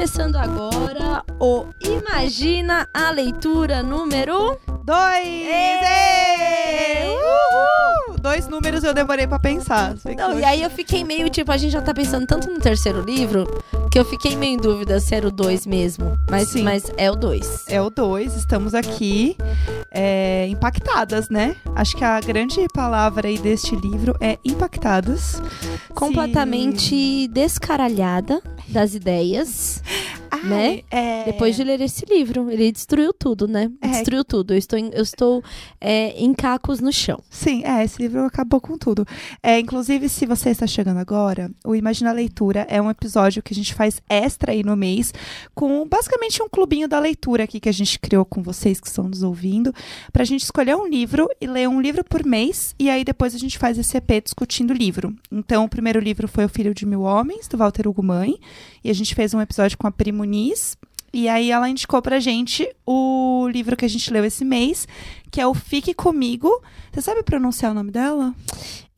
Começando 0.00 0.36
agora 0.36 1.22
o 1.38 1.66
Imagina 1.78 2.88
a 2.94 3.10
Leitura 3.10 3.82
número. 3.82 4.58
Dois! 4.82 5.26
Ê! 5.26 7.06
Uhul! 7.06 8.16
Dois 8.18 8.48
números 8.48 8.82
eu 8.82 8.94
demorei 8.94 9.26
pra 9.26 9.38
pensar. 9.38 9.94
Não, 10.16 10.40
e 10.40 10.44
aí 10.44 10.62
eu 10.62 10.70
fiquei 10.70 11.04
meio 11.04 11.28
tipo, 11.28 11.52
a 11.52 11.56
gente 11.58 11.72
já 11.72 11.82
tá 11.82 11.92
pensando 11.92 12.26
tanto 12.26 12.50
no 12.50 12.58
terceiro 12.58 13.02
livro 13.02 13.46
que 13.92 13.98
eu 13.98 14.04
fiquei 14.06 14.36
meio 14.36 14.54
em 14.54 14.56
dúvida 14.56 14.98
se 15.00 15.14
era 15.14 15.28
o 15.28 15.30
2 15.30 15.66
mesmo. 15.66 16.18
Mas, 16.30 16.48
Sim. 16.48 16.62
mas 16.62 16.90
é 16.96 17.10
o 17.10 17.14
2. 17.14 17.68
É 17.68 17.82
o 17.82 17.90
dois, 17.90 18.34
estamos 18.34 18.72
aqui 18.72 19.36
é, 19.90 20.46
impactadas, 20.48 21.28
né? 21.28 21.56
Acho 21.74 21.96
que 21.96 22.04
a 22.04 22.20
grande 22.20 22.66
palavra 22.72 23.28
aí 23.28 23.38
deste 23.38 23.74
livro 23.74 24.16
é 24.20 24.38
impactadas. 24.44 25.42
Completamente 25.94 27.26
descaralhada 27.28 28.40
das 28.68 28.94
ideias, 28.94 29.82
Ai, 30.30 30.42
né? 30.42 30.80
é... 30.90 31.24
depois 31.24 31.56
de 31.56 31.64
ler 31.64 31.80
esse 31.80 32.04
livro. 32.06 32.50
Ele 32.50 32.70
destruiu 32.70 33.12
tudo, 33.12 33.48
né? 33.48 33.70
É. 33.80 33.88
Destruiu 33.88 34.24
tudo. 34.24 34.54
Eu 34.54 34.58
estou, 34.58 34.78
em, 34.78 34.90
eu 34.92 35.02
estou 35.02 35.42
é, 35.80 36.10
em 36.22 36.32
cacos 36.34 36.80
no 36.80 36.92
chão. 36.92 37.20
Sim, 37.28 37.62
é, 37.64 37.84
esse 37.84 38.00
livro 38.00 38.24
acabou 38.24 38.60
com 38.60 38.78
tudo. 38.78 39.06
É, 39.42 39.58
inclusive, 39.58 40.08
se 40.08 40.26
você 40.26 40.50
está 40.50 40.66
chegando 40.66 40.98
agora, 40.98 41.50
o 41.64 41.74
Imagina 41.74 42.10
a 42.10 42.12
Leitura 42.12 42.66
é 42.68 42.80
um 42.80 42.90
episódio 42.90 43.42
que 43.42 43.52
a 43.52 43.56
gente 43.56 43.74
faz 43.74 44.00
extra 44.08 44.52
aí 44.52 44.62
no 44.62 44.76
mês, 44.76 45.12
com 45.54 45.86
basicamente 45.86 46.42
um 46.42 46.48
clubinho 46.48 46.88
da 46.88 46.98
leitura 46.98 47.44
aqui 47.44 47.58
que 47.58 47.68
a 47.68 47.72
gente 47.72 47.98
criou 47.98 48.24
com 48.24 48.42
vocês 48.42 48.80
que 48.80 48.86
estão 48.86 49.08
nos 49.08 49.22
ouvindo, 49.22 49.74
pra 50.12 50.24
gente 50.24 50.42
escolher 50.42 50.76
um 50.76 50.86
livro 50.86 51.28
e 51.40 51.46
ler 51.46 51.68
um 51.68 51.80
livro 51.80 52.04
por 52.04 52.24
mês, 52.24 52.74
e 52.78 52.88
aí 52.90 53.04
depois 53.04 53.34
a 53.34 53.38
gente 53.38 53.58
faz 53.58 53.78
esse 53.78 53.96
EP 53.96 54.22
discutindo 54.22 54.70
o 54.70 54.74
livro. 54.74 55.14
Então, 55.30 55.64
o 55.64 55.68
primeiro 55.68 55.98
livro 55.98 56.28
foi 56.28 56.44
O 56.44 56.48
Filho 56.48 56.74
de 56.74 56.86
Mil 56.86 57.02
Homens, 57.02 57.48
do 57.48 57.56
Walter 57.56 57.88
Hugo 57.88 58.02
Mãe, 58.02 58.38
e 58.84 58.90
a 58.90 58.94
gente 58.94 59.14
fez 59.14 59.34
um 59.34 59.40
episódio 59.40 59.78
com 59.78 59.86
a 59.86 59.90
Pri 59.90 60.12
Muniz, 60.20 60.76
e 61.12 61.28
aí 61.28 61.50
ela 61.50 61.68
indicou 61.68 62.00
pra 62.02 62.20
gente 62.20 62.68
o 62.86 63.48
livro 63.48 63.76
que 63.76 63.84
a 63.84 63.88
gente 63.88 64.12
leu 64.12 64.24
esse 64.24 64.44
mês, 64.44 64.86
que 65.30 65.40
é 65.40 65.46
o 65.46 65.54
Fique 65.54 65.94
Comigo. 65.94 66.62
Você 66.92 67.00
sabe 67.00 67.22
pronunciar 67.22 67.72
o 67.72 67.74
nome 67.74 67.90
dela? 67.90 68.34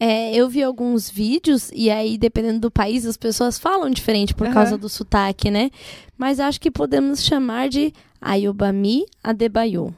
É, 0.00 0.34
eu 0.34 0.48
vi 0.48 0.62
alguns 0.62 1.08
vídeos 1.08 1.70
e 1.72 1.90
aí, 1.90 2.18
dependendo 2.18 2.60
do 2.60 2.70
país, 2.70 3.06
as 3.06 3.16
pessoas 3.16 3.58
falam 3.58 3.88
diferente 3.88 4.34
por 4.34 4.46
Aham. 4.46 4.54
causa 4.54 4.76
do 4.76 4.88
sotaque, 4.88 5.50
né? 5.50 5.70
Mas 6.18 6.40
acho 6.40 6.60
que 6.60 6.70
podemos 6.70 7.22
chamar 7.22 7.68
de 7.68 7.92
Ayobami 8.20 9.04
Adebayo. 9.22 9.94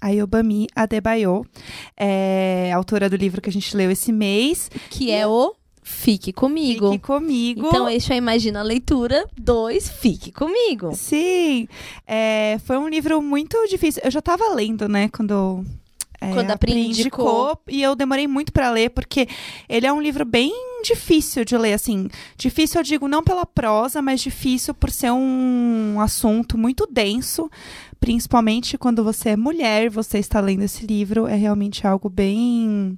Ayobami 0.00 0.66
Adebayo, 0.74 1.46
é 1.96 2.72
autora 2.74 3.08
do 3.08 3.14
livro 3.14 3.40
que 3.40 3.48
a 3.48 3.52
gente 3.52 3.76
leu 3.76 3.88
esse 3.88 4.10
mês. 4.10 4.68
Que 4.90 5.12
é 5.12 5.24
o 5.26 5.54
Fique 5.82 6.32
Comigo. 6.32 6.92
Fique 6.92 7.04
comigo. 7.04 7.66
Então, 7.66 7.88
este 7.88 8.12
é 8.12 8.16
Imagina 8.16 8.60
a 8.60 8.62
Leitura 8.62 9.26
2, 9.36 9.88
Fique 9.90 10.30
Comigo. 10.30 10.92
Sim, 10.94 11.66
é, 12.06 12.58
foi 12.64 12.78
um 12.78 12.88
livro 12.88 13.20
muito 13.20 13.56
difícil. 13.68 14.00
Eu 14.04 14.10
já 14.10 14.20
estava 14.20 14.54
lendo, 14.54 14.88
né, 14.88 15.08
quando. 15.08 15.64
É, 16.22 16.32
Quando 16.32 16.52
a 16.52 16.56
Pri 16.56 16.72
indicou. 16.72 17.58
E 17.68 17.82
eu 17.82 17.96
demorei 17.96 18.28
muito 18.28 18.52
para 18.52 18.70
ler, 18.70 18.90
porque 18.90 19.26
ele 19.68 19.86
é 19.86 19.92
um 19.92 20.00
livro 20.00 20.24
bem 20.24 20.52
difícil 20.84 21.44
de 21.44 21.56
ler, 21.56 21.72
assim. 21.72 22.08
Difícil, 22.36 22.80
eu 22.80 22.84
digo, 22.84 23.08
não 23.08 23.24
pela 23.24 23.44
prosa, 23.44 24.00
mas 24.00 24.20
difícil 24.20 24.72
por 24.72 24.90
ser 24.90 25.10
um 25.10 26.00
assunto 26.00 26.56
muito 26.56 26.86
denso. 26.90 27.50
Principalmente 27.98 28.78
quando 28.78 29.02
você 29.02 29.30
é 29.30 29.36
mulher, 29.36 29.90
você 29.90 30.18
está 30.18 30.40
lendo 30.40 30.62
esse 30.62 30.86
livro, 30.86 31.26
é 31.26 31.34
realmente 31.34 31.86
algo 31.86 32.08
bem. 32.08 32.96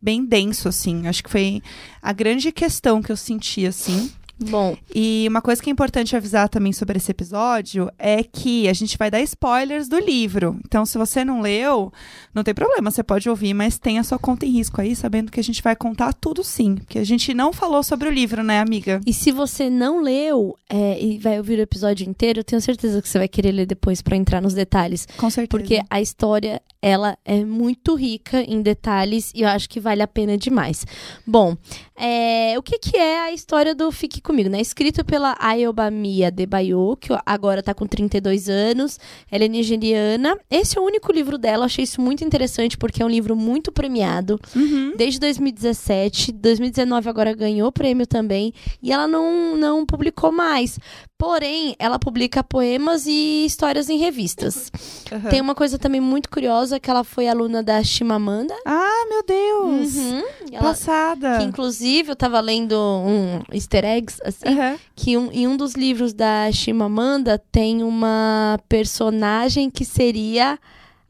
Bem 0.00 0.24
denso, 0.24 0.68
assim. 0.68 1.06
Acho 1.06 1.22
que 1.22 1.30
foi 1.30 1.62
a 2.00 2.12
grande 2.12 2.50
questão 2.52 3.02
que 3.02 3.10
eu 3.10 3.16
senti, 3.16 3.66
assim. 3.66 4.10
Bom, 4.50 4.76
E 4.94 5.26
uma 5.28 5.40
coisa 5.40 5.62
que 5.62 5.70
é 5.70 5.72
importante 5.72 6.16
avisar 6.16 6.48
também 6.48 6.72
sobre 6.72 6.98
esse 6.98 7.10
episódio 7.10 7.90
é 7.98 8.22
que 8.22 8.68
a 8.68 8.72
gente 8.72 8.98
vai 8.98 9.10
dar 9.10 9.20
spoilers 9.22 9.88
do 9.88 9.98
livro. 9.98 10.58
Então, 10.66 10.84
se 10.84 10.98
você 10.98 11.24
não 11.24 11.40
leu, 11.40 11.92
não 12.34 12.42
tem 12.42 12.54
problema, 12.54 12.90
você 12.90 13.02
pode 13.02 13.28
ouvir, 13.28 13.54
mas 13.54 13.78
tem 13.78 13.98
a 13.98 14.04
sua 14.04 14.18
conta 14.18 14.46
em 14.46 14.50
risco 14.50 14.80
aí, 14.80 14.94
sabendo 14.94 15.30
que 15.30 15.40
a 15.40 15.44
gente 15.44 15.62
vai 15.62 15.76
contar 15.76 16.12
tudo 16.12 16.42
sim. 16.42 16.76
Porque 16.76 16.98
a 16.98 17.04
gente 17.04 17.32
não 17.34 17.52
falou 17.52 17.82
sobre 17.82 18.08
o 18.08 18.12
livro, 18.12 18.42
né, 18.42 18.60
amiga? 18.60 19.00
e 19.06 19.12
se 19.12 19.30
você 19.30 19.68
não 19.68 20.00
leu 20.00 20.56
é, 20.68 20.98
e 21.02 21.18
vai 21.18 21.38
ouvir 21.38 21.58
o 21.58 21.62
episódio 21.62 22.08
inteiro, 22.08 22.40
eu 22.40 22.44
tenho 22.44 22.60
certeza 22.60 23.00
que 23.00 23.08
você 23.08 23.18
vai 23.18 23.28
querer 23.28 23.52
ler 23.52 23.66
depois 23.66 24.00
pra 24.00 24.16
entrar 24.16 24.40
nos 24.40 24.54
detalhes. 24.54 25.06
Com 25.16 25.28
certeza. 25.30 25.48
Porque 25.48 25.82
a 25.88 26.00
história, 26.00 26.62
ela 26.80 27.16
é 27.24 27.44
muito 27.44 27.94
rica 27.94 28.42
em 28.42 28.62
detalhes 28.62 29.32
e 29.34 29.42
eu 29.42 29.48
acho 29.48 29.68
que 29.68 29.80
vale 29.80 30.02
a 30.02 30.08
pena 30.08 30.36
demais. 30.36 30.86
Bom, 31.26 31.56
é, 31.96 32.54
o 32.58 32.62
que, 32.62 32.78
que 32.78 32.96
é 32.96 33.20
a 33.20 33.32
história 33.32 33.74
do 33.74 33.90
Fique 33.92 34.20
Comigo, 34.32 34.48
né? 34.48 34.62
Escrito 34.62 35.04
pela 35.04 35.36
Ayobami 35.38 36.24
Adebayo, 36.24 36.96
que 36.96 37.10
agora 37.26 37.62
tá 37.62 37.74
com 37.74 37.86
32 37.86 38.48
anos. 38.48 38.98
Ela 39.30 39.44
é 39.44 39.48
nigeriana. 39.48 40.38
Esse 40.50 40.78
é 40.78 40.80
o 40.80 40.84
único 40.84 41.12
livro 41.12 41.36
dela. 41.36 41.66
Achei 41.66 41.84
isso 41.84 42.00
muito 42.00 42.24
interessante 42.24 42.78
porque 42.78 43.02
é 43.02 43.04
um 43.04 43.10
livro 43.10 43.36
muito 43.36 43.70
premiado. 43.70 44.40
Uhum. 44.56 44.94
Desde 44.96 45.20
2017. 45.20 46.32
2019 46.32 47.10
agora 47.10 47.34
ganhou 47.34 47.70
prêmio 47.70 48.06
também. 48.06 48.54
E 48.82 48.90
ela 48.90 49.06
não, 49.06 49.54
não 49.54 49.84
publicou 49.84 50.32
mais. 50.32 50.78
Porém, 51.22 51.76
ela 51.78 52.00
publica 52.00 52.42
poemas 52.42 53.06
e 53.06 53.44
histórias 53.46 53.88
em 53.88 53.96
revistas. 53.96 54.72
Aham. 55.12 55.30
Tem 55.30 55.40
uma 55.40 55.54
coisa 55.54 55.78
também 55.78 56.00
muito 56.00 56.28
curiosa, 56.28 56.80
que 56.80 56.90
ela 56.90 57.04
foi 57.04 57.28
aluna 57.28 57.62
da 57.62 57.80
Chimamanda. 57.84 58.52
Ah, 58.66 59.06
meu 59.08 59.22
Deus! 59.22 59.94
Uhum. 59.94 60.24
Ela, 60.50 60.62
Passada! 60.62 61.38
que, 61.38 61.44
inclusive, 61.44 62.10
eu 62.10 62.16
tava 62.16 62.40
lendo 62.40 62.74
um 62.76 63.40
easter 63.54 63.84
eggs, 63.84 64.20
assim, 64.24 64.48
Aham. 64.48 64.76
que 64.96 65.16
um- 65.16 65.30
em 65.30 65.46
um 65.46 65.56
dos 65.56 65.74
livros 65.74 66.12
da 66.12 66.50
Chimamanda 66.50 67.40
tem 67.52 67.84
uma 67.84 68.58
personagem 68.68 69.70
que 69.70 69.84
seria 69.84 70.58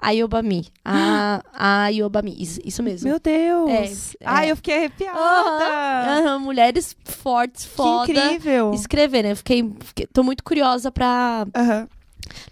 a 0.02 0.10
Yobami. 0.10 0.66
A, 0.84 1.42
a 1.54 1.88
Yobami, 1.88 2.34
isso, 2.38 2.60
isso 2.64 2.82
mesmo. 2.82 3.08
Meu 3.08 3.20
Deus! 3.20 4.14
É, 4.20 4.24
Ai, 4.26 4.48
é. 4.48 4.52
eu 4.52 4.56
fiquei 4.56 4.76
arrepiada! 4.76 6.38
Mulheres 6.40 6.96
fortes, 7.04 7.64
Que 7.64 7.70
foda. 7.70 8.12
incrível! 8.12 8.72
Escrever, 8.74 9.22
né? 9.22 9.32
Eu 9.32 9.36
Fiquei, 9.36 9.72
fiquei- 9.80 10.06
tô 10.12 10.22
muito 10.22 10.42
curiosa 10.44 10.90
pra 10.90 11.46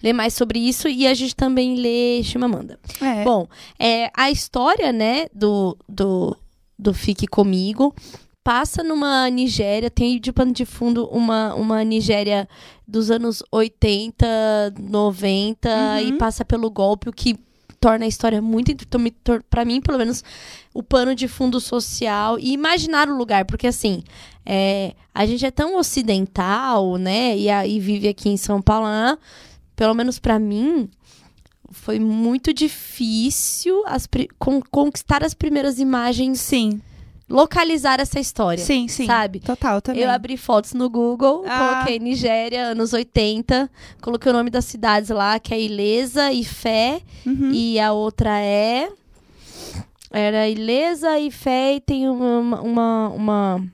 ler 0.03 0.13
mais 0.13 0.35
sobre 0.35 0.59
isso 0.59 0.89
e 0.89 1.07
a 1.07 1.15
gente 1.15 1.35
também 1.35 1.77
lê 1.77 2.23
Chimamanda. 2.23 2.79
É. 3.01 3.25
Bom, 3.25 3.47
é, 3.79 4.11
a 4.15 4.31
história, 4.31 4.93
né, 4.93 5.27
do, 5.35 5.77
do, 5.89 6.37
do 6.79 6.93
Fique 6.95 7.27
Comigo 7.27 7.95
passa 8.43 8.83
numa 8.83 9.29
Nigéria, 9.29 9.91
tem 9.91 10.19
de 10.21 10.33
pano 10.33 10.53
de 10.53 10.65
fundo 10.65 11.07
uma, 11.07 11.55
uma 11.55 11.85
Nigéria 11.85 12.49
dos 12.87 13.11
anos 13.11 13.43
80, 13.53 14.27
90 14.79 15.69
Uhum. 15.69 15.99
e 16.09 16.13
passa 16.19 16.45
pelo 16.45 16.71
golpe, 16.71 17.09
o 17.09 17.13
que 17.13 17.37
torna 17.81 18.05
a 18.05 18.09
história 18.09 18.43
muito 18.43 18.75
pra 19.49 19.65
mim 19.65 19.81
pelo 19.81 19.97
menos 19.97 20.23
o 20.75 20.83
pano 20.83 21.15
de 21.15 21.27
fundo 21.27 21.59
social 21.61 22.39
e 22.39 22.53
imaginar 22.53 23.09
o 23.09 23.17
lugar 23.17 23.47
porque 23.47 23.67
assim 23.67 24.03
é, 24.45 24.93
a 25.15 25.25
gente 25.25 25.47
é 25.47 25.51
tão 25.51 25.79
ocidental 25.79 26.97
né 26.99 27.35
e 27.39 27.49
aí 27.49 27.81
vive 27.81 28.07
aqui 28.09 28.29
em 28.29 28.37
São 28.37 28.61
Paulo 28.61 28.87
né? 28.87 29.17
pelo 29.75 29.95
menos 29.95 30.19
pra 30.19 30.39
mim 30.39 30.91
foi 31.71 31.99
muito 31.99 32.53
difícil 32.53 33.83
as 33.87 34.07
con- 34.39 34.61
conquistar 34.71 35.25
as 35.25 35.33
primeiras 35.33 35.79
imagens, 35.79 36.39
Sim, 36.41 36.83
localizar 37.31 38.01
essa 38.01 38.19
história. 38.21 38.63
sim, 38.63 38.89
sim. 38.89 39.07
Sabe? 39.07 39.41
Total, 39.41 39.81
também. 39.81 40.03
Eu 40.03 40.11
abri 40.11 40.37
fotos 40.37 40.75
no 40.75 40.91
Google, 40.91 41.45
Ah. 41.47 41.59
coloquei 41.75 41.99
Nigéria, 41.99 42.65
anos 42.67 42.93
80, 42.93 43.71
coloquei 44.03 44.31
o 44.31 44.35
nome 44.35 44.51
das 44.51 44.65
cidades 44.65 45.09
lá, 45.11 45.39
que 45.39 45.55
é 45.55 45.61
Ilesa 45.61 46.33
e 46.33 46.45
Fé, 46.45 47.01
Uhum. 47.25 47.51
e 47.53 47.79
a 47.81 47.93
outra 47.93 48.39
é. 48.41 48.89
Era 50.11 50.49
Ilesa 50.49 51.19
e 51.21 51.31
Fé, 51.31 51.75
e 51.77 51.81
tem 51.81 52.09
uma. 52.09 52.61
uma, 52.61 53.09
uma- 53.11 53.65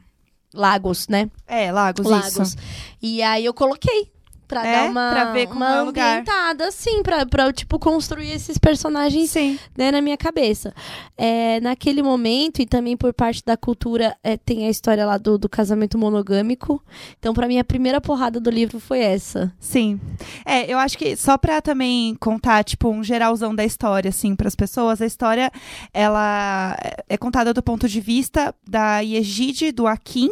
Lagos, 0.54 1.06
né? 1.08 1.30
É, 1.46 1.70
Lagos, 1.70 2.06
Lagos. 2.06 2.28
isso. 2.48 2.56
E 3.02 3.20
aí 3.22 3.44
eu 3.44 3.52
coloquei. 3.52 4.10
Pra 4.48 4.66
É? 4.66 4.72
dar 4.72 4.90
uma, 4.90 5.10
Pra 5.10 5.32
ver 5.32 5.46
como 5.48 5.56
uma 5.64 5.76
é 5.76 5.82
o 5.82 5.84
lugar. 5.86 6.20
ambientada, 6.20 6.68
assim, 6.68 7.02
pra, 7.02 7.26
pra, 7.26 7.52
tipo, 7.52 7.78
construir 7.78 8.30
esses 8.30 8.56
personagens 8.58 9.34
né, 9.76 9.90
na 9.90 10.00
minha 10.00 10.16
cabeça. 10.16 10.72
É, 11.16 11.60
naquele 11.60 12.02
momento, 12.02 12.60
e 12.62 12.66
também 12.66 12.96
por 12.96 13.12
parte 13.12 13.42
da 13.44 13.56
cultura, 13.56 14.16
é, 14.22 14.36
tem 14.36 14.66
a 14.66 14.70
história 14.70 15.04
lá 15.04 15.18
do, 15.18 15.36
do 15.36 15.48
casamento 15.48 15.98
monogâmico. 15.98 16.82
Então, 17.18 17.34
pra 17.34 17.48
mim, 17.48 17.58
a 17.58 17.64
primeira 17.64 18.00
porrada 18.00 18.38
do 18.38 18.50
livro 18.50 18.78
foi 18.78 19.00
essa. 19.00 19.52
Sim. 19.58 20.00
É, 20.44 20.72
eu 20.72 20.78
acho 20.78 20.96
que 20.96 21.16
só 21.16 21.36
pra 21.36 21.60
também 21.60 22.14
contar, 22.20 22.62
tipo, 22.64 22.88
um 22.88 23.02
geralzão 23.02 23.54
da 23.54 23.64
história, 23.64 24.08
assim, 24.10 24.36
pras 24.36 24.54
pessoas, 24.54 25.00
a 25.02 25.06
história, 25.06 25.50
ela 25.92 26.76
é 27.08 27.16
contada 27.16 27.52
do 27.52 27.62
ponto 27.62 27.88
de 27.88 28.00
vista 28.00 28.54
da 28.68 29.00
Yegide 29.00 29.66
e 29.66 29.72
do 29.72 29.86
Akin. 29.86 30.30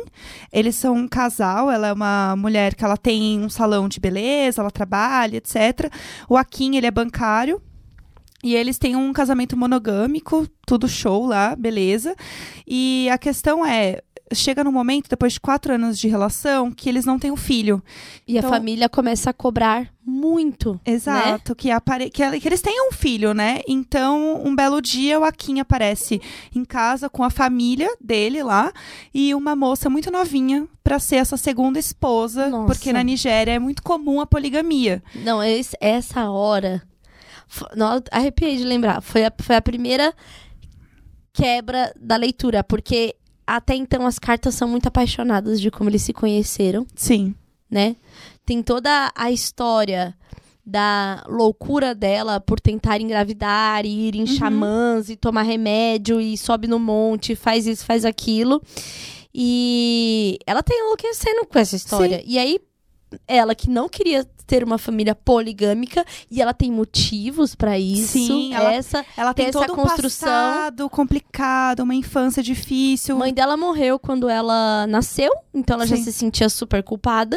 Eles 0.52 0.76
são 0.76 0.94
um 0.94 1.08
casal, 1.08 1.70
ela 1.70 1.88
é 1.88 1.92
uma 1.92 2.36
mulher 2.36 2.74
que 2.74 2.84
ela 2.84 2.96
tem 2.96 3.40
um 3.40 3.48
salão 3.48 3.88
de 3.88 3.98
beleza, 4.04 4.60
ela 4.60 4.70
trabalha, 4.70 5.38
etc. 5.38 5.90
O 6.28 6.36
Akin, 6.36 6.76
ele 6.76 6.86
é 6.86 6.90
bancário. 6.90 7.60
E 8.42 8.54
eles 8.54 8.76
têm 8.76 8.94
um 8.94 9.10
casamento 9.10 9.56
monogâmico, 9.56 10.46
tudo 10.66 10.86
show 10.86 11.24
lá, 11.24 11.56
beleza. 11.56 12.14
E 12.66 13.08
a 13.10 13.16
questão 13.16 13.64
é, 13.64 14.02
chega 14.34 14.62
num 14.64 14.72
momento, 14.72 15.08
depois 15.08 15.34
de 15.34 15.40
quatro 15.40 15.74
anos 15.74 15.98
de 15.98 16.08
relação, 16.08 16.70
que 16.70 16.88
eles 16.88 17.04
não 17.04 17.18
têm 17.18 17.30
um 17.30 17.36
filho. 17.36 17.82
E 18.26 18.36
Então- 18.36 18.50
a 18.50 18.52
família 18.52 18.88
começa 18.88 19.30
a 19.30 19.32
cobrar 19.32 19.92
muito. 20.06 20.78
Exato, 20.84 21.54
que, 21.54 21.70
apare... 21.70 22.10
que, 22.10 22.40
que 22.40 22.48
eles 22.48 22.60
tenham 22.60 22.88
um 22.88 22.92
filho, 22.92 23.32
né? 23.32 23.60
Então, 23.66 24.42
um 24.44 24.54
belo 24.54 24.80
dia, 24.82 25.18
o 25.18 25.24
Akin 25.24 25.60
aparece 25.60 26.20
em 26.54 26.64
casa 26.64 27.08
com 27.08 27.22
a 27.24 27.30
família 27.30 27.88
dele 28.00 28.42
lá 28.42 28.72
e 29.12 29.34
uma 29.34 29.56
moça 29.56 29.88
muito 29.88 30.10
novinha 30.10 30.66
pra 30.82 30.98
ser 30.98 31.16
essa 31.16 31.36
segunda 31.36 31.78
esposa, 31.78 32.48
Nossa. 32.48 32.66
porque 32.66 32.92
na 32.92 33.02
Nigéria 33.02 33.52
é 33.52 33.58
muito 33.58 33.82
comum 33.82 34.20
a 34.20 34.26
poligamia. 34.26 35.02
Não, 35.14 35.42
esse- 35.42 35.76
essa 35.80 36.30
hora. 36.30 36.82
Não, 37.76 38.02
arrepiei 38.10 38.56
de 38.56 38.64
lembrar. 38.64 39.00
Foi 39.00 39.24
a, 39.24 39.32
foi 39.40 39.54
a 39.56 39.62
primeira 39.62 40.12
quebra 41.32 41.92
da 42.00 42.16
leitura, 42.16 42.62
porque 42.62 43.14
até 43.46 43.74
então 43.74 44.06
as 44.06 44.18
cartas 44.18 44.54
são 44.54 44.68
muito 44.68 44.86
apaixonadas 44.86 45.60
de 45.60 45.70
como 45.70 45.90
eles 45.90 46.02
se 46.02 46.12
conheceram, 46.12 46.86
Sim. 46.94 47.34
né? 47.70 47.96
Tem 48.44 48.62
toda 48.62 49.12
a 49.14 49.30
história 49.30 50.14
da 50.66 51.22
loucura 51.28 51.94
dela 51.94 52.40
por 52.40 52.58
tentar 52.58 53.00
engravidar 53.00 53.84
e 53.84 54.08
ir 54.08 54.16
em 54.16 54.26
xamãs 54.26 55.10
e 55.10 55.16
tomar 55.16 55.42
remédio 55.42 56.20
e 56.20 56.38
sobe 56.38 56.66
no 56.66 56.78
monte, 56.78 57.36
faz 57.36 57.66
isso, 57.66 57.84
faz 57.84 58.04
aquilo. 58.04 58.62
E 59.34 60.38
ela 60.46 60.62
tá 60.62 60.72
enlouquecendo 60.74 61.44
com 61.46 61.58
essa 61.58 61.76
história. 61.76 62.22
E 62.24 62.38
aí, 62.38 62.58
ela 63.26 63.54
que 63.54 63.68
não 63.68 63.88
queria 63.88 64.24
ter 64.46 64.62
uma 64.64 64.78
família 64.78 65.14
poligâmica 65.14 66.04
e 66.30 66.40
ela 66.42 66.52
tem 66.54 66.70
motivos 66.70 67.54
pra 67.54 67.78
isso. 67.78 68.12
Sim, 68.12 68.54
ela- 68.54 68.72
essa 68.72 69.04
Ela 69.16 69.32
tem, 69.34 69.46
Tem 69.46 69.50
essa 69.50 69.66
todo 69.66 69.72
um 69.78 69.82
construção. 69.82 70.28
passado 70.28 70.88
complicado, 70.90 71.80
uma 71.80 71.94
infância 71.94 72.42
difícil. 72.42 73.16
A 73.16 73.18
mãe 73.18 73.32
dela 73.34 73.56
morreu 73.56 73.98
quando 73.98 74.28
ela 74.28 74.86
nasceu, 74.86 75.32
então 75.52 75.76
ela 75.76 75.86
já 75.86 75.96
Sim. 75.96 76.04
se 76.04 76.12
sentia 76.12 76.48
super 76.48 76.82
culpada. 76.82 77.36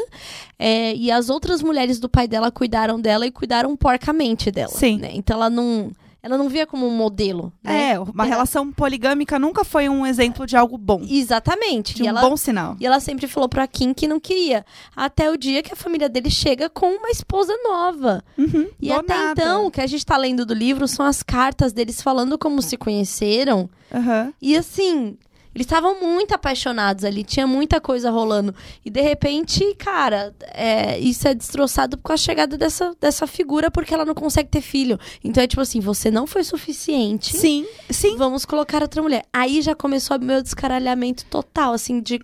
É, 0.59 0.95
e 0.95 1.11
as 1.11 1.29
outras 1.29 1.61
mulheres 1.61 1.99
do 1.99 2.09
pai 2.09 2.27
dela 2.27 2.51
cuidaram 2.51 2.99
dela 2.99 3.25
e 3.25 3.31
cuidaram 3.31 3.75
porcamente 3.75 4.51
dela. 4.51 4.69
Sim. 4.71 4.97
né? 4.97 5.11
Então 5.13 5.35
ela 5.37 5.49
não, 5.49 5.91
ela 6.21 6.37
não 6.37 6.49
via 6.49 6.65
como 6.67 6.85
um 6.87 6.91
modelo. 6.95 7.53
Né? 7.63 7.91
É, 7.91 7.99
uma 7.99 8.23
relação 8.25 8.71
poligâmica 8.71 9.37
nunca 9.39 9.63
foi 9.63 9.87
um 9.87 10.05
exemplo 10.05 10.45
de 10.45 10.57
algo 10.57 10.77
bom. 10.77 11.01
Exatamente. 11.07 11.93
De 11.95 12.01
e 12.03 12.05
um 12.05 12.09
ela, 12.09 12.21
bom 12.21 12.35
sinal. 12.35 12.75
E 12.79 12.85
ela 12.85 12.99
sempre 12.99 13.27
falou 13.27 13.47
pra 13.47 13.67
Kim 13.67 13.93
que 13.93 14.07
não 14.07 14.19
queria. 14.19 14.65
Até 14.95 15.29
o 15.31 15.37
dia 15.37 15.61
que 15.63 15.73
a 15.73 15.75
família 15.75 16.09
dele 16.09 16.29
chega 16.29 16.69
com 16.69 16.87
uma 16.87 17.09
esposa 17.09 17.53
nova. 17.63 18.23
Uhum, 18.37 18.67
E 18.81 18.91
até 18.91 19.13
nada. 19.15 19.41
então, 19.41 19.65
o 19.67 19.71
que 19.71 19.81
a 19.81 19.87
gente 19.87 20.05
tá 20.05 20.17
lendo 20.17 20.45
do 20.45 20.53
livro 20.53 20.87
são 20.87 21.05
as 21.05 21.21
cartas 21.23 21.71
deles 21.73 22.01
falando 22.01 22.37
como 22.37 22.61
se 22.61 22.75
conheceram. 22.77 23.69
Aham. 23.93 24.33
E 24.41 24.57
assim, 24.57 25.17
eles 25.57 25.65
estavam 25.65 25.99
muito 25.99 26.33
apaixonados 26.33 27.03
ali, 27.03 27.23
tinha 27.23 27.47
muita 27.47 27.81
coisa 27.81 28.11
rolando. 28.11 28.53
E 28.85 28.91
de 28.91 29.01
repente, 29.01 29.73
cara, 29.73 30.31
é, 30.53 30.99
isso 30.99 31.27
é 31.27 31.33
destroçado 31.33 31.97
com 31.97 32.13
a 32.13 32.17
chegada 32.17 32.55
dessa, 32.55 32.95
dessa 33.01 33.25
figura 33.25 33.71
porque 33.71 33.91
ela 33.91 34.05
não 34.05 34.13
consegue 34.13 34.49
ter 34.49 34.61
filho. 34.61 34.99
Então 35.23 35.43
é 35.43 35.47
tipo 35.47 35.59
assim, 35.59 35.79
você 35.79 36.11
não 36.11 36.27
foi 36.27 36.43
suficiente. 36.43 37.35
Sim, 37.35 37.65
sim. 37.89 38.15
Vamos 38.17 38.45
colocar 38.45 38.83
outra 38.83 39.01
mulher. 39.01 39.25
Aí 39.33 39.63
já 39.63 39.73
começou 39.73 40.15
o 40.17 40.23
meu 40.23 40.43
descaralhamento 40.43 41.25
total, 41.25 41.73
assim, 41.73 42.01
de 42.01 42.21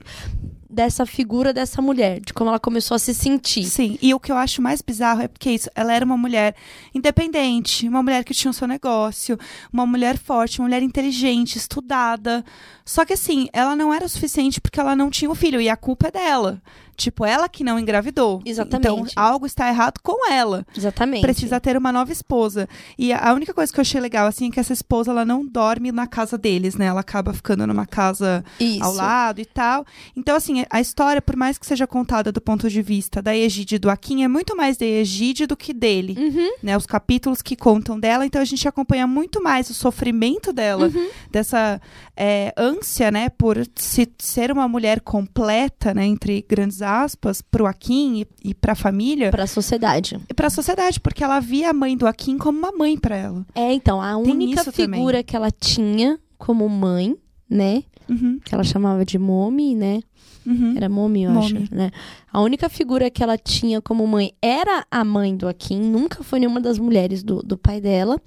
dessa 0.74 1.06
figura 1.06 1.54
dessa 1.54 1.82
mulher, 1.82 2.20
de 2.20 2.34
como 2.34 2.50
ela 2.50 2.60
começou 2.60 2.96
a 2.96 3.00
se 3.00 3.14
sentir. 3.14 3.64
Sim, 3.66 3.98
e 4.02 4.14
o 4.14 4.20
que 4.20 4.32
eu 4.32 4.38
acho 4.38 4.62
mais 4.62 4.82
bizarro 4.82 5.22
é 5.22 5.28
porque 5.28 5.52
isso, 5.52 5.70
ela 5.76 5.94
era 5.94 6.04
uma 6.04 6.18
mulher 6.18 6.56
independente, 6.94 7.88
uma 7.88 8.04
mulher 8.04 8.24
que 8.24 8.34
tinha 8.34 8.52
o 8.52 8.54
seu 8.54 8.68
negócio, 8.68 9.38
uma 9.72 9.86
mulher 9.86 10.18
forte, 10.18 10.60
uma 10.60 10.68
mulher 10.68 10.82
inteligente, 10.82 11.58
estudada. 11.58 12.44
Só 12.84 13.06
que 13.06 13.14
assim, 13.14 13.48
ela 13.54 13.76
não 13.76 13.94
era 13.94 14.06
o 14.06 14.10
suficiente 14.10 14.60
porque 14.60 14.80
ela 14.80 14.96
não 14.96 15.10
tinha 15.10 15.30
o 15.30 15.36
filho, 15.36 15.62
e 15.62 15.70
a 15.70 15.78
culpa 15.78 16.08
é 16.08 16.12
dela. 16.12 16.62
Tipo, 16.96 17.26
ela 17.26 17.50
que 17.50 17.64
não 17.64 17.80
engravidou. 17.80 18.42
Exatamente. 18.46 18.88
Então, 18.88 19.08
algo 19.16 19.46
está 19.46 19.68
errado 19.68 20.00
com 20.02 20.30
ela. 20.32 20.66
Exatamente. 20.78 21.22
Precisa 21.22 21.60
ter 21.60 21.76
uma 21.76 21.92
nova 21.92 22.12
esposa. 22.12 22.68
E 22.98 23.12
a 23.12 23.34
a 23.34 23.36
única 23.36 23.54
coisa 23.54 23.74
que 23.74 23.80
eu 23.80 23.82
achei 23.82 24.00
legal, 24.00 24.28
assim, 24.28 24.50
é 24.50 24.52
que 24.52 24.60
essa 24.60 24.74
esposa, 24.74 25.10
ela 25.10 25.26
não 25.26 25.44
dorme 25.46 25.92
na 25.92 26.06
casa 26.06 26.38
deles, 26.38 26.76
né? 26.76 26.86
Ela 26.86 27.00
acaba 27.02 27.34
ficando 27.34 27.66
numa 27.66 27.86
casa 27.86 28.44
Isso. 28.60 28.84
ao 28.84 28.94
lado 28.94 29.42
e 29.42 29.46
tal. 29.46 29.86
Então, 30.16 30.36
assim, 30.36 30.64
a 30.70 30.80
história, 30.80 31.22
por 31.22 31.36
mais 31.36 31.58
que 31.58 31.66
seja 31.66 31.88
contada 31.88 32.32
do 32.32 32.40
ponto 32.40 32.70
de 32.70 32.82
vista 32.82 33.22
da 33.24 33.36
Egide 33.36 33.76
e 33.76 33.80
do 33.80 33.90
Akin, 33.90 34.24
é 34.24 34.28
muito 34.28 34.56
mais 34.56 34.78
da 34.78 34.86
Egide 34.86 35.48
do 35.48 35.58
que 35.58 35.74
dele. 35.74 36.16
Uhum. 36.16 36.52
Né? 36.62 36.78
Os 36.78 36.86
capítulos 36.86 37.42
que 37.42 37.56
contam 37.56 38.00
dela, 38.00 38.24
então 38.26 38.40
a 38.40 38.46
gente 38.46 38.68
acompanha 38.68 39.08
muito 39.08 39.42
mais 39.42 39.70
o 39.70 39.74
sofrimento 39.74 40.54
dela, 40.54 40.88
Uhum. 40.88 41.10
dessa 41.32 41.82
é, 42.16 42.54
ânsia, 42.56 43.10
né, 43.10 43.30
por 43.30 43.58
se, 43.76 44.08
ser 44.20 44.52
uma 44.52 44.68
mulher 44.68 45.02
completa, 45.02 45.94
né, 45.94 46.06
entre 46.06 46.46
grandes 46.48 46.83
aspas, 46.84 47.42
pro 47.42 47.66
Akin 47.66 48.22
e, 48.22 48.50
e 48.50 48.54
pra 48.54 48.76
família, 48.76 49.32
Pra 49.32 49.48
sociedade. 49.48 50.20
e 50.30 50.34
pra 50.34 50.50
sociedade, 50.50 51.00
porque 51.00 51.24
ela 51.24 51.40
via 51.40 51.70
a 51.70 51.74
mãe 51.74 51.98
do 51.98 52.06
Akin 52.06 52.38
como 52.38 52.60
uma 52.60 52.72
mãe 52.72 52.98
pra 52.98 53.16
ela. 53.16 53.46
É, 53.56 53.74
então, 53.74 54.02
a 54.02 54.14
Tem 54.22 54.32
única 54.34 54.62
isso 54.62 54.72
também. 54.72 55.00
figura 55.00 55.24
que 55.24 55.36
ela 55.36 55.50
tinha 55.50 56.20
como 56.38 56.68
mãe, 56.70 57.16
né? 57.50 57.84
Uhum, 58.10 58.38
Que 58.44 58.54
ela 58.54 58.64
chamava 58.66 59.06
de 59.06 59.18
Momi, 59.18 59.76
né? 59.76 60.02
Uhum. 60.46 60.74
Era 60.76 60.88
Momi, 60.90 61.24
eu 61.24 61.32
Momi. 61.32 61.46
acho, 61.46 61.76
né? 61.76 61.92
A 62.32 62.42
única 62.42 62.68
figura 62.70 63.10
que 63.10 63.22
ela 63.24 63.38
tinha 63.38 63.82
como 63.82 64.06
mãe 64.08 64.34
era 64.42 64.86
a 64.90 65.04
mãe 65.04 65.36
do 65.36 65.48
Akin, 65.48 65.80
nunca 65.80 66.24
foi 66.24 66.40
nenhuma 66.40 66.60
das 66.60 66.78
mulheres 66.80 67.24
do, 67.24 67.42
do 67.44 67.58
pai 67.58 67.80
dela. 67.82 68.20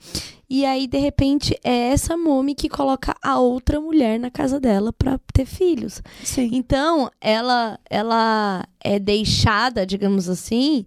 E 0.49 0.65
aí, 0.65 0.87
de 0.87 0.99
repente, 0.99 1.59
é 1.65 1.89
essa 1.91 2.17
Momi 2.17 2.55
que 2.55 2.69
coloca 2.69 3.15
a 3.21 3.39
outra 3.39 3.81
mulher 3.81 4.19
na 4.21 4.31
casa 4.31 4.61
dela 4.61 4.93
pra 4.93 5.19
ter 5.33 5.45
filhos. 5.45 6.01
Sim. 6.23 6.51
Então, 6.53 7.11
ela, 7.21 7.79
ela 7.91 8.65
é 8.83 8.99
deixada, 8.99 9.85
digamos 9.85 10.29
assim, 10.29 10.87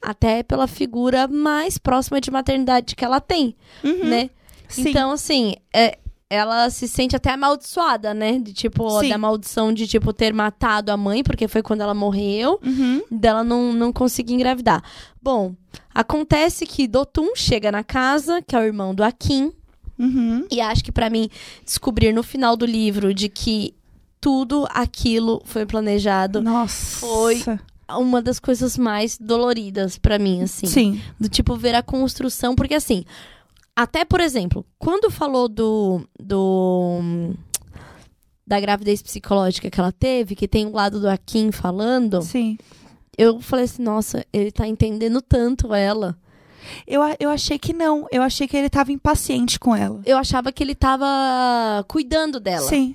até 0.00 0.42
pela 0.42 0.66
figura 0.66 1.28
mais 1.28 1.76
próxima 1.76 2.20
de 2.20 2.30
maternidade 2.30 2.96
que 2.96 3.04
ela 3.04 3.20
tem, 3.20 3.54
Uhum. 3.82 4.04
né? 4.06 4.30
Sim. 4.68 4.88
Então, 4.88 5.10
assim, 5.12 5.54
é, 5.72 5.98
ela 6.34 6.68
se 6.70 6.86
sente 6.88 7.14
até 7.16 7.30
amaldiçoada, 7.32 8.12
né? 8.12 8.38
De 8.38 8.52
tipo, 8.52 9.00
Sim. 9.00 9.08
da 9.08 9.18
maldição 9.18 9.72
de, 9.72 9.86
tipo, 9.86 10.12
ter 10.12 10.32
matado 10.34 10.90
a 10.92 10.96
mãe, 10.96 11.22
porque 11.22 11.48
foi 11.48 11.62
quando 11.62 11.80
ela 11.80 11.94
morreu, 11.94 12.60
Uhum. 12.64 13.02
dela 13.10 13.42
não, 13.44 13.72
não 13.72 13.92
conseguir 13.92 14.34
engravidar. 14.34 14.82
Bom, 15.22 15.54
acontece 15.94 16.66
que 16.66 16.86
Dotun 16.86 17.34
chega 17.34 17.70
na 17.72 17.82
casa, 17.84 18.42
que 18.42 18.54
é 18.54 18.58
o 18.58 18.62
irmão 18.64 18.94
do 18.94 19.02
Akin, 19.04 19.52
Uhum. 19.98 20.46
e 20.50 20.60
acho 20.60 20.82
que 20.82 20.90
pra 20.92 21.08
mim 21.08 21.28
descobrir 21.64 22.12
no 22.12 22.22
final 22.22 22.56
do 22.56 22.66
livro 22.66 23.14
de 23.14 23.28
que 23.28 23.74
tudo 24.20 24.66
aquilo 24.70 25.40
foi 25.44 25.64
planejado 25.66 26.42
Nossa. 26.42 26.98
Foi. 27.06 27.42
uma 27.90 28.20
das 28.22 28.40
coisas 28.40 28.76
mais 28.78 29.18
doloridas 29.18 29.98
pra 29.98 30.18
mim, 30.18 30.42
assim. 30.42 30.66
Sim. 30.66 31.00
Do 31.20 31.28
tipo, 31.28 31.54
ver 31.56 31.74
a 31.74 31.82
construção. 31.82 32.54
Porque, 32.56 32.74
assim, 32.74 33.04
até, 33.76 34.04
por 34.04 34.20
exemplo, 34.20 34.64
quando 34.78 35.10
falou 35.10 35.48
do. 35.48 36.06
do 36.18 37.34
da 38.46 38.60
gravidez 38.60 39.00
psicológica 39.00 39.70
que 39.70 39.80
ela 39.80 39.90
teve, 39.90 40.36
que 40.36 40.46
tem 40.46 40.66
um 40.66 40.72
lado 40.72 41.00
do 41.00 41.08
Akin 41.08 41.50
falando, 41.50 42.20
Sim. 42.20 42.58
eu 43.16 43.40
falei 43.40 43.64
assim, 43.64 43.82
nossa, 43.82 44.22
ele 44.30 44.52
tá 44.52 44.68
entendendo 44.68 45.22
tanto 45.22 45.72
ela. 45.72 46.14
Eu, 46.86 47.00
eu 47.18 47.30
achei 47.30 47.58
que 47.58 47.72
não. 47.72 48.06
Eu 48.12 48.22
achei 48.22 48.46
que 48.46 48.56
ele 48.56 48.68
tava 48.68 48.92
impaciente 48.92 49.58
com 49.58 49.74
ela. 49.74 50.00
Eu 50.04 50.18
achava 50.18 50.52
que 50.52 50.62
ele 50.62 50.74
tava 50.74 51.06
cuidando 51.88 52.38
dela. 52.38 52.68
Sim. 52.68 52.94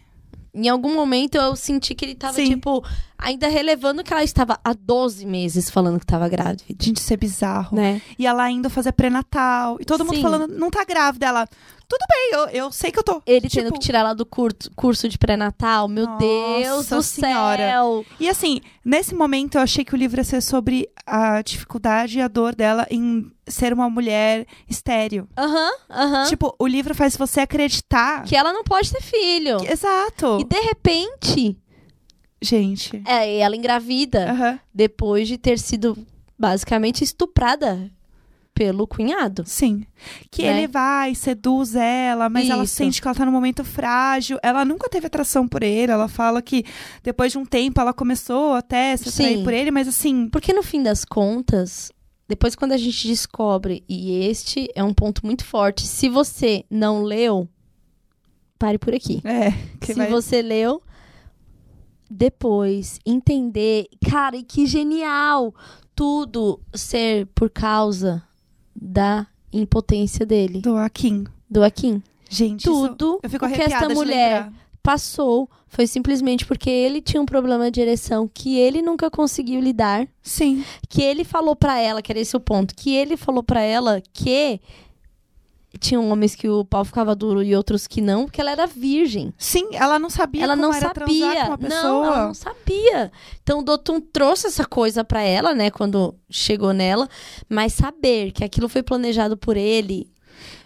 Em 0.53 0.69
algum 0.69 0.93
momento 0.93 1.35
eu 1.35 1.55
senti 1.55 1.95
que 1.95 2.05
ele 2.05 2.15
tava, 2.15 2.33
Sim. 2.33 2.49
tipo, 2.49 2.83
ainda 3.19 3.47
relevando 3.47 4.03
que 4.03 4.13
ela 4.13 4.23
estava 4.23 4.57
há 4.63 4.73
12 4.73 5.25
meses 5.25 5.69
falando 5.69 5.99
que 5.99 6.05
tava 6.05 6.27
grávida. 6.29 6.63
Gente, 6.79 6.97
isso 6.97 7.13
é 7.13 7.17
bizarro. 7.17 7.75
Né? 7.75 8.01
E 8.17 8.25
ela 8.25 8.49
indo 8.49 8.69
fazer 8.69 8.93
pré-natal. 8.93 9.77
E 9.79 9.85
todo 9.85 10.05
mundo 10.05 10.15
Sim. 10.15 10.21
falando, 10.21 10.47
não 10.47 10.71
tá 10.71 10.83
grávida. 10.85 11.25
Ela, 11.27 11.45
tudo 11.87 11.99
bem, 12.09 12.29
eu, 12.33 12.63
eu 12.65 12.71
sei 12.71 12.91
que 12.91 12.99
eu 12.99 13.03
tô. 13.03 13.21
Ele 13.25 13.49
Tipo, 13.49 13.63
tendo 13.63 13.73
que 13.73 13.79
tirar 13.79 13.99
ela 13.99 14.13
do 14.13 14.25
curso, 14.25 14.71
curso 14.75 15.09
de 15.09 15.17
pré-natal. 15.17 15.87
Meu 15.87 16.05
Nossa 16.05 16.19
Deus 16.19 16.87
do 16.87 17.03
Senhora. 17.03 17.57
céu! 17.57 18.05
E 18.19 18.29
assim, 18.29 18.61
nesse 18.85 19.13
momento 19.13 19.55
eu 19.55 19.61
achei 19.61 19.83
que 19.83 19.93
o 19.93 19.97
livro 19.97 20.19
ia 20.19 20.23
ser 20.23 20.41
sobre 20.41 20.89
a 21.05 21.41
dificuldade 21.41 22.19
e 22.19 22.21
a 22.21 22.27
dor 22.27 22.55
dela 22.55 22.87
em 22.89 23.29
ser 23.47 23.73
uma 23.73 23.89
mulher 23.89 24.45
estéreo. 24.69 25.27
Aham, 25.37 25.71
aham. 25.89 26.25
Tipo, 26.25 26.55
o 26.57 26.67
livro 26.67 26.93
faz 26.95 27.17
você 27.17 27.41
acreditar. 27.41 28.23
Que 28.23 28.35
ela 28.35 28.53
não 28.53 28.63
pode 28.63 28.91
ter 28.91 29.01
filho. 29.01 29.57
Exato. 29.69 30.37
E 30.39 30.43
de 30.43 30.59
repente, 30.61 31.57
Gente. 32.41 33.01
é, 33.05 33.39
ela 33.39 33.55
engravida 33.55 34.31
Aham. 34.31 34.59
depois 34.73 35.27
de 35.27 35.37
ter 35.37 35.59
sido 35.59 35.97
basicamente 36.37 37.03
estuprada 37.03 37.91
pelo 38.53 38.85
cunhado. 38.87 39.43
Sim. 39.45 39.85
Que 40.29 40.43
Né? 40.43 40.49
ele 40.59 40.67
vai, 40.67 41.15
seduz 41.15 41.75
ela, 41.75 42.27
mas 42.29 42.49
ela 42.49 42.63
Isso. 42.65 42.75
sente 42.75 43.01
que 43.01 43.07
ela 43.07 43.15
tá 43.15 43.25
num 43.25 43.31
momento 43.31 43.63
frágil. 43.63 44.37
Ela 44.43 44.65
nunca 44.65 44.89
teve 44.89 45.07
atração 45.07 45.47
por 45.47 45.63
ele. 45.63 45.91
Ela 45.91 46.07
fala 46.09 46.41
que 46.41 46.65
depois 47.01 47.31
de 47.31 47.37
um 47.37 47.45
tempo 47.45 47.79
ela 47.79 47.93
começou 47.93 48.53
até 48.53 48.91
a 48.93 48.97
se 48.97 49.07
atrair 49.09 49.37
Sim. 49.37 49.43
por 49.43 49.53
ele, 49.53 49.71
mas 49.71 49.87
assim. 49.87 50.27
Porque 50.29 50.51
no 50.51 50.61
fim 50.63 50.83
das 50.83 51.05
contas, 51.05 51.89
depois 52.27 52.53
quando 52.55 52.73
a 52.73 52.77
gente 52.77 53.07
descobre, 53.07 53.81
e 53.87 54.25
este 54.25 54.69
é 54.75 54.83
um 54.83 54.93
ponto 54.93 55.25
muito 55.25 55.45
forte, 55.45 55.87
se 55.87 56.09
você 56.09 56.65
não 56.69 57.01
leu, 57.03 57.47
pare 58.57 58.77
por 58.77 58.93
aqui. 58.93 59.21
É. 59.23 59.51
Que 59.79 59.87
se 59.87 59.93
vai... 59.93 60.07
você 60.09 60.41
leu, 60.41 60.81
depois 62.09 62.99
entender, 63.05 63.87
cara, 64.09 64.35
e 64.37 64.43
que 64.43 64.65
genial 64.65 65.53
tudo 65.95 66.59
ser 66.73 67.27
por 67.35 67.49
causa 67.49 68.23
da 68.75 69.27
impotência 69.51 70.25
dele, 70.25 70.61
Do 70.61 70.75
Akin. 70.77 71.25
do 71.49 71.63
Akin. 71.63 72.01
Gente, 72.29 72.61
isso- 72.61 72.89
Tudo 72.89 73.19
fico 73.27 73.45
o 73.45 73.49
que 73.49 73.61
essa 73.61 73.89
mulher 73.89 74.51
passou 74.81 75.49
foi 75.67 75.85
simplesmente 75.87 76.45
porque 76.45 76.69
ele 76.69 77.01
tinha 77.01 77.21
um 77.21 77.25
problema 77.25 77.69
de 77.69 77.81
ereção 77.81 78.29
que 78.31 78.57
ele 78.57 78.81
nunca 78.81 79.09
conseguiu 79.11 79.59
lidar, 79.59 80.07
Sim. 80.21 80.63
que 80.87 81.01
ele 81.01 81.23
falou 81.23 81.55
pra 81.55 81.79
ela, 81.79 82.01
que 82.01 82.11
era 82.11 82.19
esse 82.19 82.35
o 82.35 82.39
ponto, 82.39 82.73
que 82.75 82.95
ele 82.95 83.17
falou 83.17 83.43
pra 83.43 83.61
ela 83.61 84.01
que 84.13 84.59
tinham 85.77 86.09
homens 86.09 86.35
que 86.35 86.49
o 86.49 86.65
pau 86.65 86.83
ficava 86.83 87.13
duro 87.13 87.43
e 87.43 87.55
outros 87.55 87.85
que 87.85 88.01
não, 88.01 88.25
porque 88.25 88.41
ela 88.41 88.51
era 88.51 88.65
virgem. 88.65 89.33
Sim, 89.37 89.69
ela 89.73 89.99
não 89.99 90.09
sabia 90.09 90.43
ela 90.43 90.55
não 90.55 90.73
sabia. 90.73 91.57
Não, 91.59 92.05
ela 92.05 92.27
não 92.27 92.33
sabia. 92.33 93.11
Então 93.43 93.59
o 93.59 93.63
Dotum 93.63 94.01
trouxe 94.01 94.47
essa 94.47 94.65
coisa 94.65 95.03
pra 95.03 95.21
ela, 95.21 95.53
né, 95.53 95.69
quando 95.69 96.15
chegou 96.29 96.73
nela, 96.73 97.07
mas 97.47 97.73
saber 97.73 98.31
que 98.31 98.43
aquilo 98.43 98.67
foi 98.67 98.81
planejado 98.81 99.37
por 99.37 99.57
ele 99.57 100.09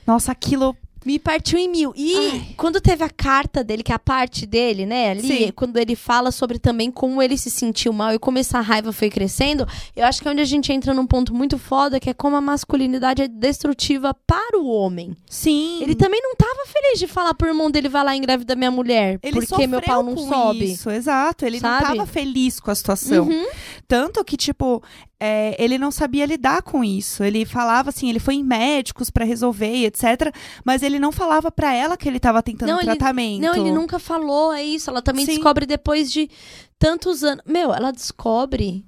Nossa, 0.05 0.31
aquilo. 0.31 0.75
Me 1.05 1.19
partiu 1.19 1.57
em 1.57 1.67
mil. 1.67 1.93
E 1.95 2.15
Ai. 2.15 2.47
quando 2.57 2.79
teve 2.81 3.03
a 3.03 3.09
carta 3.09 3.63
dele, 3.63 3.83
que 3.83 3.91
é 3.91 3.95
a 3.95 3.99
parte 3.99 4.45
dele, 4.45 4.85
né, 4.85 5.11
ali, 5.11 5.45
Sim. 5.45 5.51
quando 5.55 5.77
ele 5.77 5.95
fala 5.95 6.31
sobre 6.31 6.59
também 6.59 6.91
como 6.91 7.21
ele 7.21 7.37
se 7.37 7.49
sentiu 7.49 7.93
mal 7.93 8.13
e 8.13 8.19
como 8.19 8.37
essa 8.37 8.59
raiva 8.59 8.91
foi 8.91 9.09
crescendo, 9.09 9.67
eu 9.95 10.05
acho 10.05 10.21
que 10.21 10.27
é 10.27 10.31
onde 10.31 10.41
a 10.41 10.45
gente 10.45 10.71
entra 10.71 10.93
num 10.93 11.05
ponto 11.05 11.33
muito 11.33 11.57
foda, 11.57 11.99
que 11.99 12.09
é 12.09 12.13
como 12.13 12.35
a 12.35 12.41
masculinidade 12.41 13.21
é 13.21 13.27
destrutiva 13.27 14.13
para 14.25 14.59
o 14.59 14.67
homem. 14.67 15.15
Sim. 15.29 15.81
Ele 15.81 15.95
também 15.95 16.21
não 16.21 16.35
tava 16.35 16.65
feliz 16.65 16.99
de 16.99 17.07
falar 17.07 17.33
pro 17.33 17.47
irmão 17.47 17.69
dele, 17.69 17.89
vai 17.89 18.03
lá 18.03 18.15
engravida 18.15 18.55
minha 18.55 18.71
mulher, 18.71 19.19
Ele 19.21 19.45
porque 19.45 19.67
meu 19.67 19.81
pau 19.81 20.03
não 20.03 20.17
sobe. 20.17 20.71
Isso, 20.71 20.89
exato. 20.89 21.45
Ele 21.45 21.59
Sabe? 21.59 21.87
não 21.87 21.95
tava 21.95 22.07
feliz 22.07 22.59
com 22.59 22.71
a 22.71 22.75
situação. 22.75 23.25
Uhum. 23.27 23.47
Tanto 23.87 24.23
que, 24.23 24.37
tipo, 24.37 24.81
é, 25.25 25.55
ele 25.57 25.77
não 25.77 25.89
sabia 25.91 26.25
lidar 26.25 26.61
com 26.61 26.83
isso. 26.83 27.23
Ele 27.23 27.45
falava 27.45 27.89
assim, 27.89 28.09
ele 28.09 28.19
foi 28.19 28.35
em 28.35 28.43
médicos 28.43 29.09
pra 29.09 29.23
resolver, 29.23 29.85
etc. 29.85 30.35
Mas 30.65 30.83
ele 30.83 30.99
não 30.99 31.11
falava 31.11 31.49
pra 31.51 31.73
ela 31.73 31.95
que 31.95 32.09
ele 32.09 32.19
tava 32.19 32.43
tentando 32.43 32.69
Não, 32.69 32.77
ele- 32.79 32.85
tratamento. 32.85 33.41
Não, 33.41 33.55
ele 33.55 33.71
nunca 33.71 33.99
falou, 33.99 34.51
é 34.53 34.61
isso. 34.63 34.89
Ela 34.89 35.01
também 35.01 35.25
Sim. 35.25 35.35
descobre 35.35 35.65
depois 35.65 36.11
de 36.11 36.29
tantos 36.77 37.23
anos. 37.23 37.43
Meu, 37.47 37.73
ela 37.73 37.91
descobre 37.91 38.85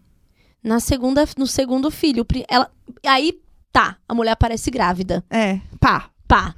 na 0.64 0.80
segunda, 0.80 1.26
no 1.38 1.48
segundo 1.48 1.90
filho. 1.90 2.26
Ela, 2.50 2.70
aí, 3.06 3.40
tá, 3.72 3.98
a 4.08 4.14
mulher 4.14 4.32
aparece 4.32 4.70
grávida. 4.70 5.24
É, 5.30 5.60
pá. 5.80 6.10
Pá. 6.28 6.56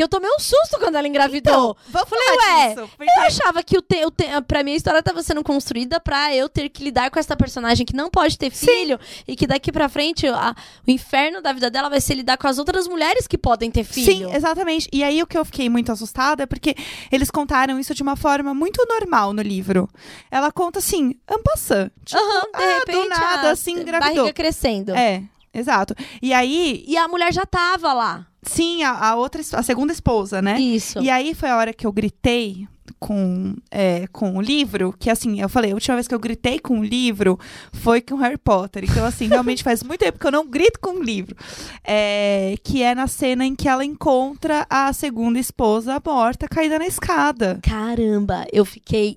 Que 0.00 0.04
eu 0.04 0.08
tomei 0.08 0.30
um 0.30 0.38
susto 0.38 0.78
quando 0.78 0.94
ela 0.94 1.06
engravidou. 1.06 1.76
Vamos 1.90 2.08
Falei, 2.08 2.26
ué, 2.38 2.68
disso, 2.74 2.88
porque- 2.96 3.12
Eu 3.18 3.22
achava 3.24 3.62
que 3.62 3.76
o 3.76 3.82
te, 3.82 4.02
o 4.06 4.10
te, 4.10 4.24
pra 4.48 4.62
mim 4.64 4.72
a 4.72 4.76
história 4.76 5.02
tava 5.02 5.22
sendo 5.22 5.44
construída 5.44 6.00
pra 6.00 6.34
eu 6.34 6.48
ter 6.48 6.70
que 6.70 6.82
lidar 6.82 7.10
com 7.10 7.18
essa 7.18 7.36
personagem 7.36 7.84
que 7.84 7.94
não 7.94 8.08
pode 8.08 8.38
ter 8.38 8.48
filho 8.50 8.98
e 9.28 9.36
que 9.36 9.46
daqui 9.46 9.70
pra 9.70 9.90
frente 9.90 10.26
a- 10.26 10.54
o 10.88 10.90
inferno 10.90 11.42
da 11.42 11.52
vida 11.52 11.70
dela 11.70 11.90
vai 11.90 12.00
ser 12.00 12.14
lidar 12.14 12.38
com 12.38 12.48
as 12.48 12.58
outras 12.58 12.88
mulheres 12.88 13.26
que 13.26 13.36
podem 13.36 13.70
ter 13.70 13.84
filho. 13.84 14.30
Sim, 14.30 14.34
exatamente. 14.34 14.88
E 14.90 15.04
aí 15.04 15.22
o 15.22 15.26
que 15.26 15.36
eu 15.36 15.44
fiquei 15.44 15.68
muito 15.68 15.92
assustada 15.92 16.44
é 16.44 16.46
porque 16.46 16.74
eles 17.12 17.30
contaram 17.30 17.78
isso 17.78 17.94
de 17.94 18.02
uma 18.02 18.16
forma 18.16 18.54
muito 18.54 18.82
normal 18.88 19.34
no 19.34 19.42
livro. 19.42 19.86
Ela 20.30 20.50
conta 20.50 20.78
assim, 20.78 21.14
ampassã. 21.28 21.90
Tipo, 22.06 22.22
Aham, 22.22 22.40
de 22.40 22.64
ah, 22.64 22.78
repente 22.78 23.02
do 23.02 23.08
nada, 23.10 23.48
a 23.48 23.50
assim, 23.50 23.72
engravidou. 23.78 24.14
barriga 24.16 24.32
crescendo. 24.32 24.94
É, 24.96 25.22
exato. 25.52 25.94
E 26.22 26.32
aí, 26.32 26.84
E 26.86 26.96
a 26.96 27.08
mulher 27.08 27.32
já 27.32 27.44
tava 27.46 27.92
lá. 27.92 28.26
sim, 28.42 28.82
a, 28.82 28.92
a 28.92 29.14
outra, 29.16 29.40
a 29.52 29.62
segunda 29.62 29.92
esposa, 29.92 30.40
né? 30.42 30.58
Isso. 30.60 31.00
E 31.00 31.10
aí 31.10 31.34
foi 31.34 31.48
a 31.50 31.56
hora 31.56 31.72
que 31.72 31.86
eu 31.86 31.92
gritei 31.92 32.66
com, 32.98 33.54
é, 33.70 34.06
com 34.08 34.36
o 34.36 34.40
livro, 34.42 34.94
que 34.98 35.08
assim, 35.08 35.40
eu 35.40 35.48
falei, 35.48 35.70
a 35.70 35.74
última 35.74 35.94
vez 35.96 36.08
que 36.08 36.14
eu 36.14 36.18
gritei 36.18 36.58
com 36.58 36.80
o 36.80 36.84
livro 36.84 37.38
foi 37.72 38.00
com 38.00 38.16
Harry 38.16 38.36
Potter. 38.36 38.84
Então, 38.84 39.04
assim, 39.06 39.26
realmente 39.28 39.62
faz 39.62 39.82
muito 39.82 40.00
tempo 40.00 40.18
que 40.18 40.26
eu 40.26 40.32
não 40.32 40.46
grito 40.46 40.78
com 40.80 40.98
o 40.98 41.02
livro. 41.02 41.36
É, 41.84 42.56
que 42.64 42.82
é 42.82 42.94
na 42.94 43.06
cena 43.06 43.44
em 43.46 43.54
que 43.54 43.68
ela 43.68 43.84
encontra 43.84 44.66
a 44.68 44.92
segunda 44.92 45.38
esposa 45.38 46.00
morta, 46.04 46.48
caída 46.48 46.78
na 46.78 46.86
escada. 46.86 47.58
Caramba, 47.62 48.44
eu 48.52 48.64
fiquei. 48.64 49.16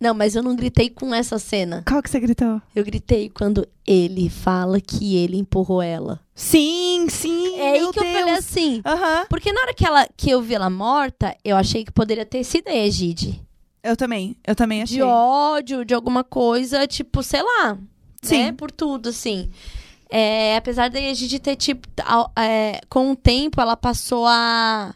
Não, 0.00 0.14
mas 0.14 0.36
eu 0.36 0.42
não 0.44 0.54
gritei 0.54 0.88
com 0.88 1.12
essa 1.12 1.38
cena. 1.40 1.82
Qual 1.86 2.00
que 2.02 2.08
você 2.08 2.20
gritou? 2.20 2.62
Eu 2.74 2.84
gritei 2.84 3.28
quando 3.28 3.66
ele 3.86 4.28
fala 4.30 4.80
que 4.80 5.16
ele 5.16 5.36
empurrou 5.36 5.82
ela. 5.82 6.20
Sim, 6.34 7.08
sim, 7.10 7.56
É 7.58 7.72
aí 7.72 7.80
que 7.92 7.98
eu 7.98 8.04
falei 8.04 8.24
Deus. 8.26 8.38
assim. 8.38 8.80
Aham, 8.86 9.26
Porque 9.28 9.52
na 9.52 9.60
hora 9.60 9.74
que, 9.74 9.84
ela, 9.84 10.06
que 10.16 10.30
eu 10.30 10.40
vi 10.40 10.54
ela 10.54 10.70
morta, 10.70 11.36
eu 11.44 11.56
achei 11.56 11.84
que 11.84 11.90
poderia 11.90 12.24
ter 12.24 12.44
sido 12.44 12.68
a 12.68 12.74
Egide. 12.76 13.42
eu 13.82 13.96
também, 13.96 14.36
eu 14.46 14.54
também 14.54 14.82
achei. 14.82 14.98
De 14.98 15.02
ódio, 15.02 15.84
de 15.84 15.94
alguma 15.94 16.22
coisa, 16.22 16.86
tipo, 16.86 17.20
sei 17.22 17.42
lá. 17.42 17.76
Sim. 18.22 18.38
Né? 18.44 18.52
Por 18.52 18.70
tudo, 18.70 19.08
assim. 19.08 19.50
É, 20.10 20.56
apesar 20.56 20.88
da 20.90 21.00
Egide 21.00 21.38
ter, 21.40 21.56
tipo, 21.56 21.86
ao- 22.04 22.30
é, 22.38 22.80
com 22.88 23.10
o 23.10 23.16
tempo, 23.16 23.60
ela 23.60 23.76
passou 23.76 24.26
a 24.26 24.94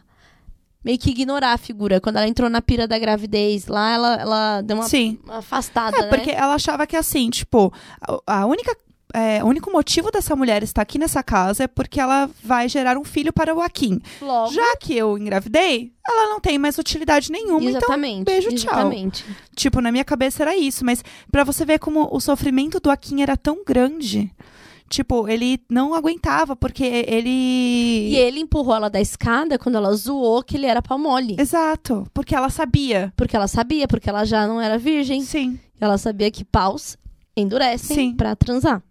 meio 0.83 0.97
que 0.97 1.11
ignorar 1.11 1.53
a 1.53 1.57
figura. 1.57 2.01
Quando 2.01 2.17
ela 2.17 2.27
entrou 2.27 2.49
na 2.49 2.61
pira 2.61 2.87
da 2.87 2.97
gravidez 2.99 3.67
lá, 3.67 3.91
ela, 3.91 4.15
ela 4.15 4.61
deu 4.61 4.77
uma, 4.77 4.83
Sim. 4.87 5.17
afastada, 5.29 5.97
É, 5.97 6.01
né? 6.03 6.07
porque 6.09 6.31
ela 6.31 6.53
achava 6.55 6.85
que 6.85 6.95
assim, 6.95 7.29
tipo, 7.29 7.71
a, 8.27 8.45
única. 8.45 8.75
é, 9.13 9.43
o 9.43 9.47
único 9.47 9.71
motivo 9.71 10.11
dessa 10.11 10.35
mulher 10.35 10.63
estar 10.63 10.81
aqui 10.81 10.97
nessa 10.97 11.21
casa 11.23 11.63
é 11.65 11.67
porque 11.67 11.99
ela 11.99 12.29
vai 12.43 12.67
gerar 12.67 12.97
um 12.97 13.03
filho 13.03 13.31
para 13.31 13.53
o 13.55 13.61
Akin. 13.61 13.99
Logo, 14.21 14.51
Já 14.51 14.75
que 14.77 14.95
eu 14.97 15.17
engravidei, 15.17 15.93
ela 16.07 16.29
não 16.29 16.39
tem 16.39 16.57
mais 16.57 16.77
utilidade 16.77 17.31
nenhuma. 17.31 17.63
exatamente. 17.69 18.21
Então, 18.21 18.33
beijo, 18.33 18.49
tchau. 18.49 18.73
exatamente. 18.73 19.23
tipo, 19.55 19.79
na 19.81 19.91
minha 19.91 20.03
cabeça 20.03 20.43
era 20.43 20.55
isso. 20.55 20.83
Mas 20.83 21.03
pra 21.31 21.43
você 21.43 21.63
ver 21.63 21.79
como 21.79 22.09
o 22.11 22.19
sofrimento 22.19 22.79
do 22.79 22.89
Akin 22.91 23.21
era 23.21 23.37
tão 23.37 23.63
grande. 23.65 24.31
Tipo, 24.93 25.27
ele 25.27 25.59
não 25.67 25.95
aguentava, 25.95 26.55
porque 26.55 26.83
ele. 26.83 27.27
E 28.11 28.15
ele 28.15 28.41
empurrou 28.41 28.75
ela 28.75 28.91
da 28.91 29.01
escada 29.01 29.57
quando 29.57 29.73
ela 29.73 29.91
zoou 29.95 30.43
que 30.43 30.55
ele 30.55 30.67
era 30.67 30.83
pau 30.83 30.99
mole. 30.99 31.35
Exato. 31.39 32.05
Porque 32.13 32.35
ela 32.35 32.47
sabia. 32.51 33.11
Porque 33.17 33.35
ela 33.35 33.47
sabia, 33.47 33.87
porque 33.87 34.07
ela 34.07 34.23
já 34.23 34.45
não 34.45 34.61
era 34.61 34.77
virgem. 34.77 35.23
Sim. 35.23 35.57
Ela 35.81 35.97
sabia 35.97 36.29
que 36.29 36.45
paus 36.45 36.95
endurecem 37.35 37.95
Sim. 38.11 38.15
pra 38.15 38.35
transar. 38.35 38.83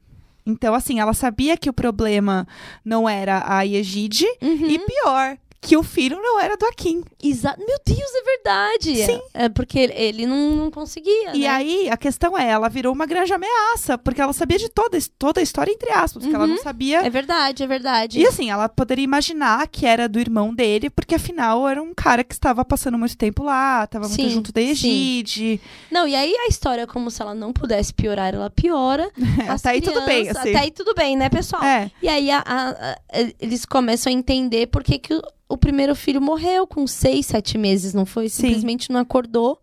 Então, 0.44 0.74
assim, 0.74 0.98
ela 0.98 1.14
sabia 1.14 1.56
que 1.56 1.70
o 1.70 1.72
problema 1.72 2.48
não 2.84 3.08
era 3.08 3.44
a 3.46 3.64
Egide. 3.64 4.26
Uhum. 4.42 4.66
E 4.66 4.80
pior, 4.80 5.38
que 5.64 5.76
o 5.76 5.82
filho 5.84 6.20
não 6.20 6.40
era 6.40 6.56
do 6.56 6.66
Akin. 6.66 7.02
Exa- 7.22 7.54
Meu 7.56 7.78
Deus, 7.86 8.00
é 8.14 8.22
verdade. 8.24 8.96
Sim. 9.06 9.20
É 9.32 9.48
porque 9.48 9.78
ele, 9.78 10.26
não, 10.26 10.50
não 10.56 10.70
conseguia, 10.72 11.34
E 11.36 11.42
né? 11.42 11.46
aí, 11.48 11.88
a 11.88 11.96
questão 11.96 12.36
é, 12.36 12.48
ela 12.50 12.68
virou 12.68 12.92
uma 12.92 13.06
grande 13.06 13.32
ameaça, 13.32 13.96
porque 13.96 14.20
ela 14.20 14.32
sabia 14.32 14.58
de 14.58 14.68
toda, 14.68 14.98
toda 15.16 15.38
a 15.38 15.42
história, 15.42 15.70
entre 15.70 15.88
aspas, 15.92 16.20
porque 16.24 16.34
ela 16.34 16.48
não 16.48 16.58
sabia. 16.58 17.06
É 17.06 17.08
verdade, 17.08 17.62
é 17.62 17.66
verdade. 17.68 18.18
E 18.18 18.26
assim, 18.26 18.50
ela 18.50 18.68
poderia 18.68 19.04
imaginar 19.04 19.66
que 19.68 19.86
era 19.86 20.08
do 20.08 20.18
irmão 20.18 20.52
dele, 20.52 20.90
porque 20.90 21.14
afinal 21.14 21.68
era 21.68 21.80
um 21.80 21.94
cara 21.94 22.24
que 22.24 22.34
estava 22.34 22.64
passando 22.64 22.98
muito 22.98 23.16
tempo 23.16 23.44
lá, 23.44 23.84
estava 23.84 24.08
muito 24.08 24.28
junto 24.30 24.52
da 24.52 24.60
Egide. 24.60 25.60
Não, 25.92 26.08
e 26.08 26.14
aí 26.16 26.34
a 26.34 26.48
história, 26.48 26.88
como 26.88 27.08
se 27.08 27.22
ela 27.22 27.34
não 27.36 27.52
pudesse 27.52 27.94
piorar, 27.94 28.34
ela 28.34 28.50
piora. 28.50 29.08
As 29.48 29.60
Até 29.64 29.70
aí 29.76 29.80
tudo 29.80 30.04
bem, 30.04 30.28
assim. 30.28 30.50
Até 30.50 30.58
aí 30.58 30.70
tudo 30.72 30.92
bem, 30.94 31.16
né, 31.16 31.28
pessoal? 31.28 31.62
É, 31.62 31.88
E 32.02 32.08
aí 32.08 32.30
a- 32.32 32.42
a- 32.44 32.70
a- 32.70 32.98
eles 33.40 33.64
começam 33.64 34.10
a 34.12 34.14
entender 34.14 34.66
por 34.66 34.82
que, 34.82 34.98
que 34.98 35.14
o, 35.48 35.51
o 35.52 35.56
primeiro 35.58 35.94
filho 35.94 36.20
morreu 36.20 36.66
com 36.66 36.86
seis, 36.86 37.26
sete 37.26 37.58
meses, 37.58 37.92
não 37.94 38.06
foi? 38.06 38.28
Sim. 38.28 38.42
Simplesmente 38.48 38.90
não 38.90 39.00
acordou. 39.00 39.58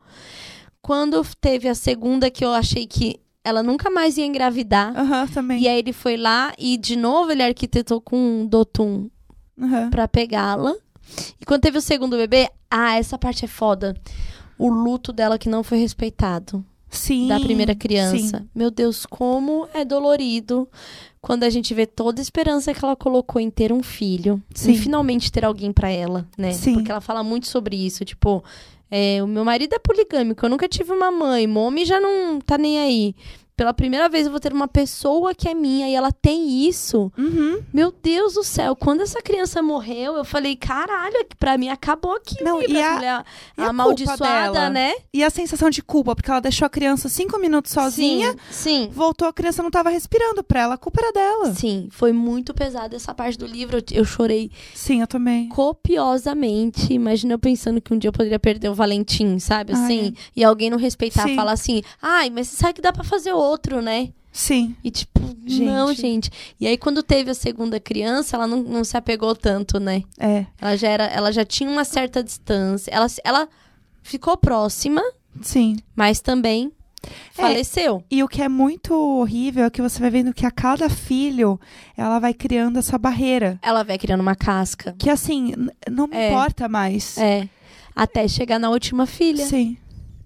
Quando 0.81 1.22
teve 1.41 1.67
a 1.67 1.75
segunda, 1.75 2.29
que 2.29 2.43
eu 2.43 2.51
achei 2.53 2.86
que 2.88 3.19
ela 3.43 3.63
nunca 3.63 3.89
mais 3.89 4.17
ia 4.17 4.25
engravidar. 4.25 4.96
aham, 4.98 5.27
também. 5.27 5.62
E 5.62 5.67
aí 5.67 5.79
ele 5.79 5.93
foi 5.93 6.15
lá 6.17 6.53
e 6.58 6.77
de 6.77 6.96
novo 6.96 7.31
ele 7.31 7.43
arquitetou 7.43 8.00
com 8.01 8.17
um 8.17 8.46
Dotum 8.46 9.10
Aham. 9.60 9.89
pra 9.89 10.08
pegá-la. 10.08 10.75
E 11.41 11.46
quando 11.46 11.62
teve 11.62 11.77
o 11.77 11.81
segundo 11.81 12.15
bebê, 12.17 12.50
ah, 12.69 12.96
essa 12.98 13.17
parte 13.17 13.46
é 13.46 13.48
foda. 13.48 13.96
O 14.58 14.69
luto 14.69 15.12
dela 15.12 15.38
que 15.39 15.50
não 15.50 15.63
foi 15.63 15.79
respeitado 15.79 16.63
Sim. 16.89 17.27
da 17.27 17.39
primeira 17.39 17.74
criança. 17.74 18.38
sim. 18.39 18.50
Meu 18.53 18.69
Deus, 18.69 19.05
como 19.05 19.67
é 19.74 19.84
dolorido 19.84 20.67
quando 21.22 21.44
a 21.44 21.50
gente 21.50 21.74
vê 21.74 21.86
toda 21.86 22.22
a 22.22 22.24
esperança 22.24 22.74
que 22.74 22.84
ela 22.84 22.96
colocou 22.96 23.42
em 23.42 23.50
ter 23.50 23.74
um 23.74 23.84
filho 23.84 24.42
Sim. 24.54 24.72
e 24.72 24.78
finalmente 24.78 25.32
ter 25.32 25.44
alguém 25.44 25.72
pra 25.72 25.90
ela, 25.90 26.28
né? 26.38 26.52
Sim. 26.54 26.76
Porque 26.76 26.92
ela 26.92 27.02
fala 27.02 27.24
muito 27.24 27.48
sobre 27.48 27.76
isso, 27.76 28.06
tipo, 28.06 28.44
é, 28.90 29.22
o 29.22 29.28
meu 29.28 29.44
marido 29.44 29.74
é 29.74 29.80
poligâmico, 29.80 30.46
eu 30.46 30.50
nunca 30.50 30.68
tive 30.68 30.92
uma 30.92 31.12
mãe, 31.12 31.46
mommy 31.46 31.86
já 31.86 32.00
não 32.00 32.40
tá 32.40 32.58
nem 32.58 32.80
aí. 32.80 33.16
Pela 33.60 33.74
primeira 33.74 34.08
vez 34.08 34.25
eu 34.25 34.32
vou 34.32 34.39
ter 34.39 34.54
uma 34.54 34.70
pessoa 34.70 35.36
que 35.36 35.50
é 35.50 35.54
minha 35.54 35.89
e 35.89 35.94
ela 35.94 36.13
tem 36.13 36.66
isso. 36.66 37.12
Uhum. 37.18 37.62
Meu 37.74 37.92
Deus 37.92 38.36
do 38.36 38.44
céu, 38.44 38.74
quando 38.74 39.01
essa 39.01 39.22
criança 39.22 39.62
morreu, 39.62 40.16
eu 40.16 40.24
falei, 40.24 40.56
caralho, 40.56 41.13
pra 41.38 41.58
mim 41.58 41.68
acabou 41.68 42.13
aqui. 42.16 42.42
Não, 42.42 42.62
e 42.62 42.82
a- 42.82 42.94
mulher 42.96 43.25
e 43.58 43.62
a 43.62 43.68
amaldiçoada, 43.68 44.70
né? 44.70 44.94
E 45.13 45.22
a 45.25 45.30
sensação 45.30 45.70
de 45.70 45.82
culpa, 45.82 46.16
porque 46.16 46.32
ela 46.32 46.39
deixou 46.39 46.66
a 46.66 46.70
criança 46.70 47.10
cinco 47.10 47.38
minutos 47.38 47.74
sozinha, 47.74 48.32
Sim, 48.50 48.86
sim. 48.86 48.89
voltou, 48.94 49.28
a 49.28 49.34
criança 49.34 49.62
não 49.62 49.70
tava 49.70 49.89
respirando 49.89 50.42
pra 50.42 50.62
ela, 50.62 50.75
a 50.75 50.78
culpa 50.78 51.01
era 51.01 51.12
dela. 51.12 51.54
Sim, 51.54 51.89
foi 51.92 52.13
muito 52.13 52.54
pesado 52.54 52.96
essa 52.96 53.13
parte 53.13 53.38
do 53.38 53.46
livro. 53.46 53.75
Eu, 53.80 53.84
eu 53.92 54.06
chorei 54.06 54.50
Sim, 54.74 55.01
eu 55.01 55.08
também. 55.08 55.50
copiosamente. 55.50 56.94
Imagina 56.94 57.34
eu 57.34 57.39
pensando 57.39 57.82
que 57.82 57.94
um 57.94 57.98
dia 57.98 58.08
eu 58.08 58.13
poderia 58.13 58.39
perder 58.39 58.70
o 58.70 58.74
Valentim, 58.74 59.38
sabe? 59.38 59.74
Ai, 59.74 59.84
Assim, 59.84 60.13
e 60.34 60.46
alguém 60.46 60.70
não 60.70 60.78
respeitar, 60.78 61.24
Sim. 61.28 61.36
falar 61.36 61.51
assim, 61.51 61.82
ai, 62.01 62.30
mas 62.30 62.48
você 62.48 62.56
sabe 62.56 62.75
que 62.75 62.82
dá 62.82 62.94
pra 62.94 63.04
fazer 63.04 63.34
outro, 63.34 63.49
né? 63.82 64.10
Sim. 64.32 64.75
E 64.84 64.91
tipo, 64.91 65.20
não, 65.20 65.88
Gente. 65.89 66.01
gente. 66.01 66.32
E 66.60 66.68
aí, 66.68 66.77
quando 66.77 67.01
teve 67.01 67.32
a 67.32 67.34
segunda 67.34 67.79
criança, 67.79 68.36
ela 68.38 68.46
não, 68.48 68.62
não 68.62 68.84
se 68.84 68.96
apegou 68.96 69.36
tanto, 69.36 69.79
né? 69.79 70.03
É. 70.20 70.46
Ela 70.62 70.75
já 70.77 70.88
era, 70.88 71.06
ela 71.06 71.32
já 71.32 71.44
tinha 71.44 71.70
uma 71.70 71.84
certa 71.84 72.24
distância. 72.24 72.91
Ela, 72.91 73.08
ela 73.24 73.50
ficou 74.03 74.38
próxima, 74.38 75.01
Sim. 75.41 75.77
mas 75.96 76.22
também 76.22 76.72
faleceu. 77.32 78.03
E 78.10 78.24
o 78.24 78.27
que 78.27 78.41
é 78.41 78.50
muito 78.50 78.94
horrível 78.94 79.65
é 79.65 79.70
que 79.70 79.82
você 79.82 80.00
vai 80.00 80.10
vendo 80.10 80.34
que 80.34 80.46
a 80.46 80.51
cada 80.51 80.89
filho 80.89 81.60
ela 81.98 82.20
vai 82.20 82.34
criando 82.34 82.77
essa 82.77 82.98
barreira. 82.98 83.58
Ela 83.62 83.84
vai 83.84 83.98
criando 83.98 84.22
uma 84.22 84.36
casca. 84.36 84.96
Que 84.98 85.10
assim, 85.10 85.53
não 85.89 86.08
me 86.08 86.15
É. 86.15 86.29
importa 86.29 86.68
mais. 86.68 87.18
É. 87.18 87.48
Até 87.96 88.27
chegar 88.27 88.60
na 88.60 88.70
última 88.70 89.06
filha. 89.06 89.46
Sim. 89.46 89.77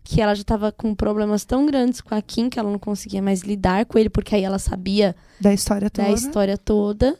Que 0.03 0.19
ela 0.21 0.35
já 0.35 0.43
tava 0.43 0.71
com 0.71 0.93
problemas 0.93 1.45
tão 1.45 1.65
grandes 1.65 2.01
com 2.01 2.13
a 2.13 2.21
Kim 2.21 2.49
que 2.49 2.59
ela 2.59 2.69
não 2.69 2.79
conseguia 2.79 3.21
mais 3.21 3.41
lidar 3.41 3.85
com 3.85 3.97
ele, 3.97 4.09
porque 4.09 4.35
aí 4.35 4.43
ela 4.43 4.59
sabia 4.59 5.15
Da 5.39 5.53
história 5.53 5.89
toda. 5.89 6.07
da 6.07 6.13
história 6.13 6.57
toda. 6.57 7.19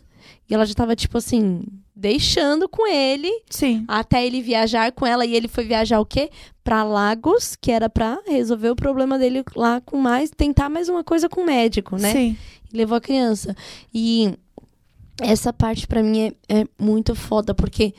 E 0.50 0.54
ela 0.54 0.66
já 0.66 0.74
tava, 0.74 0.96
tipo 0.96 1.18
assim, 1.18 1.64
deixando 1.96 2.68
com 2.68 2.86
ele 2.88 3.30
Sim. 3.50 3.86
até 3.88 4.26
ele 4.26 4.42
viajar 4.42 4.92
com 4.92 5.06
ela. 5.06 5.26
E 5.26 5.34
ele 5.36 5.48
foi 5.48 5.64
viajar 5.64 6.00
o 6.00 6.06
quê? 6.06 6.30
Pra 6.64 6.84
Lagos, 6.84 7.56
que 7.56 7.72
era 7.72 7.90
pra 7.90 8.20
resolver 8.28 8.70
o 8.70 8.76
problema 8.76 9.18
dele 9.18 9.44
lá 9.56 9.80
com 9.82 9.98
mais, 9.98 10.30
tentar 10.30 10.70
mais 10.70 10.90
uma 10.90 11.04
coisa 11.04 11.30
com 11.30 11.42
o 11.42 11.46
médico, 11.46 11.96
né? 11.98 12.12
Sim. 12.12 12.38
E 12.74 12.78
levou 12.78 12.98
a 12.98 13.02
criança. 13.02 13.56
E 13.94 14.34
essa 15.22 15.54
parte 15.54 15.88
pra 15.88 16.04
mim 16.04 16.34
é, 16.50 16.62
é 16.62 16.66
muito 16.78 17.16
foda, 17.16 17.54
porque 17.54 17.94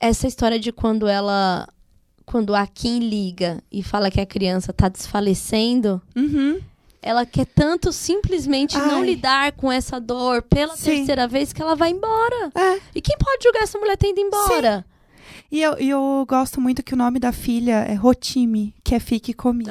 essa 0.00 0.26
história 0.26 0.58
de 0.58 0.72
quando 0.72 1.06
ela. 1.06 1.68
Quando 2.24 2.54
a 2.54 2.66
Kim 2.66 2.98
liga 3.00 3.62
e 3.70 3.82
fala 3.82 4.10
que 4.10 4.20
a 4.20 4.26
criança 4.26 4.72
tá 4.72 4.88
desfalecendo, 4.88 6.00
Uhum. 6.16 6.60
ela 7.02 7.26
quer 7.26 7.46
tanto 7.46 7.92
simplesmente 7.92 8.76
não 8.78 8.98
Ai. 9.00 9.06
lidar 9.06 9.52
com 9.52 9.70
essa 9.72 10.00
dor 10.00 10.42
pela 10.42 10.76
Sim. 10.76 10.84
terceira 10.96 11.26
vez 11.26 11.52
que 11.52 11.60
ela 11.60 11.74
vai 11.74 11.90
embora. 11.90 12.50
É. 12.54 12.80
E 12.94 13.00
quem 13.00 13.16
pode 13.18 13.42
julgar 13.42 13.62
essa 13.62 13.78
mulher 13.78 13.96
tendo 13.96 14.12
ido 14.18 14.20
embora? 14.20 14.84
E 15.50 15.60
eu, 15.62 15.76
e 15.78 15.90
eu 15.90 16.24
gosto 16.28 16.60
muito 16.60 16.82
que 16.82 16.94
o 16.94 16.96
nome 16.96 17.18
da 17.18 17.30
filha 17.32 17.84
é 17.88 17.94
Rotimi, 17.94 18.74
que 18.82 18.94
é 18.94 19.00
Fique 19.00 19.34
Comigo. 19.34 19.70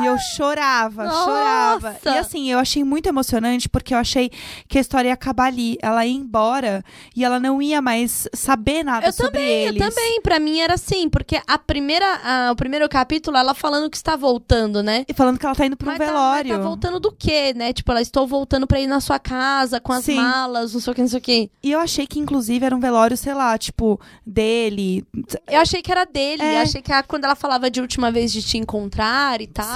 E 0.00 0.06
eu 0.06 0.16
chorava, 0.18 1.04
Nossa! 1.04 1.24
chorava. 1.24 1.96
E 2.04 2.08
assim, 2.18 2.50
eu 2.50 2.58
achei 2.58 2.84
muito 2.84 3.08
emocionante 3.08 3.68
porque 3.68 3.92
eu 3.94 3.98
achei 3.98 4.30
que 4.68 4.78
a 4.78 4.80
história 4.80 5.08
ia 5.08 5.14
acabar 5.14 5.46
ali. 5.46 5.76
Ela 5.82 6.04
ia 6.06 6.14
embora 6.16 6.84
e 7.16 7.24
ela 7.24 7.38
não 7.40 7.60
ia 7.60 7.80
mais 7.82 8.28
saber 8.34 8.82
nada 8.84 9.06
Eu 9.06 9.12
sobre 9.12 9.32
também, 9.32 9.64
eles. 9.66 9.80
eu 9.82 9.88
também. 9.88 10.20
Pra 10.22 10.38
mim 10.38 10.60
era 10.60 10.74
assim, 10.74 11.08
porque 11.08 11.40
a 11.46 11.58
primeira, 11.58 12.06
a- 12.22 12.52
o 12.52 12.56
primeiro 12.56 12.88
capítulo, 12.88 13.36
ela 13.36 13.54
falando 13.54 13.90
que 13.90 13.96
está 13.96 14.16
voltando, 14.16 14.82
né? 14.82 15.04
E 15.08 15.14
falando 15.14 15.38
que 15.38 15.46
ela 15.46 15.54
tá 15.54 15.66
indo 15.66 15.76
pra 15.76 15.86
um 15.88 15.90
Mas 15.90 15.98
tá- 15.98 16.04
velório. 16.06 16.48
mas 16.50 16.58
Tá, 16.58 16.64
voltando 16.66 17.00
do 17.00 17.12
quê, 17.12 17.52
né? 17.54 17.72
Tipo, 17.72 17.90
ela 17.92 18.00
estou 18.02 18.26
voltando 18.26 18.66
pra 18.66 18.80
ir 18.80 18.86
na 18.86 19.00
sua 19.00 19.18
casa 19.18 19.80
com 19.80 19.92
as 19.92 20.04
Sim. 20.04 20.16
malas, 20.16 20.72
não 20.74 20.80
sei 20.80 20.92
o 20.92 20.94
que, 20.94 21.00
não 21.02 21.08
sei 21.08 21.18
o 21.18 21.22
que. 21.22 21.50
E 21.62 21.72
eu 21.72 21.80
achei 21.80 22.06
que, 22.06 22.18
inclusive, 22.18 22.64
era 22.64 22.74
um 22.74 22.80
velório, 22.80 23.16
sei 23.16 23.34
lá, 23.34 23.56
tipo, 23.58 24.00
dele. 24.26 25.04
Eu 25.48 25.60
achei 25.60 25.82
que 25.82 25.90
era 25.90 26.04
dele. 26.04 26.42
É. 26.42 26.56
Eu 26.58 26.62
achei 26.62 26.82
que 26.82 26.92
a- 26.92 27.02
quando 27.02 27.24
ela 27.24 27.34
falava 27.34 27.70
de 27.70 27.80
última 27.80 28.10
vez 28.10 28.30
de 28.32 28.42
te 28.42 28.58
encontrar 28.58 29.40
e 29.40 29.46
tal. 29.46 29.66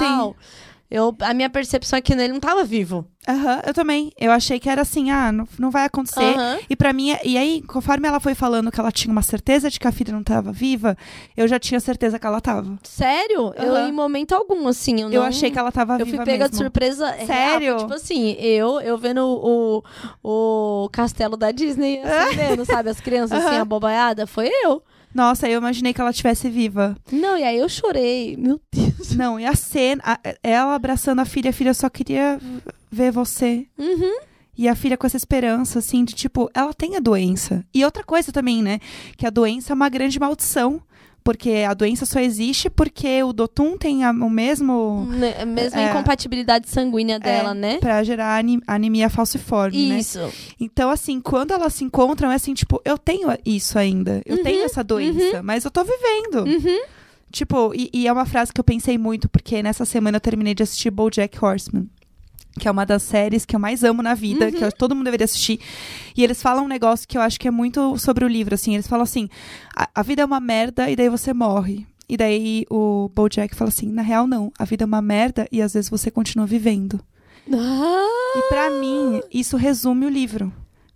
Eu, 0.91 1.15
a 1.21 1.33
minha 1.33 1.49
percepção 1.49 1.97
é 1.97 2.01
que 2.03 2.13
ele 2.13 2.27
não 2.27 2.39
tava 2.39 2.63
vivo. 2.63 3.03
Aham, 3.27 3.61
eu 3.65 3.73
também. 3.73 4.11
Eu 4.15 4.31
achei 4.31 4.59
que 4.59 4.69
era 4.69 4.83
assim, 4.83 5.09
ah, 5.09 5.31
não, 5.31 5.47
não 5.57 5.71
vai 5.71 5.85
acontecer. 5.85 6.37
Aham. 6.37 6.59
E 6.69 6.75
pra 6.75 6.93
mim, 6.93 7.15
e 7.23 7.35
aí, 7.35 7.63
conforme 7.63 8.07
ela 8.07 8.19
foi 8.19 8.35
falando 8.35 8.71
que 8.71 8.79
ela 8.79 8.91
tinha 8.91 9.11
uma 9.11 9.23
certeza 9.23 9.71
de 9.71 9.79
que 9.79 9.87
a 9.87 9.91
filha 9.91 10.13
não 10.13 10.21
tava 10.21 10.51
viva, 10.51 10.95
eu 11.35 11.47
já 11.47 11.57
tinha 11.57 11.79
certeza 11.79 12.19
que 12.19 12.27
ela 12.27 12.39
tava. 12.39 12.77
Sério? 12.83 13.51
Eu, 13.55 13.75
Aham. 13.75 13.87
em 13.89 13.91
momento 13.91 14.33
algum, 14.35 14.67
assim. 14.67 15.01
Eu, 15.01 15.09
Eu 15.11 15.21
não- 15.21 15.27
achei 15.27 15.49
que 15.49 15.57
ela 15.57 15.71
tava 15.71 15.97
Eu 15.97 16.05
viva 16.05 16.17
fui 16.17 16.25
pega 16.25 16.47
de 16.47 16.57
surpresa. 16.57 17.09
real, 17.09 17.25
Sério? 17.25 17.77
tipo 17.77 17.93
assim, 17.95 18.33
eu, 18.33 18.79
eu 18.81 18.95
vendo 18.95 19.25
o, 19.25 19.83
o 20.23 20.89
castelo 20.89 21.35
da 21.35 21.49
Disney, 21.51 22.01
assim, 22.03 22.35
vendo, 22.37 22.65
sabe? 22.65 22.91
As 22.91 23.01
crianças 23.01 23.39
assim, 23.43 23.55
Aham. 23.55 23.61
abobanhadas. 23.61 24.29
Foi 24.29 24.47
eu. 24.63 24.83
Nossa, 25.13 25.47
eu 25.47 25.59
imaginei 25.59 25.93
que 25.93 26.01
ela 26.01 26.11
tivesse 26.13 26.49
viva. 26.49 26.95
Não, 27.11 27.37
e 27.37 27.43
aí 27.43 27.57
eu 27.57 27.69
chorei. 27.69 28.35
Meu 28.37 28.59
Deus. 28.71 29.15
Não, 29.15 29.39
e 29.39 29.45
a 29.45 29.55
cena, 29.55 30.01
a- 30.05 30.19
ela 30.41 30.73
abraçando 30.75 31.19
a 31.19 31.25
filha, 31.25 31.49
a 31.51 31.53
filha 31.53 31.73
só 31.73 31.89
queria 31.89 32.39
ver 32.91 33.11
você. 33.11 33.65
Uhum. 33.77 34.19
E 34.57 34.67
a 34.67 34.75
filha 34.75 34.95
com 34.97 35.07
essa 35.07 35.17
esperança, 35.17 35.79
assim, 35.79 36.03
de 36.05 36.13
tipo, 36.13 36.49
ela 36.53 36.73
tem 36.73 36.95
a 36.95 36.99
doença. 36.99 37.65
E 37.73 37.83
outra 37.83 38.03
coisa 38.03 38.31
também, 38.31 38.61
né? 38.61 38.79
Que 39.17 39.25
a 39.25 39.31
doença 39.31 39.73
é 39.73 39.75
uma 39.75 39.89
grande 39.89 40.19
maldição. 40.19 40.81
Porque 41.23 41.63
a 41.67 41.73
doença 41.73 42.05
só 42.05 42.19
existe 42.19 42.69
porque 42.69 43.23
o 43.23 43.31
Dotum 43.31 43.77
tem 43.77 44.03
a- 44.03 44.11
o 44.11 44.29
mesmo. 44.29 45.07
Né, 45.09 45.45
Mesmo 45.45 45.79
É. 45.79 45.85
a 45.85 45.89
incompatibilidade 45.91 46.69
sanguínea 46.69 47.17
dela, 47.19 47.53
né? 47.53 47.77
Pra 47.79 48.03
gerar 48.03 48.35
ani- 48.37 48.59
anemia 48.67 49.09
falciforme, 49.09 49.89
né? 49.89 49.99
Isso. 49.99 50.19
Então, 50.59 50.89
assim, 50.89 51.21
quando 51.21 51.51
elas 51.51 51.73
se 51.75 51.83
encontram, 51.85 52.29
é 52.31 52.35
assim, 52.35 52.53
tipo, 52.53 52.81
eu 52.83 52.97
tenho 52.97 53.29
isso 53.45 53.79
ainda. 53.79 54.21
Eu 54.25 54.43
tenho 54.43 54.63
essa 54.65 54.83
doença, 54.83 55.41
mas 55.41 55.63
eu 55.63 55.71
tô 55.71 55.83
vivendo. 55.85 56.45
Uhum. 56.45 56.81
Tipo, 57.31 57.73
e, 57.73 57.89
e 57.93 58.05
é 58.07 58.11
uma 58.13 58.25
frase 58.25 58.51
que 58.53 58.59
eu 58.59 58.63
pensei 58.63 58.97
muito, 58.97 59.27
porque 59.29 59.63
nessa 59.63 59.85
semana 59.85 60.17
eu 60.17 60.21
terminei 60.21 60.53
de 60.53 60.61
assistir 60.61 60.91
BoJack 60.91 61.43
Horseman. 61.43 61.87
Que 62.59 62.67
é 62.67 62.71
uma 62.71 62.85
das 62.85 63.01
séries 63.03 63.45
que 63.45 63.55
eu 63.55 63.59
mais 63.59 63.83
amo 63.83 64.01
na 64.03 64.13
vida, 64.13 64.51
que 64.51 64.63
eu- 64.63 64.71
todo 64.71 64.95
mundo 64.95 65.05
deveria 65.05 65.25
assistir. 65.25 65.59
E 66.15 66.23
eles 66.23 66.41
falam 66.41 66.65
um 66.65 66.67
negócio 66.67 67.07
que 67.07 67.17
eu 67.17 67.21
acho 67.21 67.39
que 67.39 67.47
é 67.47 67.51
muito 67.51 67.97
sobre 67.97 68.23
o 68.23 68.27
livro, 68.27 68.53
assim. 68.53 68.73
Eles 68.75 68.87
falam 68.87 69.03
assim, 69.03 69.27
a, 69.75 69.89
a 69.95 70.03
vida 70.03 70.21
é 70.21 70.25
uma 70.25 70.39
merda 70.39 70.89
e 70.89 70.95
daí 70.95 71.09
você 71.09 71.33
morre. 71.33 71.85
E 72.07 72.15
daí 72.17 72.65
o 72.69 73.09
BoJack 73.15 73.55
fala 73.55 73.69
assim, 73.69 73.89
na 73.91 74.01
real 74.03 74.27
não, 74.27 74.51
a 74.59 74.65
vida 74.65 74.83
é 74.83 74.85
uma 74.85 75.01
merda 75.01 75.47
e 75.51 75.61
às 75.61 75.73
vezes 75.73 75.89
você 75.89 76.11
continua 76.11 76.45
vivendo. 76.45 76.99
Ah, 77.51 78.37
E 78.37 78.49
pra 78.49 78.69
mim, 78.69 79.21
isso 79.33 79.57
resume 79.57 80.05
o 80.05 80.09
livro. 80.09 80.51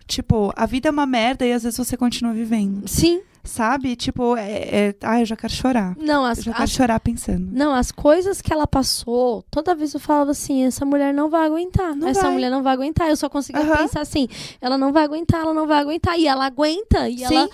Tipo, 0.08 0.52
a 0.56 0.66
vida 0.66 0.88
é 0.88 0.90
uma 0.90 1.06
merda 1.06 1.46
e 1.46 1.52
às 1.52 1.62
vezes 1.62 1.76
você 1.78 1.96
continua 1.96 2.32
vivendo. 2.32 2.88
sim. 2.88 3.20
Sabe? 3.44 3.96
Tipo, 3.96 4.36
é, 4.36 4.88
é... 4.90 4.94
Ai, 5.02 5.22
eu 5.22 5.26
já 5.26 5.34
quero 5.34 5.52
chorar. 5.54 5.96
Não, 5.96 6.22
Eu 6.22 6.26
as, 6.26 6.38
já 6.44 6.52
quero 6.52 6.64
as, 6.64 6.70
chorar 6.70 7.00
pensando. 7.00 7.48
não, 7.50 7.72
as 7.72 7.90
coisas 7.90 8.42
que 8.42 8.52
ela 8.52 8.66
passou, 8.66 9.42
toda 9.50 9.74
vez 9.74 9.94
eu 9.94 10.00
falava 10.00 10.32
assim, 10.32 10.64
essa 10.64 10.84
mulher 10.84 11.14
não 11.14 11.30
vai 11.30 11.46
aguentar. 11.46 11.96
Não 11.96 12.08
essa 12.08 12.22
vai. 12.24 12.32
mulher 12.32 12.50
não 12.50 12.62
vai 12.62 12.74
aguentar. 12.74 13.08
Eu 13.08 13.16
só 13.16 13.26
conseguia 13.30 13.64
pensar 13.78 14.02
assim, 14.02 14.28
ela 14.60 14.76
não 14.76 14.92
vai 14.92 15.04
aguentar, 15.04 15.40
ela 15.40 15.54
não 15.54 15.66
vai 15.66 15.78
aguentar. 15.80 16.18
E 16.18 16.26
ela 16.26 16.44
aguenta. 16.44 17.08
E 17.08 17.18
Sim. 17.26 17.36
ela, 17.36 17.48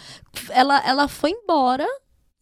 ela, 0.50 0.82
ela 0.84 1.06
foi 1.08 1.30
embora 1.30 1.86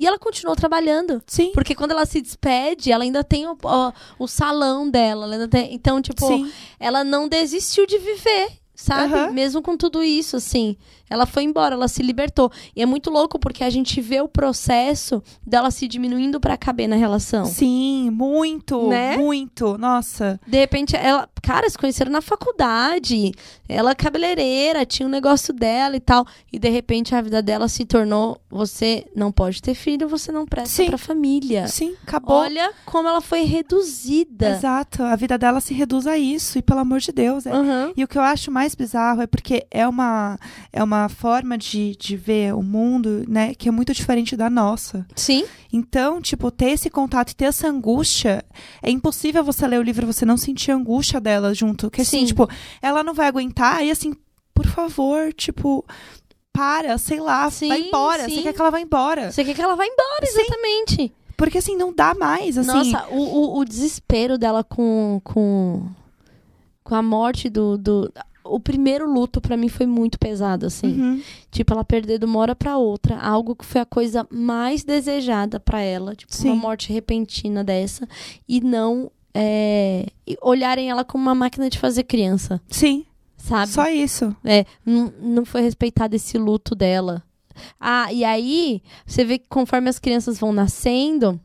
e 0.01 0.07
ela 0.07 0.19
continuou 0.19 0.57
trabalhando. 0.57 1.23
Sim. 1.27 1.51
Porque 1.53 1.75
quando 1.75 1.91
ela 1.91 2.07
se 2.07 2.23
despede, 2.23 2.91
ela 2.91 3.05
ainda 3.05 3.23
tem 3.23 3.47
o, 3.47 3.53
o, 3.63 3.93
o 4.21 4.27
salão 4.27 4.89
dela. 4.89 5.47
tem- 5.49 5.75
então, 5.75 6.01
tipo, 6.01 6.27
Sim. 6.27 6.51
ela 6.81 7.05
não 7.05 7.29
desistiu 7.29 7.87
de 7.87 7.99
viver, 7.99 8.49
sabe? 8.75 9.15
Aham. 9.15 9.31
Mesmo 9.33 9.63
com 9.63 9.77
tudo 9.77 10.03
isso, 10.03 10.37
assim. 10.37 10.77
Ela 11.09 11.27
foi 11.27 11.43
embora, 11.43 11.75
ela 11.75 11.89
se 11.89 12.03
libertou. 12.03 12.51
E 12.75 12.83
é 12.83 12.87
muito 12.87 13.11
louco 13.11 13.39
porque 13.39 13.63
a 13.63 13.71
gente 13.71 14.01
vê 14.01 14.21
o 14.21 14.29
processo 14.29 15.23
dela 15.47 15.71
se 15.71 15.87
diminuindo 15.87 16.41
pra 16.41 16.57
caber 16.57 16.89
na 16.89 16.97
relação. 16.97 17.45
Sim, 17.45 18.11
muito, 18.11 18.89
Né? 18.89 19.17
muito. 19.17 19.77
Nossa. 19.79 20.41
De 20.47 20.59
repente, 20.59 20.97
ela. 20.97 21.29
Cara, 21.43 21.69
se 21.69 21.77
conheceram 21.77 22.13
na 22.13 22.21
faculdade. 22.23 23.33
Ela 23.69 23.91
é 23.91 23.95
cabeleireira, 23.95 24.87
tinha 24.87 25.07
um 25.07 25.11
negócio 25.11 25.53
dela 25.53 25.97
e 25.97 26.01
tal. 26.01 26.25
E 26.53 26.59
de 26.59 26.69
repente 26.69 27.15
a 27.15 27.21
vida 27.21 27.43
dela 27.43 27.69
se 27.69 27.85
tornou: 27.85 28.41
você 28.49 29.07
não 29.15 29.33
pode 29.33 29.61
ter 29.61 29.75
filho, 29.75 30.09
você 30.09 30.31
não 30.31 30.47
presta 30.47 30.69
Sim. 30.83 30.87
pra 30.87 30.99
família. 30.99 31.67
Sim, 31.67 31.95
acabou. 32.07 32.37
Olha 32.37 32.73
como 32.87 33.09
ela 33.09 33.21
foi 33.21 33.43
reduzida. 33.43 34.51
Exato. 34.51 35.03
A 35.03 35.17
vida 35.17 35.37
dela 35.37 35.61
se 35.61 35.75
reduz 35.75 36.07
a 36.07 36.17
isso, 36.17 36.59
e 36.59 36.63
pelo 36.63 36.81
amor 36.81 37.01
de 37.01 37.11
Deus. 37.11 37.45
é- 37.47 37.51
Aham. 37.53 37.93
E 37.97 38.05
o 38.05 38.09
que 38.09 38.17
eu 38.19 38.23
acho 38.23 38.51
mais 38.51 38.75
bizarro 38.75 39.23
é 39.23 39.27
porque 39.27 39.67
é 39.71 39.87
uma, 39.89 40.39
é 40.73 40.83
uma 40.83 41.09
forma 41.09 41.59
de, 41.59 41.97
de 41.97 42.17
ver 42.17 42.55
o 42.55 42.63
mundo, 42.63 43.25
né, 43.29 43.55
que 43.55 43.69
é 43.69 43.73
muito 43.73 43.93
diferente 43.93 44.37
da 44.37 44.49
nossa. 44.49 45.05
Sim. 45.17 45.45
Então, 45.73 46.21
tipo, 46.21 46.51
ter 46.51 46.71
esse 46.71 46.89
contato 46.91 47.31
e 47.31 47.35
ter 47.35 47.47
essa 47.47 47.67
angústia, 47.69 48.45
é 48.83 48.91
impossível 48.91 49.43
você 49.43 49.67
ler 49.67 49.81
o 49.81 49.83
livro 49.83 50.05
e 50.05 50.13
você 50.13 50.25
não 50.27 50.37
sentir 50.37 50.71
a 50.71 50.75
angústia 50.77 51.19
dela 51.21 51.32
junto. 51.55 51.91
Que 51.91 52.03
assim, 52.03 52.21
Sim. 52.21 52.27
tipo, 52.27 52.49
ela 52.81 53.03
não 53.03 53.15
vai 53.15 53.27
aguentar 53.29 53.85
e 53.85 53.91
assim, 53.91 54.15
por 54.55 54.67
favor, 54.67 55.33
tipo, 55.33 55.85
para, 56.53 56.99
sei 56.99 57.21
lá, 57.21 57.51
Sim, 57.51 57.69
vai 57.69 57.81
embora. 57.81 58.25
sim. 58.29 58.37
Você 58.37 58.43
quer 58.43 58.53
que 58.53 58.61
ela 58.61 58.71
vá 58.71 58.81
embora. 58.81 59.33
Você 59.33 59.45
quer 59.45 59.55
que 59.55 59.63
ela 59.63 59.75
vá 59.77 59.85
embora, 59.87 60.27
Sim. 60.27 60.41
exatamente. 60.41 61.13
Porque 61.37 61.59
assim, 61.59 61.77
não 61.77 61.93
dá 61.93 62.15
mais, 62.15 62.57
assim. 62.59 62.69
Nossa, 62.93 63.07
o, 63.11 63.17
o, 63.19 63.59
o 63.59 63.65
desespero 63.65 64.37
dela 64.39 64.63
com, 64.63 65.21
com, 65.25 65.89
com 66.85 66.95
a 66.95 67.03
morte 67.03 67.49
do, 67.49 67.77
do. 67.79 68.13
O 68.45 68.61
primeiro 68.61 69.11
luto 69.11 69.41
pra 69.41 69.57
mim 69.57 69.69
foi 69.69 69.87
muito 69.87 70.19
pesado, 70.19 70.67
assim. 70.67 71.01
Uhum. 71.01 71.23
Tipo, 71.51 71.73
ela 71.73 71.85
perder 71.85 72.19
de 72.19 72.27
uma 72.27 72.39
hora 72.39 72.55
pra 72.55 72.77
outra. 72.77 73.17
Algo 73.17 73.57
que 73.57 73.65
foi 73.65 73.81
a 73.81 73.87
coisa 73.87 74.27
mais 74.31 74.85
desejada 74.85 75.59
pra 75.59 75.81
ela. 75.81 76.15
Tipo, 76.15 76.35
Sim. 76.35 76.49
uma 76.51 76.57
morte 76.57 76.93
repentina 76.93 77.65
dessa. 77.65 78.07
E 78.49 78.61
não 78.61 79.11
é, 79.35 80.07
olharem 80.41 80.91
ela 80.91 81.05
como 81.05 81.23
uma 81.25 81.35
máquina 81.35 81.69
de 81.71 81.79
fazer 81.79 82.05
criança, 82.05 82.61
Sim, 82.69 83.05
sabe? 83.37 83.71
só 83.71 83.89
isso. 83.89 84.35
É, 84.45 84.65
não, 84.85 85.13
não 85.21 85.45
foi 85.45 85.63
respeitado 85.63 86.15
esse 86.17 86.37
luto 86.39 86.75
dela. 86.75 87.23
Ah, 87.79 88.13
e 88.13 88.25
aí, 88.25 88.83
você 89.07 89.25
vê 89.25 89.39
que 89.39 89.47
conforme 89.49 89.89
as 89.89 89.99
crianças 89.99 90.39
vão 90.39 90.53
nascendo, 90.53 91.39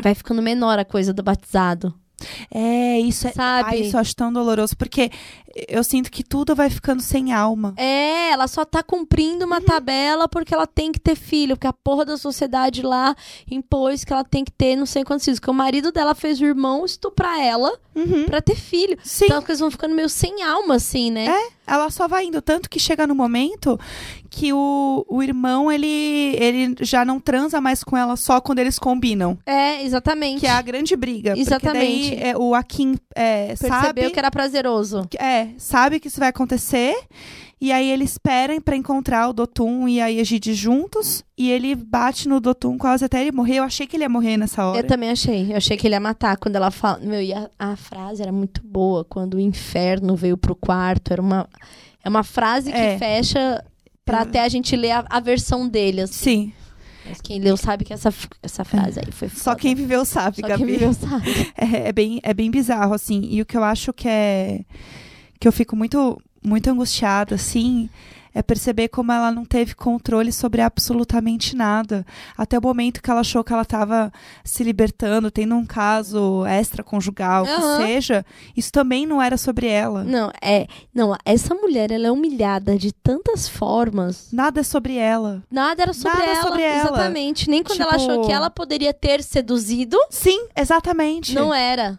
vai 0.00 0.14
ficando 0.14 0.40
menor 0.42 0.78
a 0.78 0.84
coisa 0.84 1.12
do 1.12 1.22
batizado. 1.22 1.94
É, 2.50 2.98
isso 3.00 3.26
é. 3.28 3.32
Sabe? 3.32 3.68
Ai, 3.70 3.80
isso 3.80 3.96
eu 3.96 4.00
acho 4.00 4.14
tão 4.16 4.32
doloroso, 4.32 4.76
porque 4.76 5.10
eu 5.68 5.82
sinto 5.82 6.10
que 6.10 6.22
tudo 6.22 6.54
vai 6.54 6.68
ficando 6.70 7.02
sem 7.02 7.32
alma. 7.32 7.74
É, 7.76 8.30
ela 8.30 8.46
só 8.46 8.64
tá 8.64 8.82
cumprindo 8.82 9.44
uma 9.44 9.60
tabela 9.60 10.28
porque 10.28 10.54
ela 10.54 10.66
tem 10.66 10.92
que 10.92 11.00
ter 11.00 11.16
filho, 11.16 11.56
porque 11.56 11.66
a 11.66 11.72
porra 11.72 12.04
da 12.04 12.16
sociedade 12.16 12.82
lá 12.82 13.14
impôs 13.50 14.04
que 14.04 14.12
ela 14.12 14.24
tem 14.24 14.44
que 14.44 14.52
ter 14.52 14.76
não 14.76 14.86
sei 14.86 15.04
quantos 15.04 15.24
filhos. 15.24 15.40
Porque 15.40 15.50
o 15.50 15.54
marido 15.54 15.90
dela 15.90 16.14
fez 16.14 16.40
o 16.40 16.44
irmão 16.44 16.84
estuprar 16.84 17.38
ela 17.40 17.72
Uhum. 17.94 18.26
pra 18.26 18.40
ter 18.40 18.54
filho. 18.54 18.96
Sim. 19.02 19.24
Então 19.24 19.38
as 19.38 19.44
coisas 19.44 19.60
vão 19.60 19.70
ficando 19.72 19.92
meio 19.94 20.08
sem 20.08 20.42
alma, 20.44 20.76
assim, 20.76 21.10
né? 21.10 21.26
É, 21.26 21.48
ela 21.66 21.90
só 21.90 22.06
vai 22.06 22.26
indo. 22.26 22.40
Tanto 22.40 22.70
que 22.70 22.78
chega 22.78 23.08
no 23.08 23.14
momento 23.14 23.76
que 24.30 24.52
o, 24.52 25.04
o 25.08 25.20
irmão, 25.20 25.72
ele, 25.72 26.36
ele 26.38 26.76
já 26.82 27.04
não 27.04 27.18
transa 27.18 27.60
mais 27.60 27.82
com 27.82 27.96
ela 27.96 28.14
só 28.14 28.40
quando 28.40 28.60
eles 28.60 28.78
combinam. 28.78 29.36
É, 29.44 29.82
exatamente. 29.82 30.38
Que 30.40 30.46
é 30.46 30.50
a 30.50 30.62
grande 30.62 30.94
briga. 30.94 31.34
Exatamente. 31.36 32.07
Porque 32.07 32.07
daí 32.07 32.07
é, 32.14 32.36
o 32.36 32.54
Akin 32.54 32.96
é, 33.14 33.48
Percebeu 33.48 33.80
sabe, 33.80 34.10
que 34.10 34.18
era 34.18 34.30
prazeroso. 34.30 35.06
é, 35.18 35.48
sabe 35.58 35.98
que 36.00 36.08
isso 36.08 36.18
vai 36.20 36.28
acontecer. 36.28 36.94
E 37.60 37.72
aí 37.72 37.90
ele 37.90 38.04
espera 38.04 38.60
pra 38.60 38.76
encontrar 38.76 39.28
o 39.28 39.32
Dotum 39.32 39.88
e 39.88 40.00
a 40.00 40.10
Egide 40.12 40.54
juntos. 40.54 41.24
E 41.36 41.50
ele 41.50 41.74
bate 41.74 42.28
no 42.28 42.38
Dotum 42.38 42.78
quase 42.78 43.04
até 43.04 43.20
ele 43.20 43.32
morrer. 43.32 43.56
Eu 43.56 43.64
achei 43.64 43.84
que 43.84 43.96
ele 43.96 44.04
ia 44.04 44.08
morrer 44.08 44.36
nessa 44.36 44.64
hora. 44.64 44.78
Eu 44.78 44.86
também 44.86 45.10
achei. 45.10 45.50
Eu 45.52 45.56
achei 45.56 45.76
que 45.76 45.84
ele 45.88 45.96
ia 45.96 46.00
matar 46.00 46.36
quando 46.36 46.54
ela 46.54 46.70
fala. 46.70 47.00
Meu, 47.00 47.20
e 47.20 47.32
a, 47.32 47.50
a 47.58 47.74
frase 47.74 48.22
era 48.22 48.30
muito 48.30 48.60
boa. 48.64 49.04
Quando 49.04 49.34
o 49.34 49.40
inferno 49.40 50.14
veio 50.14 50.36
pro 50.36 50.54
quarto. 50.54 51.12
Era 51.12 51.20
uma. 51.20 51.48
É 52.04 52.08
uma 52.08 52.22
frase 52.22 52.70
que 52.70 52.78
É. 52.78 52.96
fecha 52.96 53.64
pra 54.04 54.18
Eu- 54.18 54.22
até 54.22 54.40
a 54.44 54.48
gente 54.48 54.76
ler 54.76 54.92
a, 54.92 55.04
a 55.10 55.18
versão 55.18 55.68
dele. 55.68 56.02
Assim. 56.02 56.14
Sim. 56.14 56.52
Quem 57.22 57.40
leu 57.40 57.56
sabe 57.56 57.84
que 57.84 57.92
essa, 57.92 58.12
essa 58.42 58.64
frase 58.64 59.00
aí 59.00 59.10
foi 59.10 59.28
Só 59.28 59.50
foda. 59.50 59.56
quem 59.56 59.74
viveu 59.74 60.04
sabe, 60.04 60.40
Só 60.40 60.48
Gabi. 60.48 60.64
quem 60.64 60.72
viveu 60.72 60.92
sabe. 60.92 61.52
É, 61.56 61.88
é 61.88 61.92
bem, 61.92 62.20
é 62.22 62.32
bem 62.34 62.50
bizarro, 62.50 62.94
assim. 62.94 63.26
E 63.30 63.40
o 63.42 63.46
que 63.46 63.56
eu 63.56 63.64
acho 63.64 63.92
que 63.92 64.08
é. 64.08 64.60
que 65.40 65.46
eu 65.48 65.52
fico 65.52 65.74
muito, 65.76 66.20
muito 66.42 66.68
angustiada, 66.70 67.34
assim. 67.34 67.88
É 68.38 68.42
perceber 68.42 68.86
como 68.86 69.10
ela 69.10 69.32
não 69.32 69.44
teve 69.44 69.74
controle 69.74 70.30
sobre 70.32 70.60
absolutamente 70.62 71.56
nada. 71.56 72.06
Até 72.36 72.56
o 72.56 72.62
momento 72.62 73.02
que 73.02 73.10
ela 73.10 73.18
achou 73.22 73.42
que 73.42 73.52
ela 73.52 73.62
estava 73.62 74.12
se 74.44 74.62
libertando, 74.62 75.28
tendo 75.28 75.56
um 75.56 75.66
caso 75.66 76.46
extraconjugal, 76.46 77.44
que 77.44 77.50
Aham. 77.50 77.78
seja, 77.78 78.24
isso 78.56 78.70
também 78.70 79.04
não 79.06 79.20
era 79.20 79.36
sobre 79.36 79.66
ela. 79.66 80.04
Não, 80.04 80.30
é. 80.40 80.68
Não, 80.94 81.16
essa 81.24 81.52
mulher, 81.52 81.90
ela 81.90 82.06
é 82.06 82.12
humilhada 82.12 82.78
de 82.78 82.92
tantas 82.92 83.48
formas. 83.48 84.28
Nada 84.32 84.60
é 84.60 84.62
sobre 84.62 84.94
ela. 84.94 85.42
Nada 85.50 85.82
era 85.82 85.92
sobre, 85.92 86.18
Nada 86.20 86.30
ela, 86.30 86.42
sobre 86.42 86.62
ela. 86.62 86.78
Exatamente. 86.90 87.50
Nem 87.50 87.64
quando 87.64 87.80
ela 87.80 87.98
Tipo- 87.98 88.10
achou 88.12 88.24
que 88.24 88.32
ela 88.32 88.48
poderia 88.50 88.94
ter 88.94 89.20
seduzido, 89.20 89.98
Sim, 90.10 90.46
exatamente. 90.56 91.34
não 91.34 91.52
era. 91.52 91.98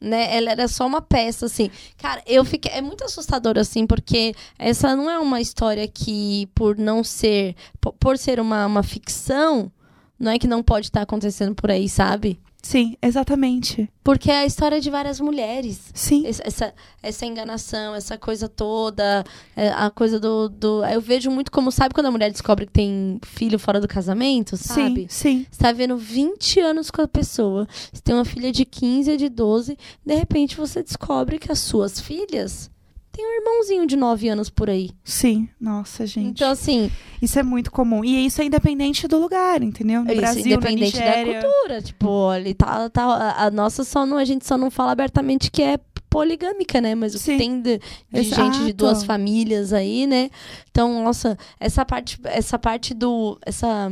Né? 0.00 0.36
Ela 0.36 0.50
era 0.50 0.68
só 0.68 0.86
uma 0.86 1.00
peça, 1.00 1.46
assim. 1.46 1.70
Cara, 1.96 2.22
eu 2.26 2.44
fiquei. 2.44 2.70
É 2.72 2.82
muito 2.82 3.04
assustador, 3.04 3.58
assim, 3.58 3.86
porque 3.86 4.34
essa 4.58 4.94
não 4.94 5.10
é 5.10 5.18
uma 5.18 5.40
história 5.40 5.88
que, 5.88 6.48
por 6.54 6.76
não 6.76 7.02
ser. 7.02 7.54
Por, 7.98 8.18
ser 8.18 8.38
uma, 8.38 8.66
uma 8.66 8.82
ficção, 8.82 9.72
não 10.18 10.32
é 10.32 10.38
que 10.38 10.46
não 10.46 10.62
pode 10.62 10.86
estar 10.86 11.02
acontecendo 11.02 11.54
por 11.54 11.70
aí, 11.70 11.88
sabe? 11.88 12.38
Sim, 12.66 12.96
exatamente. 13.00 13.88
Porque 14.02 14.28
é 14.28 14.40
a 14.40 14.44
história 14.44 14.80
de 14.80 14.90
várias 14.90 15.20
mulheres. 15.20 15.80
Sim. 15.94 16.26
Essa, 16.26 16.74
essa, 17.00 17.24
enganação, 17.24 17.94
essa 17.94 18.18
coisa 18.18 18.48
toda, 18.48 19.22
é, 19.54 19.68
a 19.68 19.88
coisa 19.88 20.18
do, 20.18 20.48
do. 20.48 20.84
Eu 20.84 21.00
vejo 21.00 21.30
muito 21.30 21.52
como, 21.52 21.70
sabe 21.70 21.94
quando 21.94 22.06
a 22.06 22.10
mulher 22.10 22.28
descobre 22.28 22.66
que 22.66 22.72
tem 22.72 23.20
filho 23.24 23.56
fora 23.56 23.80
do 23.80 23.86
casamento, 23.86 24.56
sabe? 24.56 25.06
Sim, 25.08 25.44
sim. 25.44 25.46
Você 25.48 25.62
tá 25.62 25.70
vendo 25.70 25.96
20 25.96 26.58
anos 26.58 26.90
com 26.90 27.02
a 27.02 27.06
pessoa, 27.06 27.68
você 27.92 28.02
tem 28.02 28.16
uma 28.16 28.24
filha 28.24 28.50
de 28.50 28.64
15 28.64 29.12
e 29.12 29.16
de 29.16 29.28
12, 29.28 29.78
de 30.04 30.14
repente 30.16 30.56
você 30.56 30.82
descobre 30.82 31.38
que 31.38 31.52
as 31.52 31.60
suas 31.60 32.00
filhas 32.00 32.68
têm 33.16 33.26
um 33.26 33.34
irmãozinho 33.40 33.86
de 33.86 33.96
9 33.96 34.28
anos 34.28 34.50
por 34.50 34.68
aí. 34.68 34.90
Sim. 35.02 35.48
Nossa, 35.60 36.06
gente. 36.06 36.28
Então, 36.28 36.50
assim, 36.50 36.90
Isso 37.22 37.38
é 37.38 37.42
muito 37.42 37.72
comum. 37.72 38.04
E 38.04 38.26
isso 38.26 38.40
é 38.42 38.44
independente 38.44 39.08
do 39.08 39.18
lugar, 39.18 39.62
entendeu? 39.62 40.04
No 40.04 40.10
isso 40.10 40.20
Brasil, 40.20 40.46
independente 40.46 40.98
na 40.98 41.04
da 41.04 41.24
cultura. 41.42 41.82
Tipo, 41.82 42.34
ele 42.34 42.54
tá, 42.54 42.90
tá. 42.90 43.34
a- 43.38 43.50
nossa 43.50 43.84
só 43.84 44.04
não. 44.04 44.18
A 44.18 44.24
gente 44.24 44.46
só 44.46 44.58
não 44.58 44.70
fala 44.70 44.92
abertamente 44.92 45.50
que 45.50 45.62
é 45.62 45.78
poligâmica, 46.10 46.80
né? 46.80 46.94
Mas 46.94 47.14
o 47.14 47.18
que 47.18 47.36
tem 47.36 47.60
de, 47.60 47.80
de 48.12 48.22
gente 48.22 48.64
de 48.64 48.72
duas 48.72 49.02
famílias 49.04 49.72
aí, 49.72 50.06
né? 50.06 50.30
Então, 50.70 51.02
nossa, 51.02 51.36
essa 51.58 51.84
parte, 51.84 52.18
essa 52.24 52.58
parte 52.58 52.94
do. 52.94 53.38
Essa, 53.44 53.90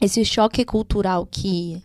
esse 0.00 0.24
choque 0.24 0.64
cultural 0.64 1.26
que 1.26 1.82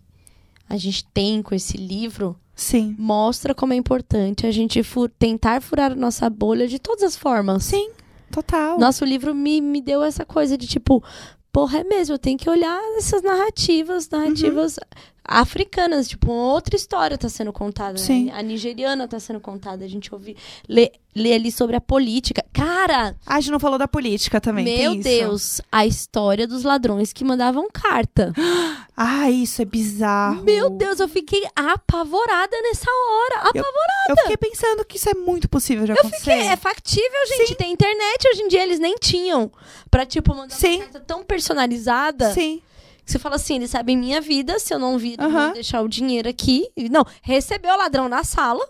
a 0.69 0.77
gente 0.77 1.03
tem 1.13 1.41
com 1.41 1.53
esse 1.55 1.77
livro 1.77 2.35
Sim. 2.63 2.95
mostra 2.97 3.53
como 3.53 3.73
é 3.73 3.75
importante 3.75 4.47
a 4.47 4.51
gente 4.51 4.81
fu- 4.83 5.09
tentar 5.09 5.61
furar 5.61 5.91
a 5.91 5.95
nossa 5.95 6.29
bolha 6.29 6.67
de 6.67 6.79
todas 6.79 7.03
as 7.03 7.15
formas. 7.15 7.63
Sim, 7.65 7.91
total. 8.31 8.79
Nosso 8.79 9.03
livro 9.05 9.33
me, 9.35 9.59
me 9.61 9.81
deu 9.81 10.03
essa 10.03 10.25
coisa 10.25 10.57
de 10.57 10.65
tipo, 10.67 11.03
porra, 11.51 11.79
é 11.79 11.83
mesmo, 11.83 12.15
eu 12.15 12.19
tenho 12.19 12.37
que 12.37 12.49
olhar 12.49 12.79
essas 12.97 13.21
narrativas, 13.21 14.09
narrativas 14.09 14.79
africanas, 15.25 16.07
tipo, 16.07 16.31
outra 16.31 16.75
história 16.75 17.17
tá 17.17 17.29
sendo 17.29 17.53
contada. 17.53 17.93
né? 17.93 17.97
Sim. 17.99 18.31
A 18.31 18.41
nigeriana 18.41 19.07
tá 19.07 19.19
sendo 19.19 19.39
contada, 19.39 19.83
a 19.85 19.87
gente 19.87 20.13
ouve, 20.13 20.35
lê, 20.67 20.91
lê 21.15 21.33
ali 21.33 21.51
sobre 21.51 21.75
a 21.75 21.81
política. 21.81 22.43
Cara, 22.53 23.15
Ah, 23.25 23.35
a 23.35 23.39
gente 23.39 23.51
não 23.51 23.59
falou 23.59 23.77
da 23.79 23.87
política 23.87 24.39
também. 24.41 24.63
meu 24.65 24.93
isso. 24.93 25.03
Deus, 25.03 25.61
a 25.71 25.85
história 25.85 26.45
dos 26.47 26.63
ladrões 26.63 27.11
que 27.13 27.23
mandavam 27.23 27.67
carta. 27.71 28.33
Ah, 28.95 29.27
isso 29.27 29.59
é 29.59 29.65
bizarro. 29.65 30.43
Meu 30.43 30.69
Deus, 30.69 30.99
eu 30.99 31.07
fiquei 31.07 31.41
apavorada 31.55 32.55
nessa 32.61 32.85
hora. 32.91 33.37
Apavorada. 33.49 33.73
Eu 34.09 34.15
fiquei 34.17 34.37
pensando 34.37 34.85
que 34.85 34.97
isso 34.97 35.09
é 35.09 35.15
muito 35.15 35.49
possível 35.49 35.83
de 35.85 35.93
Eu 35.93 35.97
acontecer. 35.97 36.19
fiquei, 36.31 36.47
é 36.47 36.55
factível, 36.55 37.27
gente. 37.39 37.55
Tem 37.55 37.71
internet 37.71 38.27
hoje 38.31 38.43
em 38.43 38.47
dia, 38.47 38.61
eles 38.61 38.79
nem 38.79 38.93
tinham. 39.01 39.51
Pra, 39.89 40.05
tipo, 40.05 40.35
mandar 40.35 40.53
Sim. 40.53 40.75
uma 40.75 40.83
carta 40.83 40.99
tão 40.99 41.23
personalizada. 41.23 42.31
Sim. 42.33 42.61
Você 43.05 43.19
fala 43.19 43.35
assim, 43.35 43.55
eles 43.55 43.69
sabem 43.69 43.97
minha 43.97 44.21
vida, 44.21 44.57
se 44.59 44.73
eu 44.73 44.79
não 44.79 44.97
vir, 44.97 45.19
Aham. 45.19 45.29
vão 45.29 45.53
deixar 45.53 45.81
o 45.81 45.87
dinheiro 45.87 46.29
aqui. 46.29 46.67
Não, 46.89 47.05
recebeu 47.21 47.73
o 47.73 47.77
ladrão 47.77 48.07
na 48.07 48.23
sala. 48.23 48.65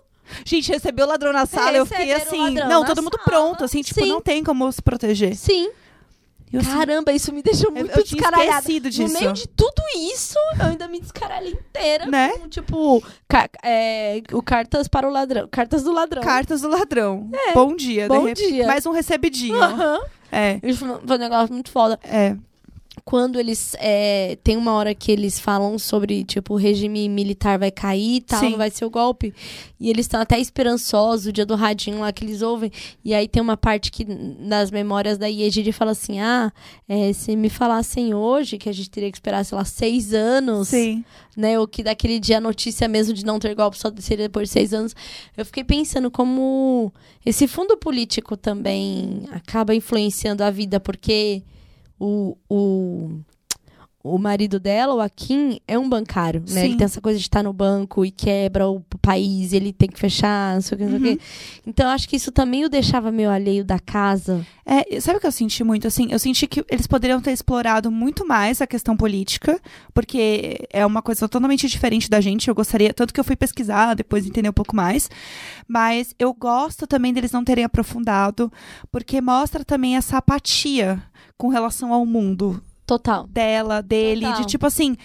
Gente, 0.46 0.72
recebeu 0.72 1.06
o 1.06 1.10
ladrão 1.10 1.32
na 1.34 1.46
sala, 1.46 1.78
eu 1.78 1.86
fiquei 1.86 2.14
assim. 2.14 2.52
Não, 2.52 2.84
todo 2.84 3.04
mundo 3.04 3.18
sala. 3.18 3.24
pronto, 3.26 3.64
assim, 3.64 3.82
tipo, 3.82 4.00
Sim. 4.02 4.08
não 4.10 4.22
tem 4.22 4.44
como 4.44 4.72
se 4.72 4.82
proteger. 4.82 5.36
Sim. 5.36 5.70
Eu, 6.52 6.60
assim, 6.62 6.70
Caramba, 6.72 7.12
isso 7.12 7.34
me 7.34 7.42
deixou 7.42 7.72
muito 7.72 7.98
eu 7.98 8.04
descaralhada. 8.04 8.60
esquecido 8.60 8.86
No 8.86 8.90
disso. 8.92 9.14
meio 9.20 9.34
de 9.34 9.48
tudo 9.48 9.82
isso, 10.14 10.38
eu 10.60 10.66
ainda 10.68 10.88
me 10.88 11.00
descaralhei 11.00 11.52
inteira. 11.54 12.06
Né? 12.06 12.30
Com, 12.38 12.48
tipo, 12.48 13.04
ca- 13.28 13.50
é, 13.64 14.22
o 14.32 14.42
cartas 14.42 14.88
para 14.88 15.08
o 15.08 15.12
ladrão. 15.12 15.48
Cartas 15.52 15.82
do 15.84 15.92
ladrão. 15.92 16.22
Cartas 16.22 16.62
do 16.62 16.68
ladrão. 16.68 17.28
Bom 17.56 17.76
dia, 17.76 18.04
É. 18.06 18.08
Bom 18.08 18.20
de 18.22 18.28
repente. 18.30 18.52
dia. 18.52 18.68
Mais 18.68 18.86
um 18.86 18.92
recebidinho. 18.92 19.60
Aham. 19.62 20.00
É, 20.32 20.60
Isso 20.64 20.86
foi 20.86 21.16
um 21.18 21.20
negócio 21.20 21.54
muito 21.54 21.72
foda. 21.72 22.00
é. 22.04 22.36
Quando 23.06 23.40
eles. 23.40 23.76
é, 23.80 24.38
tem 24.44 24.56
uma 24.56 24.74
hora 24.74 24.96
que 24.96 25.12
eles 25.12 25.40
falam 25.40 25.78
sobre, 25.78 26.24
tipo, 26.24 26.54
o 26.54 26.58
regime 26.58 27.10
militar 27.10 27.60
vai 27.60 27.70
cair 27.70 28.18
e 28.18 28.22
tal, 28.22 28.40
Sim. 28.40 28.52
não 28.52 28.58
vai 28.58 28.70
ser 28.70 28.86
o 28.86 28.90
golpe. 28.90 29.34
E 29.80 29.90
eles 29.90 30.06
estão 30.06 30.22
até 30.22 30.40
esperançosos, 30.40 31.28
o 31.28 31.32
dia 31.32 31.46
do 31.46 31.56
radinho 31.56 32.00
lá 32.00 32.14
que 32.14 32.24
eles 32.24 32.42
ouvem. 32.42 32.72
E 33.04 33.14
aí 33.14 33.28
tem 33.28 33.42
uma 33.42 33.58
parte 33.58 33.92
que, 33.92 34.06
nas 34.06 34.72
memórias 34.72 35.18
da 35.18 35.28
Yejiri, 35.28 35.72
fala 35.74 35.92
assim: 35.92 36.20
ah, 36.20 36.52
é, 36.88 37.12
se 37.12 37.36
me 37.36 37.50
falassem 37.50 38.14
hoje 38.14 38.58
que 38.58 38.70
a 38.70 38.74
gente 38.74 38.90
teria 38.90 39.12
que 39.12 39.18
esperar, 39.18 39.44
sei 39.44 39.58
lá, 39.58 39.66
seis 39.66 40.14
anos, 40.14 40.70
Sim. 40.70 41.04
né? 41.36 41.60
Ou 41.60 41.68
que 41.68 41.84
daquele 41.84 42.20
dia 42.20 42.38
a 42.38 42.42
notícia 42.42 42.88
mesmo 42.88 43.14
de 43.14 43.26
não 43.26 43.40
ter 43.40 43.54
golpe 43.54 43.78
só 43.78 43.92
seria 44.00 44.28
depois 44.28 44.48
de 44.48 44.54
seis 44.54 44.74
anos. 44.74 44.96
Eu 45.36 45.46
fiquei 45.46 45.64
pensando 45.64 46.10
como 46.10 46.94
esse 47.26 47.48
fundo 47.48 47.76
político 47.76 48.38
também 48.38 49.24
acaba 49.32 49.76
influenciando 49.76 50.44
a 50.44 50.50
vida, 50.50 50.80
porque 50.80 51.44
o, 52.06 52.38
o, 52.50 53.20
o 54.04 54.18
marido 54.18 54.60
dela, 54.60 54.94
o 54.94 55.00
Akin, 55.00 55.62
é 55.66 55.80
um 55.80 55.88
bancário, 55.88 56.42
né? 56.42 56.48
Sim. 56.48 56.60
Ele 56.66 56.76
tem 56.76 56.84
essa 56.84 57.00
coisa 57.00 57.18
de 57.18 57.24
estar 57.24 57.42
no 57.42 57.54
banco 57.54 58.04
e 58.04 58.12
quebra 58.12 58.68
o 58.68 58.82
país, 59.02 59.54
ele 59.54 59.72
tem 59.72 59.88
que 59.90 59.98
fechar, 59.98 60.56
não 60.56 60.62
sei 60.62 60.76
o 60.76 60.78
que, 60.78 60.84
não 60.84 60.92
sei 60.92 61.00
o 61.00 61.04
Uhum. 61.12 61.16
quê. 61.18 61.24
Então, 61.66 61.90
acho 61.90 62.10
que 62.10 62.18
isso 62.18 62.30
também 62.30 62.66
o 62.66 62.70
deixava 62.70 63.12
meio 63.14 63.30
alheio 63.30 63.64
da 63.64 63.80
casa. 63.80 64.46
É, 64.66 65.00
sabe 65.00 65.18
o 65.18 65.22
que 65.22 65.28
eu 65.28 65.32
senti 65.32 65.64
muito? 65.64 65.88
Assim, 65.88 66.08
eu 66.12 66.20
senti 66.20 66.48
que 66.48 66.66
eles 66.70 66.86
poderiam 66.88 67.22
ter 67.22 67.32
explorado 67.32 67.90
muito 67.90 68.28
mais 68.28 68.62
a 68.62 68.68
questão 68.68 68.96
política, 68.98 69.58
porque 69.94 70.68
é 70.72 70.86
uma 70.86 71.02
coisa 71.02 71.22
totalmente 71.30 71.68
diferente 71.70 72.10
da 72.10 72.20
gente. 72.20 72.50
Eu 72.50 72.56
gostaria, 72.56 72.94
tanto 72.94 73.14
que 73.14 73.20
eu 73.22 73.24
fui 73.24 73.38
pesquisar, 73.38 73.94
depois 73.94 74.26
entender 74.28 74.50
um 74.50 74.54
pouco 74.54 74.76
mais. 74.76 75.10
Mas 75.66 76.14
eu 76.20 76.34
gosto 76.34 76.86
também 76.86 77.14
deles 77.14 77.32
não 77.32 77.44
terem 77.44 77.64
aprofundado, 77.64 78.52
porque 78.92 79.22
mostra 79.22 79.64
também 79.64 79.96
essa 79.96 80.18
apatia 80.18 81.02
com 81.38 81.48
relação 81.48 81.94
ao 81.94 82.06
mundo 82.06 82.62
Total. 82.86 83.26
dela, 83.28 83.82
dele, 83.82 84.26
Total. 84.26 84.42
de 84.42 84.48
tipo 84.48 84.66
assim, 84.66 84.96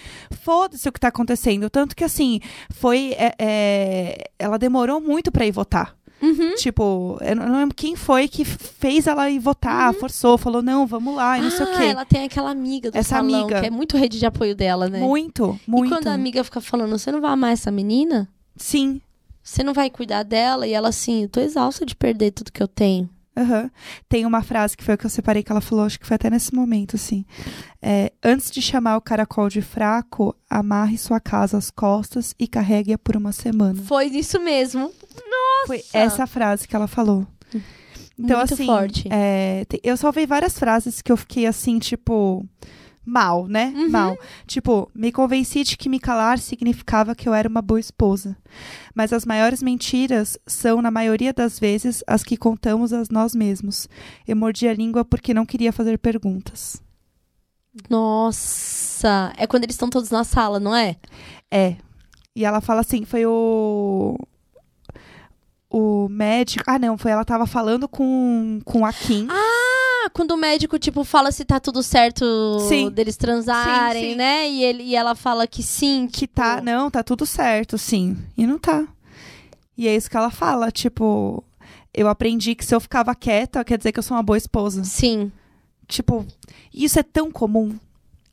foda-se 0.43 0.89
o 0.89 0.93
que 0.93 1.01
tá 1.01 1.09
acontecendo. 1.09 1.71
Tanto 1.71 1.95
que 1.97 2.05
assim, 2.05 2.41
foi. 2.71 3.15
é, 3.19 3.35
é, 3.39 4.25
ela 4.39 4.59
demorou 4.59 5.01
muito 5.01 5.31
pra 5.33 5.47
ir 5.47 5.53
votar. 5.53 5.97
Uhum. 6.21 6.57
Tipo, 6.57 7.17
eu 7.21 7.37
não 7.37 7.53
lembro 7.57 7.77
quem 7.77 7.95
foi 7.95 8.27
que 8.27 8.45
fez 8.45 9.07
ela 9.07 9.31
ir 9.31 9.39
votar, 9.39 9.95
forçou, 9.95 10.37
falou, 10.37 10.61
não, 10.61 10.85
vamos 10.85 11.15
lá, 11.15 11.39
e 11.39 11.43
não 11.43 11.51
sei 11.51 11.65
o 11.65 11.69
Uhum. 11.69 11.75
Ah, 11.75 11.79
quê. 11.79 11.85
ela 11.85 12.05
tem 12.05 12.25
aquela 12.25 12.51
amiga 12.51 12.91
do 12.91 12.99
Essa 12.99 13.11
salão, 13.17 13.43
amiga. 13.43 13.61
que 13.61 13.67
é 13.67 13.71
muito 13.71 13.97
rede 13.97 14.19
de 14.19 14.27
apoio 14.27 14.57
dela, 14.57 14.89
né? 14.89 14.99
Muito, 14.99 15.57
muito. 15.65 15.87
E 15.87 15.89
quando 15.91 16.09
a 16.09 16.13
amiga 16.13 16.43
fica 16.43 16.61
falando, 16.61 16.99
você 16.99 17.13
não 17.13 17.21
vai 17.21 17.31
amar 17.31 17.53
essa 17.53 17.71
menina? 17.71 18.29
Sim. 18.57 19.01
Você 19.45 19.63
não 19.63 19.73
vai 19.73 19.89
cuidar 19.91 20.25
dela? 20.25 20.67
E 20.67 20.73
ela 20.73 20.89
assim, 20.89 21.23
eu 21.23 21.29
tô 21.29 21.39
exausta 21.39 21.87
de 21.87 21.95
perder 21.95 22.33
tudo 22.33 22.51
que 22.51 22.63
eu 22.63 22.69
tenho. 22.69 23.09
Aham. 23.41 23.71
Tem 24.09 24.27
uma 24.27 24.43
frase 24.43 24.77
que 24.77 24.85
foi 24.85 24.95
o 24.95 24.99
que 24.99 25.07
eu 25.07 25.11
separei 25.11 25.43
que 25.43 25.51
ela 25.53 25.61
falou, 25.61 25.85
acho 25.85 25.99
que 25.99 26.07
foi 26.07 26.15
até 26.17 26.29
nesse 26.31 26.55
momento, 26.55 26.97
assim. 26.97 27.25
É, 27.81 28.13
Antes 28.23 28.51
de 28.51 28.61
chamar 28.61 28.97
o 28.97 29.01
caracol 29.01 29.49
de 29.49 29.63
fraco, 29.63 30.35
amarre 30.51 30.99
sua 30.99 31.21
casa 31.21 31.57
às 31.57 31.71
costas 31.71 32.35
e 32.39 32.47
carregue-a 32.49 32.99
por 32.99 33.17
uma 33.17 33.33
semana. 33.33 33.81
Foi 33.83 34.07
isso 34.07 34.41
mesmo. 34.41 34.93
Foi 35.67 35.83
essa 35.93 36.27
frase 36.27 36.67
que 36.67 36.75
ela 36.77 36.87
falou. 36.87 37.27
Então, 38.19 38.39
Muito 38.39 38.55
assim, 38.55 38.67
forte. 38.67 39.09
é, 39.13 39.65
eu 39.83 39.97
salvei 39.97 40.27
várias 40.27 40.59
frases 40.59 41.01
que 41.01 41.13
eu 41.13 41.17
fiquei 41.17 41.47
assim, 41.47 41.79
tipo, 41.79 42.45
mal, 43.09 43.47
né? 43.47 43.73
Uhum. 43.75 43.89
Mal. 43.89 44.19
Tipo, 44.47 44.91
me 44.95 45.11
convenci 45.11 45.65
de 45.65 45.77
que 45.77 45.89
me 45.89 45.99
calar 45.99 46.39
significava 46.39 47.15
que 47.15 47.29
eu 47.29 47.35
era 47.35 47.49
uma 47.49 47.63
boa 47.63 47.81
esposa. 47.81 48.37
Mas 48.95 49.13
as 49.13 49.25
maiores 49.25 49.63
mentiras 49.63 50.39
são, 50.47 50.83
na 50.83 50.91
maioria 50.91 51.33
das 51.33 51.59
vezes, 51.59 52.05
as 52.07 52.23
que 52.23 52.37
contamos 52.37 52.93
a 52.93 53.03
nós 53.11 53.35
mesmos. 53.35 53.89
Eu 54.27 54.37
mordi 54.37 54.69
a 54.69 54.75
língua 54.75 55.05
porque 55.05 55.33
não 55.33 55.47
queria 55.47 55.73
fazer 55.73 55.99
perguntas. 55.99 56.83
Nossa. 57.89 59.33
É 59.37 59.47
quando 59.47 59.65
eles 59.65 59.75
estão 59.75 59.89
todos 59.89 60.11
na 60.11 60.25
sala, 60.25 60.61
não 60.61 60.75
é? 60.75 60.97
É. 61.51 61.77
E 62.35 62.45
ela 62.45 62.61
fala 62.61 62.81
assim, 62.81 63.05
foi 63.05 63.25
o. 63.27 64.17
O 65.71 66.09
médico. 66.09 66.65
Ah, 66.67 66.79
não, 66.79 66.97
foi 66.97 67.11
ela 67.11 67.25
tava 67.25 67.47
falando 67.47 67.87
com, 67.89 68.61
com 68.65 68.87
a 68.87 68.93
Kim. 68.93 69.27
Ah, 69.31 69.48
quando 70.09 70.33
o 70.33 70.37
médico, 70.37 70.79
tipo, 70.79 71.05
fala 71.05 71.33
se 71.33 71.45
tá 71.45 71.59
tudo 71.61 71.83
certo 71.83 72.25
Sim. 72.69 72.91
deles 72.91 73.17
transarem, 73.17 74.03
Sim, 74.03 74.11
sim. 74.11 74.17
né? 74.17 74.49
E, 74.49 74.65
ele, 74.65 74.83
e 74.83 74.95
ela 74.95 75.15
fala 75.15 75.47
que 75.47 75.63
sim. 75.63 76.07
que 76.07 76.21
tipo, 76.21 76.35
tá, 76.35 76.61
não, 76.61 76.91
tá 76.91 77.03
tudo 77.03 77.25
certo, 77.27 77.77
sim. 77.79 78.17
E 78.37 78.47
não 78.47 78.59
tá. 78.59 78.87
E 79.77 79.87
é 79.87 79.95
isso 79.95 80.11
que 80.11 80.17
ela 80.17 80.31
fala, 80.31 80.71
tipo, 80.71 81.45
eu 81.95 82.09
aprendi 82.09 82.55
que 82.55 82.65
se 82.65 82.75
eu 82.75 82.81
ficava 82.81 83.15
quieta, 83.15 83.65
quer 83.65 83.79
dizer 83.79 83.93
que 83.93 83.99
eu 83.99 84.03
sou 84.03 84.17
uma 84.17 84.23
boa 84.23 84.37
esposa. 84.37 84.85
Sim. 84.85 85.31
Tipo, 85.87 86.27
isso 86.73 86.99
é 86.99 87.03
tão 87.03 87.31
comum. 87.31 87.79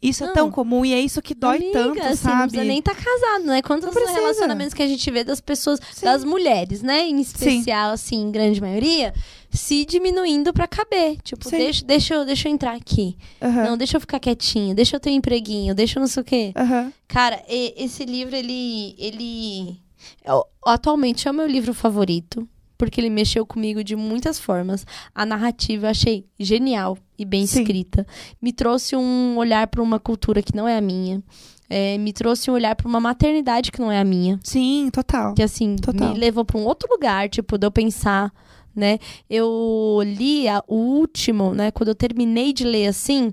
Isso 0.01 0.23
é 0.23 0.27
Não. 0.27 0.33
tão 0.33 0.51
comum 0.51 0.85
e 0.85 0.93
é 0.93 0.99
isso 0.99 1.19
que 1.21 1.33
dói 1.33 1.57
Amiga, 1.57 1.71
tanto, 1.73 1.99
assim, 2.01 2.09
Não 2.09 2.15
sabe? 2.15 2.41
precisa 2.43 2.63
nem 2.63 2.77
estar 2.77 2.93
tá 2.93 3.01
casado, 3.01 3.45
né? 3.45 3.61
Quantos 3.63 3.95
Não 3.95 4.13
relacionamentos 4.13 4.73
que 4.73 4.83
a 4.83 4.87
gente 4.87 5.09
vê 5.09 5.23
das 5.23 5.41
pessoas, 5.41 5.79
Sim. 5.91 6.05
das 6.05 6.23
mulheres, 6.23 6.83
né? 6.83 7.07
Em 7.07 7.19
especial, 7.19 7.91
assim, 7.91 8.21
em 8.21 8.31
grande 8.31 8.61
maioria, 8.61 9.13
se 9.55 9.85
diminuindo 9.85 10.53
pra 10.53 10.67
caber. 10.67 11.17
Tipo, 11.23 11.49
Sim. 11.49 11.57
deixa, 11.57 11.85
deixa, 11.85 12.13
eu, 12.13 12.25
deixa 12.25 12.47
eu 12.49 12.53
entrar 12.53 12.75
aqui. 12.75 13.17
Aham, 13.41 13.63
Não, 13.69 13.77
deixa 13.77 13.97
eu 13.97 14.01
ficar 14.01 14.19
quietinha. 14.19 14.75
Deixa 14.75 14.95
eu 14.95 14.99
ter 14.99 15.09
um 15.09 15.13
empreguinho. 15.15 15.73
Deixa 15.73 15.97
eu 15.97 16.01
não 16.01 16.07
sei 16.07 16.21
o 16.21 16.25
quê. 16.25 16.51
aham. 16.55 16.91
Cara, 17.07 17.41
e- 17.49 17.73
esse 17.77 18.03
livro, 18.05 18.35
ele. 18.35 18.95
ele 18.97 19.79
o- 20.27 20.45
atualmente 20.65 21.27
é 21.27 21.31
o 21.31 21.33
meu 21.33 21.47
livro 21.47 21.73
favorito. 21.73 22.47
Porque 22.77 22.99
ele 22.99 23.09
mexeu 23.09 23.45
comigo 23.45 23.81
de 23.81 23.95
muitas 23.95 24.37
formas. 24.37 24.85
A 25.15 25.25
narrativa 25.25 25.85
eu 25.85 25.91
achei 25.91 26.25
genial 26.37 26.97
e 27.17 27.23
bem 27.23 27.47
Sim. 27.47 27.61
escrita. 27.61 28.05
Me 28.41 28.51
trouxe 28.51 28.97
um 28.97 29.37
olhar 29.37 29.65
para 29.67 29.81
uma 29.81 29.97
cultura 29.97 30.41
que 30.41 30.53
não 30.53 30.67
é 30.67 30.77
a 30.77 30.81
minha. 30.81 31.23
É, 31.69 31.97
me 31.97 32.11
trouxe 32.11 32.51
um 32.51 32.53
olhar 32.53 32.75
para 32.75 32.85
uma 32.87 32.99
maternidade 32.99 33.71
que 33.71 33.79
não 33.79 33.89
é 33.89 33.97
a 33.97 34.03
minha. 34.03 34.37
Sim, 34.43 34.89
total. 34.91 35.33
Que 35.35 35.41
assim, 35.41 35.77
Total. 35.77 36.09
me 36.13 36.19
levou 36.19 36.43
para 36.43 36.59
um 36.59 36.65
outro 36.65 36.87
lugar, 36.91 37.29
tipo, 37.29 37.57
de 37.57 37.65
eu 37.65 37.71
pensar, 37.71 38.29
né? 38.75 38.99
Eu 39.29 39.99
li 40.03 40.47
a- 40.47 40.63
o 40.67 40.75
último, 40.75 41.53
né? 41.53 41.71
Quando 41.71 41.89
eu 41.89 41.95
terminei 41.95 42.51
de 42.53 42.63
ler 42.65 42.87
assim, 42.87 43.31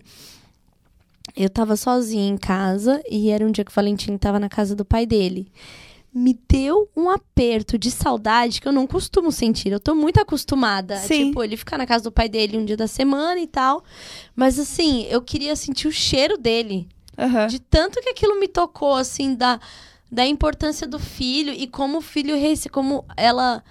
eu 1.36 1.48
tava 1.48 1.76
sozinha 1.76 2.28
em 2.28 2.36
casa 2.36 3.02
e 3.10 3.30
era 3.30 3.46
um 3.46 3.50
dia 3.50 3.64
que 3.64 3.70
o 3.70 3.74
Valentim 3.74 4.16
tava 4.16 4.38
na 4.38 4.48
casa 4.48 4.76
do 4.76 4.84
pai 4.84 5.06
dele. 5.06 5.50
Me 6.14 6.38
deu 6.46 6.90
um 6.94 7.08
aperto 7.08 7.78
de 7.78 7.90
saudade 7.90 8.60
que 8.60 8.68
eu 8.68 8.72
não 8.72 8.86
costumo 8.86 9.32
sentir. 9.32 9.72
Eu 9.72 9.80
tô 9.80 9.94
muito 9.94 10.20
acostumada. 10.20 10.98
Sim. 10.98 11.28
Tipo, 11.28 11.42
ele 11.42 11.56
ficar 11.56 11.78
na 11.78 11.86
casa 11.86 12.04
do 12.04 12.12
pai 12.12 12.28
dele 12.28 12.58
um 12.58 12.66
dia 12.66 12.76
da 12.76 12.86
semana 12.86 13.40
e 13.40 13.46
tal. 13.46 13.82
Mas 14.36 14.58
assim, 14.58 15.06
eu 15.08 15.22
queria 15.22 15.56
sentir 15.56 15.88
o 15.88 15.92
cheiro 15.92 16.36
dele. 16.36 16.86
Aham. 17.18 17.46
De 17.46 17.58
tanto 17.58 17.98
que 18.02 18.10
aquilo 18.10 18.38
me 18.38 18.46
tocou, 18.46 18.94
assim, 18.94 19.34
da, 19.34 19.58
da 20.10 20.26
importância 20.26 20.86
do 20.86 20.98
filho 20.98 21.50
e 21.50 21.66
como 21.66 21.98
o 21.98 22.02
filho, 22.02 22.34
como 22.70 23.06
ela 23.16 23.64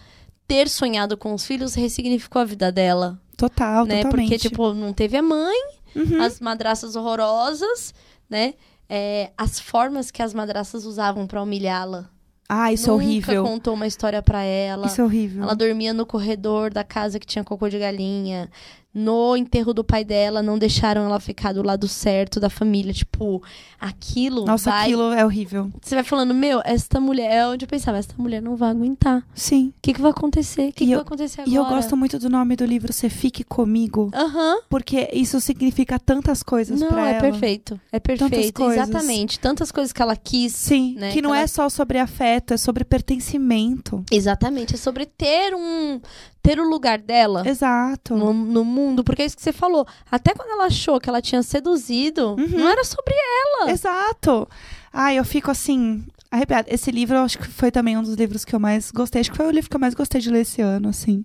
ter 0.54 0.68
sonhado 0.70 1.16
com 1.18 1.34
os 1.34 1.46
filhos 1.46 1.74
ressignificou 1.76 2.42
a 2.42 2.46
vida 2.46 2.72
dela, 2.72 3.20
Total, 3.38 3.86
né? 3.86 4.04
totalmente. 4.04 4.30
Porque, 4.30 4.38
tipo, 4.38 4.74
não 4.74 4.92
teve 4.94 5.16
a 5.18 5.22
mãe, 5.22 5.56
Uhum. 5.96 6.22
as 6.22 6.40
madraças 6.40 6.96
horrorosas, 6.96 7.94
né? 8.30 8.54
É, 8.90 9.32
as 9.38 9.60
formas 9.60 10.12
que 10.12 10.22
as 10.22 10.34
madraças 10.34 10.86
usavam 10.86 11.26
pra 11.26 11.42
humilhá-la. 11.42 12.10
Ah, 12.50 12.74
isso 12.74 12.90
é 12.90 12.92
Nunca 12.92 13.04
horrível. 13.06 13.44
contou 13.46 13.74
uma 13.74 13.88
história 13.88 14.22
pra 14.22 14.42
ela. 14.44 14.88
Isso 14.88 15.00
é 15.00 15.04
horrível. 15.06 15.44
Ela 15.44 15.56
dormia 15.56 15.94
no 15.94 16.06
corredor 16.06 16.70
da 16.74 16.84
casa 16.84 17.18
que 17.18 17.26
tinha 17.26 17.44
cocô 17.46 17.70
de 17.70 17.80
galinha. 17.80 18.50
No 18.94 19.38
enterro 19.38 19.74
do 19.74 19.84
pai 19.84 20.04
dela, 20.04 20.42
não 20.44 20.58
deixaram 20.58 21.06
ela 21.06 21.20
ficar 21.20 21.54
do 21.54 21.64
lado 21.64 21.88
certo 21.88 22.40
da 22.40 22.50
família. 22.50 22.92
Tipo, 22.94 23.42
aquilo 23.80 24.46
Nossa, 24.46 24.70
vai 24.70 24.82
aquilo 24.84 25.14
é 25.14 25.26
horrível. 25.26 25.72
você 25.82 25.96
vai 25.96 26.04
falando, 26.04 26.34
meu, 26.34 26.62
esta 26.66 27.00
mulher. 27.00 27.32
É 27.32 27.48
onde 27.48 27.64
eu 27.66 27.70
pensava, 27.70 27.98
esta 27.98 28.14
mulher 28.18 28.42
não 28.42 28.56
vai 28.58 28.70
aguentar. 28.70 29.20
O 29.20 29.24
Sim. 29.34 29.74
que, 29.82 29.94
que 29.94 30.02
vai 30.02 30.12
acontecer? 30.12 30.70
O 30.70 30.74
que, 30.74 30.86
que 30.86 30.92
eu- 30.92 30.98
vai 30.98 31.06
acontecer 31.06 31.42
agora? 31.42 31.54
E 31.54 31.56
eu 31.56 31.66
gosto 31.66 31.96
muito 31.96 32.20
do 32.20 32.30
nome 32.30 32.56
do 32.58 32.66
livro, 32.66 32.92
Você 32.92 33.10
Fique 33.10 33.44
Comigo, 33.44 34.12
Aham. 34.14 34.58
porque 34.70 35.10
isso 35.14 35.40
significa 35.40 35.98
tantas 35.98 36.44
coisas 36.44 36.80
Não, 36.80 36.90
pra 36.90 37.08
é 37.08 37.12
ela. 37.14 37.22
perfeito. 37.22 37.80
É 37.92 38.00
perfeito. 38.00 38.54
coisas. 38.62 38.90
Exatamente. 38.90 39.40
Tantas 39.40 39.72
coisas 39.72 39.94
que 39.94 40.02
ela 40.02 40.16
quis. 40.16 40.54
Sim, 40.54 40.96
né, 40.98 41.08
que 41.10 41.16
que 41.16 41.22
não 41.22 41.34
ela- 41.34 41.44
é 41.44 41.48
só 41.48 41.70
sobre 41.70 41.98
afeto, 41.98 42.54
é 42.54 42.58
sobre 42.58 42.84
pertencimento. 42.84 44.04
Exatamente. 44.12 44.74
É 44.76 44.78
sobre 44.78 45.06
ter 45.06 45.54
um. 45.56 46.02
Ter 46.42 46.60
o 46.60 46.68
lugar 46.68 46.98
dela. 46.98 47.48
Exato. 47.48 48.16
No, 48.16 48.34
no 48.34 48.66
mundo, 48.66 49.04
porque 49.04 49.22
é 49.22 49.26
isso 49.26 49.36
que 49.38 49.44
você 49.44 49.54
falou. 49.54 49.86
Até 50.12 50.34
quando 50.34 50.50
ela 50.50 50.66
achou 50.66 51.00
que 51.00 51.08
ela 51.08 51.22
tinha 51.22 51.44
seduzido, 51.44 52.30
Uhum. 52.38 52.48
não 52.60 52.68
era 52.68 52.84
sobre 52.84 53.14
ela. 53.14 53.72
Exato. 53.72 54.48
Ai, 54.92 55.20
eu 55.20 55.24
fico 55.24 55.52
assim, 55.52 56.04
arrepiada. 56.32 56.68
Esse 56.74 56.90
livro 56.92 57.16
eu 57.18 57.22
acho 57.24 57.38
que 57.38 57.48
foi 57.48 57.70
também 57.72 57.98
um 57.98 58.02
dos 58.04 58.16
livros 58.16 58.44
que 58.44 58.56
eu 58.56 58.60
mais 58.60 58.90
gostei. 58.92 59.22
Acho 59.22 59.32
que 59.32 59.38
foi 59.38 59.46
o 59.48 59.52
livro 59.52 59.70
que 59.70 59.76
eu 59.76 59.80
mais 59.80 59.94
gostei 59.94 60.20
de 60.20 60.30
ler 60.32 60.42
esse 60.42 60.62
ano, 60.62 60.90
assim. 60.90 61.24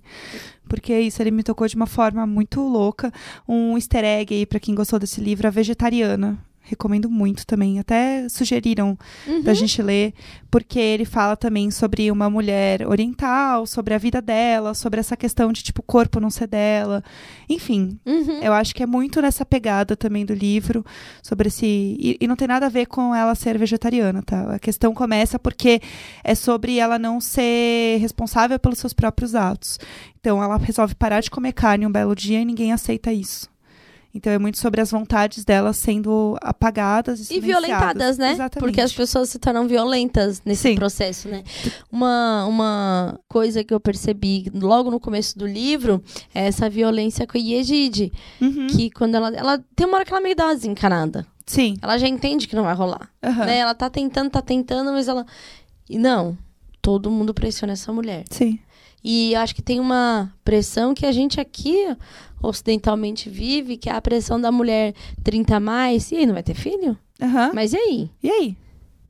Porque 0.69 0.93
é 0.93 1.01
isso, 1.01 1.23
ele 1.23 1.31
me 1.31 1.43
tocou 1.43 1.67
de 1.67 1.77
uma 1.77 1.87
forma 1.87 2.27
muito 2.27 2.61
louca. 2.61 3.13
Um 3.49 3.77
easter 3.77 4.05
egg 4.05 4.35
aí 4.35 4.45
pra 4.45 4.61
quem 4.61 4.75
gostou 4.75 4.99
desse 4.99 5.21
livro, 5.21 5.47
A 5.47 5.51
Vegetariana. 5.51 6.39
Recomendo 6.69 7.09
muito 7.09 7.47
também. 7.47 7.79
Até 7.79 8.29
sugeriram 8.29 8.99
Uhum. 9.27 9.43
da 9.43 9.55
gente 9.55 9.81
ler, 9.81 10.13
porque 10.51 10.79
ele 10.79 11.05
fala 11.05 11.37
também 11.37 11.71
sobre 11.71 12.11
uma 12.11 12.29
mulher 12.29 12.87
oriental, 12.87 13.67
sobre 13.67 13.95
a 13.95 13.99
vida 13.99 14.21
dela, 14.21 14.75
sobre 14.75 14.99
essa 15.01 15.17
questão 15.17 15.53
de, 15.53 15.63
tipo, 15.63 15.81
o 15.81 15.85
corpo 15.85 16.19
não 16.21 16.29
ser 16.31 16.47
dela. 16.49 17.03
Enfim, 17.49 17.99
Uhum. 18.05 18.41
eu 18.43 18.53
acho 18.53 18.75
que 18.75 18.83
é 18.83 18.87
muito 18.87 19.23
nessa 19.23 19.45
pegada 19.45 19.97
também 19.97 20.27
do 20.27 20.35
livro, 20.35 20.85
sobre 21.23 21.49
esse. 21.49 21.65
E, 21.67 22.17
e 22.21 22.27
não 22.27 22.37
tem 22.37 22.49
nada 22.49 22.67
a 22.67 22.71
ver 22.71 22.87
com 22.87 23.15
ela 23.15 23.35
ser 23.35 23.57
vegetariana, 23.59 24.23
tá? 24.23 24.55
A 24.55 24.59
questão 24.59 24.93
começa 24.93 25.39
porque 25.39 25.81
é 26.25 26.35
sobre 26.35 26.79
ela 26.79 26.99
não 26.99 27.21
ser 27.21 27.99
responsável 28.01 28.59
pelos 28.59 28.79
seus 28.79 28.93
próprios 28.93 29.35
atos. 29.35 29.79
Então 30.21 30.43
ela 30.43 30.57
resolve 30.57 30.95
parar 30.95 31.21
de 31.21 31.31
comer 31.31 31.53
carne 31.53 31.87
um 31.87 31.93
belo 31.93 32.15
dia 32.15 32.41
e 32.41 32.45
ninguém 32.45 32.73
aceita 32.73 33.13
isso. 33.13 33.49
Então 34.17 34.33
é 34.33 34.39
muito 34.39 34.59
sobre 34.59 34.81
as 34.81 34.91
vontades 34.91 35.45
dela 35.45 35.75
sendo 35.75 36.39
apagadas 36.41 37.31
e, 37.31 37.35
E 37.37 37.41
violentadas, 37.41 38.17
né? 38.17 38.33
Exatamente. 38.33 38.61
Porque 38.61 38.81
as 38.81 38.91
pessoas 38.91 39.29
se 39.29 39.39
tornam 39.39 39.69
violentas 39.69 40.41
nesse 40.43 40.71
Sim. 40.71 40.75
processo, 40.75 41.29
né? 41.29 41.45
Uma, 41.93 42.47
uma 42.47 43.21
coisa 43.29 43.63
que 43.63 43.75
eu 43.75 43.79
percebi 43.79 44.51
logo 44.55 44.91
no 44.91 44.99
começo 44.99 45.39
do 45.39 45.47
livro 45.47 46.03
é 46.35 46.47
essa 46.47 46.71
violência 46.71 47.27
com 47.27 47.37
a 47.37 47.41
Yejide. 47.41 48.11
Uhum. 48.41 48.69
Que 48.69 48.91
quando 48.91 49.17
ela. 49.17 49.29
Ela 49.37 49.63
tem 49.77 49.87
uma 49.87 49.99
hora 49.99 50.07
que 50.07 50.13
ela 50.13 50.23
meio 50.23 50.35
dá 50.35 50.47
uma 50.47 50.55
desencanada. 50.55 51.27
Sim. 51.45 51.77
Ela 51.83 51.99
já 51.99 52.09
entende 52.09 52.49
que 52.49 52.57
não 52.57 52.65
vai 52.65 52.75
rolar. 52.75 53.11
Aham. 53.23 53.45
Né? 53.45 53.59
Ela 53.59 53.75
tá 53.75 53.91
tentando, 53.91 54.31
tá 54.31 54.41
tentando, 54.41 54.93
mas 54.93 55.09
ela. 55.09 55.27
E 55.91 55.99
não. 55.99 56.39
Todo 56.81 57.11
mundo 57.11 57.35
pressiona 57.35 57.75
essa 57.75 57.93
mulher. 57.93 58.25
Sim. 58.31 58.59
E 59.05 59.35
eu 59.35 59.41
acho 59.41 59.55
que 59.55 59.63
tem 59.63 59.79
uma 59.79 60.33
pressão 60.43 60.95
que 60.95 61.05
a 61.05 61.13
gente 61.13 61.39
aqui 61.39 61.95
ocidentalmente 62.49 63.29
vive, 63.29 63.77
que 63.77 63.89
é 63.89 63.93
a 63.93 64.01
pressão 64.01 64.41
da 64.41 64.51
mulher 64.53 64.95
30 65.23 65.57
a 65.57 65.61
mais. 65.61 66.11
E 66.13 66.17
aí, 66.17 66.27
não 66.27 66.35
vai 66.35 66.43
ter 66.43 66.55
filho? 66.55 66.97
Aham. 67.21 67.51
Mas 67.55 67.73
e 67.73 67.77
aí? 67.77 68.11
E 68.23 68.31
aí? 68.31 68.57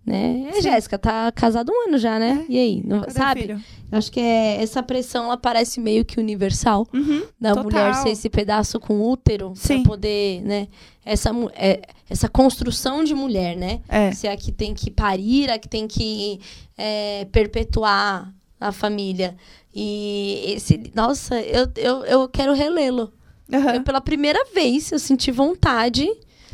Né? 0.07 0.51
É. 0.55 0.63
Jéssica, 0.63 0.97
tá 0.97 1.33
casada 1.33 1.73
um 1.73 1.89
ano 1.89 1.99
já, 1.99 2.17
né? 2.17 2.47
É. 2.49 2.53
E 2.53 2.59
aí? 2.59 2.83
Não, 2.87 3.01
Cadê 3.01 3.13
sabe? 3.13 3.41
filho? 3.41 3.61
Acho 3.91 4.13
que 4.13 4.21
é, 4.21 4.63
essa 4.63 4.81
pressão, 4.81 5.25
ela 5.25 5.37
parece 5.37 5.81
meio 5.81 6.05
que 6.05 6.21
universal. 6.21 6.87
Uhum. 6.95 7.25
Da 7.41 7.55
Total. 7.55 7.65
mulher 7.65 7.95
ser 7.95 8.11
esse 8.11 8.31
pedaço 8.31 8.79
com 8.79 9.01
útero 9.01 9.53
Sim. 9.57 9.83
pra 9.83 9.91
poder, 9.91 10.43
né? 10.43 10.69
Essa, 11.05 11.31
é, 11.55 11.83
essa 12.09 12.29
construção 12.29 13.03
de 13.03 13.15
mulher, 13.15 13.57
né? 13.57 13.81
É. 13.89 14.13
Ser 14.13 14.29
a 14.29 14.37
que 14.37 14.53
tem 14.53 14.75
que 14.75 14.93
parir, 14.93 15.51
a 15.51 15.59
que 15.59 15.69
tem 15.69 15.89
que 15.89 16.41
é, 16.79 17.27
perpetuar 17.33 18.33
a 18.61 18.71
família. 18.71 19.37
E 19.75 20.55
esse. 20.55 20.91
Nossa, 20.95 21.41
eu, 21.41 21.69
eu, 21.77 22.05
eu 22.05 22.29
quero 22.29 22.55
relê-lo. 22.55 23.13
Aham. 23.53 23.75
Eu, 23.77 23.83
pela 23.83 24.01
primeira 24.01 24.45
vez, 24.55 24.91
eu 24.93 24.99
senti 24.99 25.31
vontade 25.31 26.09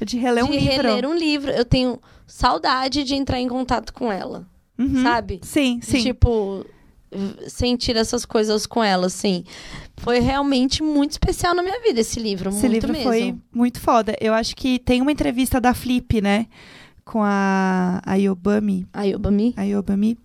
De 0.05 0.17
reler 0.19 0.45
um 0.45 0.51
de 0.51 0.59
livro. 0.59 0.89
reler 0.89 1.07
um 1.09 1.15
livro. 1.17 1.51
Eu 1.51 1.65
tenho 1.65 1.99
saudade 2.27 3.05
de 3.05 3.15
entrar 3.15 3.41
em 3.41 3.49
contato 3.49 3.93
com 3.93 4.11
ela, 4.13 4.47
Uhum. 4.79 5.03
sabe? 5.03 5.41
Sim, 5.43 5.79
De, 5.79 5.87
sim. 5.87 6.03
Tipo, 6.03 6.65
v- 7.11 7.49
sentir 7.49 7.97
essas 7.97 8.25
coisas 8.25 8.67
com 8.67 8.83
ela, 8.83 9.07
assim. 9.07 9.45
Foi 9.99 10.19
realmente 10.19 10.83
muito 10.83 11.13
especial 11.13 11.55
na 11.55 11.63
minha 11.63 11.81
vida 11.83 12.01
esse 12.01 12.19
livro. 12.19 12.51
Esse 12.51 12.61
muito 12.69 12.73
livro 12.73 12.93
mesmo. 12.93 13.05
foi 13.09 13.35
muito 13.55 13.81
foda. 13.81 14.17
Eu 14.21 14.35
acho 14.35 14.57
que 14.57 14.79
tem 14.79 15.01
uma 15.01 15.13
entrevista 15.13 15.61
da 15.61 15.73
Flip, 15.75 16.21
né? 16.21 16.47
Com 17.05 17.21
a 17.23 18.01
Ayobami. 18.07 18.87
Ayubami. 18.93 19.55
Ayobami. 19.57 20.17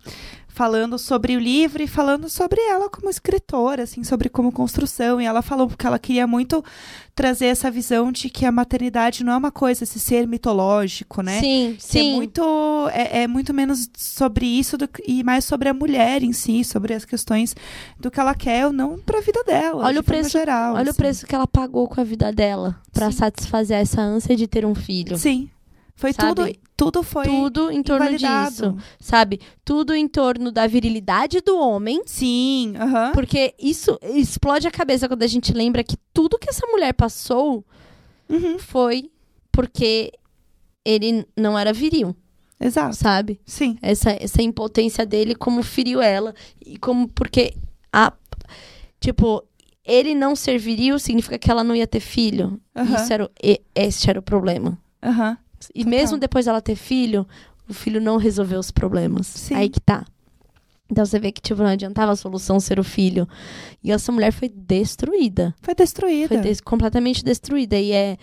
Falando 0.58 0.98
sobre 0.98 1.38
o 1.38 1.39
livro 1.39 1.84
e 1.84 1.88
falando 1.88 2.28
sobre 2.28 2.60
ela 2.60 2.89
como 2.89 3.12
escritora, 3.12 3.84
assim, 3.84 4.04
sobre 4.04 4.28
como 4.28 4.52
construção. 4.52 5.22
E 5.22 5.26
ela 5.26 5.43
falou 5.43 5.70
que 5.70 5.86
ela 5.86 6.00
queria 6.00 6.26
muito 6.26 6.65
trazer 7.13 7.46
essa 7.46 7.70
visão 7.70 8.12
de 8.12 8.28
que 8.28 8.43
a 8.43 8.52
maternidade 8.52 9.24
não 9.24 9.34
é 9.34 9.38
uma 9.38 9.52
coisa, 9.52 9.84
esse 9.84 10.00
ser 10.00 10.26
mitológico, 10.28 11.22
né? 11.22 11.39
Sim, 11.39 11.76
Que 11.78 11.84
sim. 11.84 12.13
É 12.13 12.15
muito, 12.15 12.41
é, 12.91 13.22
é 13.24 13.28
muito 13.28 13.54
menos 13.54 13.88
sobre 13.96 14.48
isso 14.48 14.80
do 14.80 14.88
que- 14.88 15.04
e 15.08 15.24
mais 15.24 15.46
sobre 15.46 15.70
a 15.70 15.76
mulher 15.76 16.24
em 16.24 16.34
si, 16.34 16.63
sobre 16.63 16.96
as 16.96 17.06
questões 17.06 17.56
do 18.00 18.10
que 18.10 18.20
ela 18.20 18.34
quer 18.34 18.65
ou 18.65 18.74
não 18.74 18.98
para 18.98 19.20
a 19.20 19.22
vida 19.22 19.43
dela. 19.43 19.84
Olha 19.84 19.93
de 19.93 20.00
o 20.00 20.04
preço- 20.04 20.30
geral, 20.32 20.74
Olha 20.74 20.88
o 20.88 20.89
assim. 20.89 20.98
preço 20.98 21.28
que 21.28 21.36
ela 21.36 21.46
pagou 21.46 21.88
com 21.88 22.02
a 22.02 22.04
vida 22.04 22.32
dela 22.32 22.80
Sim. 22.91 23.12
satisfazer 23.12 23.78
essa 23.78 24.02
ânsia 24.02 24.36
de 24.36 24.48
ter 24.48 24.65
um 24.65 24.74
filho. 24.74 25.17
Sim. 25.20 25.50
Foi 25.97 26.13
Sabe? 26.13 26.36
tudo, 26.53 26.60
tudo 26.77 27.03
foi 27.03 27.25
Tudo 27.25 27.71
em 27.71 27.81
torno 27.81 28.05
invalidado. 28.05 28.49
disso, 28.51 28.77
sabe? 28.99 29.41
Tudo 29.65 29.93
em 29.95 30.07
torno 30.07 30.51
da 30.51 30.67
virilidade 30.67 31.41
do 31.41 31.57
homem, 31.60 32.03
Sim, 32.05 32.75
aham. 32.77 33.12
porque 33.13 33.53
isso 33.60 33.97
explode 34.03 34.67
a 34.67 34.71
cabeça 34.71 35.07
quando 35.07 35.23
a 35.23 35.27
gente 35.27 35.51
lembra 35.53 35.83
que 35.83 35.97
tudo 36.13 36.38
que 36.38 36.49
essa 36.49 36.65
mulher 36.67 36.93
passou 36.93 37.65
Uhum, 38.29 38.60
foi 38.60 39.10
porque 39.51 40.12
ele 40.86 41.25
não 41.36 41.57
era 41.57 41.73
viril, 41.73 42.15
Exato. 42.60 42.95
sabe? 42.95 43.39
Sim. 43.45 43.77
Essa, 43.81 44.12
essa 44.12 44.41
impotência 44.43 45.03
dele 45.05 45.33
como 45.33 45.63
feriu 45.63 45.99
ela 46.01 46.36
e 46.63 46.77
como 46.77 47.07
porque 47.07 47.55
a 47.91 48.13
tipo 48.99 49.43
ele 49.83 50.13
não 50.13 50.36
ser 50.36 50.57
viril 50.60 50.99
significa 50.99 51.39
que 51.39 51.49
ela 51.49 51.63
não 51.63 51.75
ia 51.75 51.88
ter 51.88 52.01
filho. 52.01 52.60
Aham. 52.75 52.95
Isso 52.95 53.13
era 53.13 53.25
o, 53.25 53.29
e- 53.41 53.62
esse 53.73 54.10
era 54.10 54.19
o 54.19 54.23
problema. 54.23 54.77
Aham. 55.01 55.38
E 55.74 55.84
Total. 55.84 55.89
mesmo 56.00 56.17
depois 56.17 56.46
dela 56.46 56.62
ter 56.62 56.76
filho, 56.76 57.28
o 57.70 57.74
filho 57.74 58.00
não 58.02 58.17
resolveu 58.17 58.60
os 58.60 58.72
problemas. 58.72 59.28
Sim. 59.28 59.56
Aí 59.56 59.70
que 59.70 59.80
tá. 59.80 60.06
Então 60.89 61.06
você 61.06 61.20
vê 61.20 61.32
que, 61.34 61.41
tipo, 61.41 61.62
não 61.62 61.70
adiantava 61.70 62.13
a 62.13 62.15
solução 62.15 62.60
ser 62.62 62.80
o 62.80 62.84
filho. 62.84 63.28
E 63.84 63.91
essa 63.91 64.10
mulher 64.12 64.32
foi 64.32 64.48
destruída. 64.48 65.54
Foi 65.62 65.76
destruída. 65.76 66.28
Foi 66.30 66.38
des- 66.38 66.62
completamente 66.62 67.24
destruída. 67.26 67.78
E 67.78 67.91
é. 67.91 68.17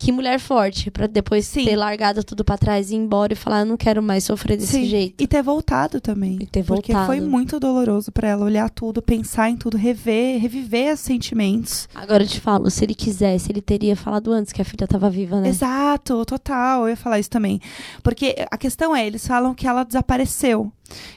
Que 0.00 0.10
mulher 0.10 0.40
forte, 0.40 0.90
pra 0.90 1.06
depois 1.06 1.44
Sim. 1.46 1.66
ter 1.66 1.76
largado 1.76 2.24
tudo 2.24 2.42
pra 2.42 2.56
trás 2.56 2.90
e 2.90 2.94
ir 2.94 2.96
embora 2.96 3.34
e 3.34 3.36
falar, 3.36 3.60
eu 3.60 3.66
não 3.66 3.76
quero 3.76 4.02
mais 4.02 4.24
sofrer 4.24 4.56
desse 4.56 4.72
Sim. 4.78 4.86
jeito. 4.86 5.22
E 5.22 5.26
ter 5.26 5.42
voltado 5.42 6.00
também. 6.00 6.38
E 6.40 6.46
ter 6.46 6.64
Porque 6.64 6.90
voltado. 6.90 7.06
foi 7.06 7.20
muito 7.20 7.60
doloroso 7.60 8.10
pra 8.10 8.28
ela 8.28 8.46
olhar 8.46 8.70
tudo, 8.70 9.02
pensar 9.02 9.50
em 9.50 9.58
tudo, 9.58 9.76
rever, 9.76 10.40
reviver 10.40 10.94
os 10.94 11.00
sentimentos. 11.00 11.86
Agora 11.94 12.22
eu 12.22 12.26
te 12.26 12.40
falo, 12.40 12.70
se 12.70 12.82
ele 12.82 12.94
quisesse, 12.94 13.52
ele 13.52 13.60
teria 13.60 13.94
falado 13.94 14.32
antes 14.32 14.54
que 14.54 14.62
a 14.62 14.64
filha 14.64 14.86
tava 14.88 15.10
viva, 15.10 15.38
né? 15.38 15.50
Exato, 15.50 16.24
total. 16.24 16.84
Eu 16.84 16.88
ia 16.88 16.96
falar 16.96 17.18
isso 17.18 17.28
também. 17.28 17.60
Porque 18.02 18.34
a 18.50 18.56
questão 18.56 18.96
é, 18.96 19.06
eles 19.06 19.26
falam 19.26 19.52
que 19.54 19.66
ela 19.66 19.84
desapareceu. 19.84 20.72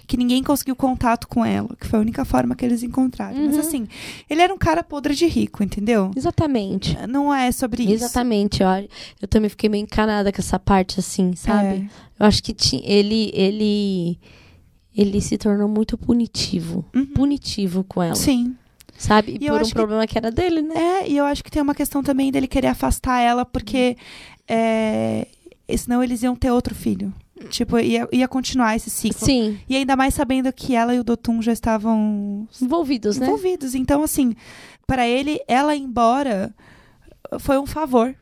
Que 0.07 0.17
ninguém 0.17 0.43
conseguiu 0.43 0.75
contato 0.75 1.27
com 1.27 1.43
ela. 1.45 1.69
Que 1.79 1.87
foi 1.87 1.99
a 1.99 2.01
única 2.01 2.23
forma 2.25 2.55
que 2.55 2.63
eles 2.65 2.83
encontraram. 2.83 3.37
Mas 3.45 3.55
Uhum. 3.55 3.59
assim, 3.59 3.87
ele 4.29 4.41
era 4.41 4.53
um 4.53 4.57
cara 4.57 4.83
podre 4.83 5.15
de 5.15 5.25
rico, 5.25 5.63
entendeu? 5.63 6.11
Exatamente. 6.15 6.97
Não 7.07 7.33
é 7.33 7.51
sobre 7.51 7.83
isso. 7.83 7.93
Exatamente, 8.05 8.63
ó. 8.63 8.77
Eu 9.21 9.27
também 9.27 9.49
fiquei 9.49 9.69
meio 9.69 9.83
encanada 9.83 10.31
com 10.31 10.39
essa 10.41 10.59
parte, 10.59 10.99
assim, 10.99 11.35
sabe? 11.35 11.67
É. 11.67 11.77
Eu 12.19 12.25
acho 12.25 12.41
que 12.43 12.53
ti- 12.53 12.81
ele, 12.85 13.31
ele, 13.33 14.19
ele 14.95 15.19
se 15.21 15.37
tornou 15.37 15.67
muito 15.67 15.97
punitivo. 15.97 16.85
Uhum. 16.95 17.05
Punitivo 17.07 17.83
com 17.83 18.01
ela, 18.03 18.15
Sim. 18.15 18.55
sabe? 18.97 19.37
E 19.41 19.47
por 19.49 19.61
um 19.61 19.65
que- 19.65 19.73
problema 19.73 20.05
que 20.07 20.17
era 20.17 20.31
dele, 20.31 20.61
né? 20.61 20.75
É, 20.75 21.09
e 21.09 21.17
eu 21.17 21.25
acho 21.25 21.43
que 21.43 21.49
tem 21.51 21.61
uma 21.61 21.75
questão 21.75 22.03
também 22.03 22.31
dele 22.31 22.47
querer 22.47 22.67
afastar 22.67 23.19
ela, 23.19 23.43
porque 23.43 23.97
é, 24.47 25.27
senão 25.77 26.03
eles 26.03 26.21
iam 26.23 26.35
ter 26.35 26.51
outro 26.51 26.75
filho. 26.75 27.11
Tipo, 27.49 27.79
ia, 27.79 28.07
ia 28.11 28.27
continuar 28.27 28.75
esse 28.75 28.89
ciclo. 28.89 29.25
Sim, 29.25 29.59
E 29.67 29.75
ainda 29.75 29.95
mais 29.95 30.13
sabendo 30.13 30.51
que 30.53 30.75
ela 30.75 30.93
e 30.93 30.99
o 30.99 31.03
Dotum 31.03 31.41
já 31.41 31.51
estavam 31.51 32.47
envolvidos, 32.61 33.17
né? 33.17 33.25
envolvidos. 33.25 33.73
Então, 33.73 34.03
assim, 34.03 34.35
para 34.85 35.07
ele, 35.07 35.41
ela 35.47 35.75
ir 35.75 35.81
embora 35.81 36.53
foi 37.39 37.57
um 37.57 37.65
favor. 37.65 38.15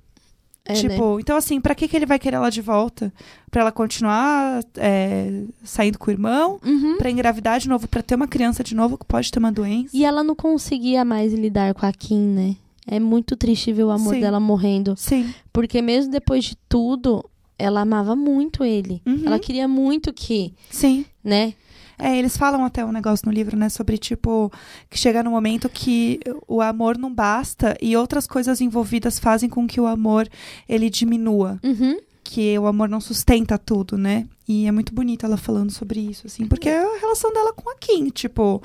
É, 0.64 0.74
né? 0.74 0.80
tipo, 0.80 1.20
então 1.20 1.36
assim, 1.36 1.60
pra 1.60 1.74
que, 1.74 1.88
que 1.88 1.96
ele 1.98 2.06
vai 2.06 2.20
querer 2.20 2.36
ela 2.36 2.52
de 2.52 2.62
volta? 2.62 3.12
Pra 3.50 3.62
ela 3.62 3.72
continuar 3.72 4.64
é, 4.78 5.44
saindo 5.64 5.98
com 5.98 6.10
o 6.10 6.14
irmão? 6.14 6.60
Uhum. 6.64 6.98
Pra 6.98 7.10
engravidar 7.10 7.60
de 7.60 7.68
novo? 7.68 7.88
Pra 7.88 8.02
ter 8.04 8.16
uma 8.16 8.28
criança 8.28 8.64
de 8.64 8.76
novo 8.76 8.98
que 8.98 9.06
pode 9.06 9.32
ter 9.32 9.40
uma 9.40 9.52
doença? 9.52 9.90
E 9.96 10.06
ela 10.06 10.24
não 10.24 10.36
conseguia 10.36 11.04
mais 11.04 11.34
lidar 11.34 11.74
com 11.74 11.86
a 11.86 11.92
Kim, 11.92 12.20
né? 12.20 12.56
É 12.88 13.00
muito 13.00 13.36
triste 13.36 13.74
ver 13.74 13.84
o 13.84 13.92
amor 13.92 14.16
Sim. 14.16 14.22
dela 14.22 14.40
morrendo. 14.40 14.96
Sim. 14.98 15.34
Porque 15.52 15.82
mesmo 15.82 16.12
depois 16.12 16.46
de 16.46 16.56
tudo, 16.70 17.26
ela 17.62 17.82
amava 17.82 18.16
muito 18.16 18.64
ele. 18.64 19.02
Uhum. 19.06 19.24
Ela 19.26 19.40
queria 19.40 19.68
muito 19.68 20.12
que, 20.12 20.54
Sim. 20.70 21.06
né? 21.24 21.54
É, 22.00 22.18
eles 22.18 22.36
falam 22.36 22.66
até 22.66 22.84
um 22.84 22.92
negócio 22.92 23.28
no 23.28 23.32
livro, 23.32 23.56
né, 23.56 23.70
sobre 23.70 23.96
tipo 23.96 24.52
que 24.90 24.98
chega 24.98 25.22
no 25.22 25.30
momento 25.30 25.70
que 25.70 26.20
o 26.48 26.60
amor 26.60 26.98
não 26.98 27.14
basta 27.14 27.78
e 27.80 27.96
outras 27.96 28.26
coisas 28.26 28.60
envolvidas 28.60 29.20
fazem 29.20 29.48
com 29.48 29.68
que 29.68 29.80
o 29.80 29.86
amor 29.86 30.28
ele 30.68 30.90
diminua, 30.90 31.60
Uhum. 31.64 32.00
que 32.24 32.58
o 32.58 32.66
amor 32.66 32.90
não 32.90 33.00
sustenta 33.00 33.56
tudo, 33.56 34.00
né? 34.00 34.26
E 34.48 34.66
é 34.66 34.72
muito 34.72 34.96
bonito 34.96 35.28
ela 35.28 35.38
falando 35.38 35.70
sobre 35.70 36.00
isso, 36.00 36.26
assim, 36.26 36.48
porque 36.48 36.70
é 36.70 36.82
a 36.82 37.00
relação 37.00 37.32
dela 37.32 37.54
com 37.54 37.70
a 37.70 37.76
Kim, 37.76 38.10
tipo, 38.10 38.62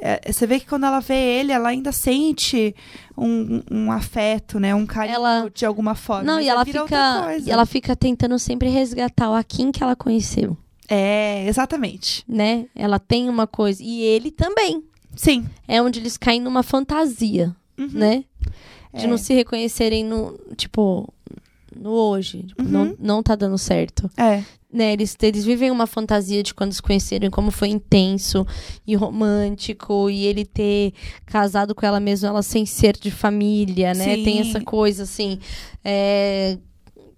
é, 0.00 0.32
você 0.32 0.46
vê 0.46 0.58
que 0.58 0.66
quando 0.66 0.84
ela 0.86 1.00
vê 1.00 1.14
ele, 1.14 1.52
ela 1.52 1.68
ainda 1.68 1.92
sente 1.92 2.74
um, 3.16 3.62
um 3.70 3.92
afeto, 3.92 4.58
né, 4.58 4.74
um 4.74 4.86
carinho 4.86 5.14
Ela- 5.16 5.50
de 5.54 5.64
alguma 5.66 5.94
forma. 5.94 6.24
Não, 6.24 6.34
mas 6.36 6.46
e 6.46 6.48
ela 6.48 6.64
fica, 6.64 7.36
e 7.46 7.50
ela 7.50 7.66
fica 7.66 7.94
tentando 7.96 8.38
sempre 8.38 8.68
resgatar 8.68 9.30
o 9.30 9.34
Akin 9.34 9.70
que 9.72 9.82
ela 9.82 9.94
conheceu, 9.94 10.56
É, 10.88 11.46
exatamente. 11.46 12.24
né? 12.26 12.66
Ela 12.74 12.98
tem 12.98 13.28
uma 13.28 13.46
coisa 13.46 13.82
e 13.82 14.00
ele 14.02 14.30
também. 14.30 14.82
Sim. 15.14 15.44
É 15.68 15.80
onde 15.82 15.98
eles 16.00 16.16
caem 16.16 16.40
numa 16.40 16.62
fantasia, 16.62 17.54
Uhum. 17.78 17.88
né? 17.92 18.24
De 18.94 19.04
É. 19.04 19.08
não 19.08 19.16
se 19.18 19.32
reconhecerem 19.34 20.04
no, 20.04 20.38
tipo, 20.56 21.12
no 21.76 21.90
hoje, 21.90 22.42
Tipo, 22.44 22.62
Uhum. 22.62 22.68
não, 22.68 22.96
não 22.98 23.22
tá 23.22 23.34
dando 23.36 23.56
certo. 23.58 24.10
É. 24.16 24.42
Né, 24.72 24.92
eles, 24.92 25.16
eles 25.20 25.44
vivem 25.44 25.68
uma 25.68 25.84
fantasia 25.86 26.44
de 26.44 26.54
quando 26.54 26.72
se 26.72 26.80
conheceram, 26.80 27.26
e 27.26 27.30
como 27.30 27.50
foi 27.50 27.68
intenso 27.68 28.46
e 28.86 28.94
romântico, 28.94 30.08
e 30.08 30.24
ele 30.26 30.44
ter 30.44 30.92
casado 31.26 31.74
com 31.74 31.84
ela 31.84 31.98
mesmo, 31.98 32.28
ela 32.28 32.40
sem 32.40 32.64
ser 32.64 32.96
de 32.96 33.10
família, 33.10 33.92
né? 33.94 34.14
Sim. 34.14 34.22
Tem 34.22 34.40
essa 34.40 34.60
coisa, 34.60 35.02
assim, 35.02 35.40
é, 35.84 36.56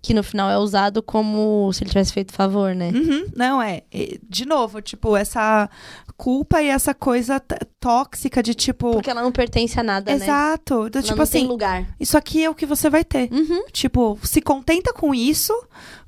que 0.00 0.14
no 0.14 0.22
final 0.24 0.50
é 0.50 0.58
usado 0.58 1.02
como 1.02 1.70
se 1.72 1.84
ele 1.84 1.90
tivesse 1.90 2.12
feito 2.12 2.32
favor, 2.32 2.74
né? 2.74 2.90
Uhum, 2.92 3.26
Não, 3.36 3.60
é. 3.62 3.82
De 4.28 4.46
novo, 4.46 4.80
tipo, 4.80 5.14
essa 5.16 5.68
culpa 6.16 6.62
e 6.62 6.68
essa 6.68 6.94
coisa 6.94 7.40
tóxica 7.78 8.42
de 8.42 8.54
tipo. 8.54 8.92
Porque 8.92 9.10
ela 9.10 9.22
não 9.22 9.30
pertence 9.30 9.78
a 9.78 9.82
nada, 9.82 10.10
né? 10.10 10.24
Exato. 10.24 10.88
Do, 10.90 10.98
Ela 10.98 11.02
tipo 11.02 11.18
não 11.18 11.26
tem 11.26 11.40
assim, 11.42 11.46
lugar. 11.48 11.86
isso 12.00 12.16
aqui 12.16 12.42
é 12.44 12.50
o 12.50 12.54
que 12.54 12.66
você 12.66 12.88
vai 12.90 13.04
ter. 13.04 13.28
Uhum. 13.32 13.64
Tipo, 13.72 14.18
se 14.24 14.40
contenta 14.40 14.92
com 14.92 15.14
isso, 15.14 15.52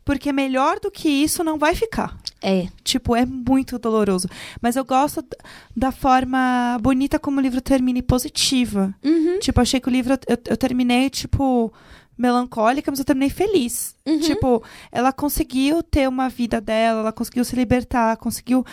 porque 0.05 0.33
melhor 0.33 0.79
do 0.81 0.91
que 0.91 1.09
isso 1.09 1.43
não 1.43 1.59
vai 1.59 1.75
ficar. 1.75 2.17
É. 2.43 2.69
Tipo, 2.83 3.17
é 3.17 3.25
muito 3.25 3.79
doloroso. 3.79 4.29
Mas 4.61 4.77
eu 4.77 4.85
gosto 4.85 5.25
da 5.75 5.91
forma 5.91 6.79
bonita 6.81 7.19
como 7.19 7.39
o 7.39 7.43
livro 7.43 7.61
termina 7.61 7.99
e 7.99 8.03
positiva. 8.03 8.95
Uhum. 9.03 9.39
Tipo, 9.39 9.61
achei 9.61 9.81
que 9.81 9.89
o 9.89 9.91
livro 9.91 10.15
eu, 10.27 10.39
eu 10.47 10.57
terminei, 10.57 11.09
tipo, 11.09 11.73
melancólica, 12.17 12.91
mas 12.91 12.99
eu 12.99 13.05
terminei 13.05 13.31
feliz. 13.31 13.95
Uhum. 14.07 14.21
Tipo, 14.21 14.63
ela 14.93 15.13
conseguiu 15.13 15.83
ter 15.83 16.09
uma 16.09 16.29
vida 16.29 16.61
dela, 16.61 17.01
ela 17.01 17.13
conseguiu 17.13 17.45
se 17.45 17.57
libertar, 17.57 18.17
conseguiu 18.17 18.65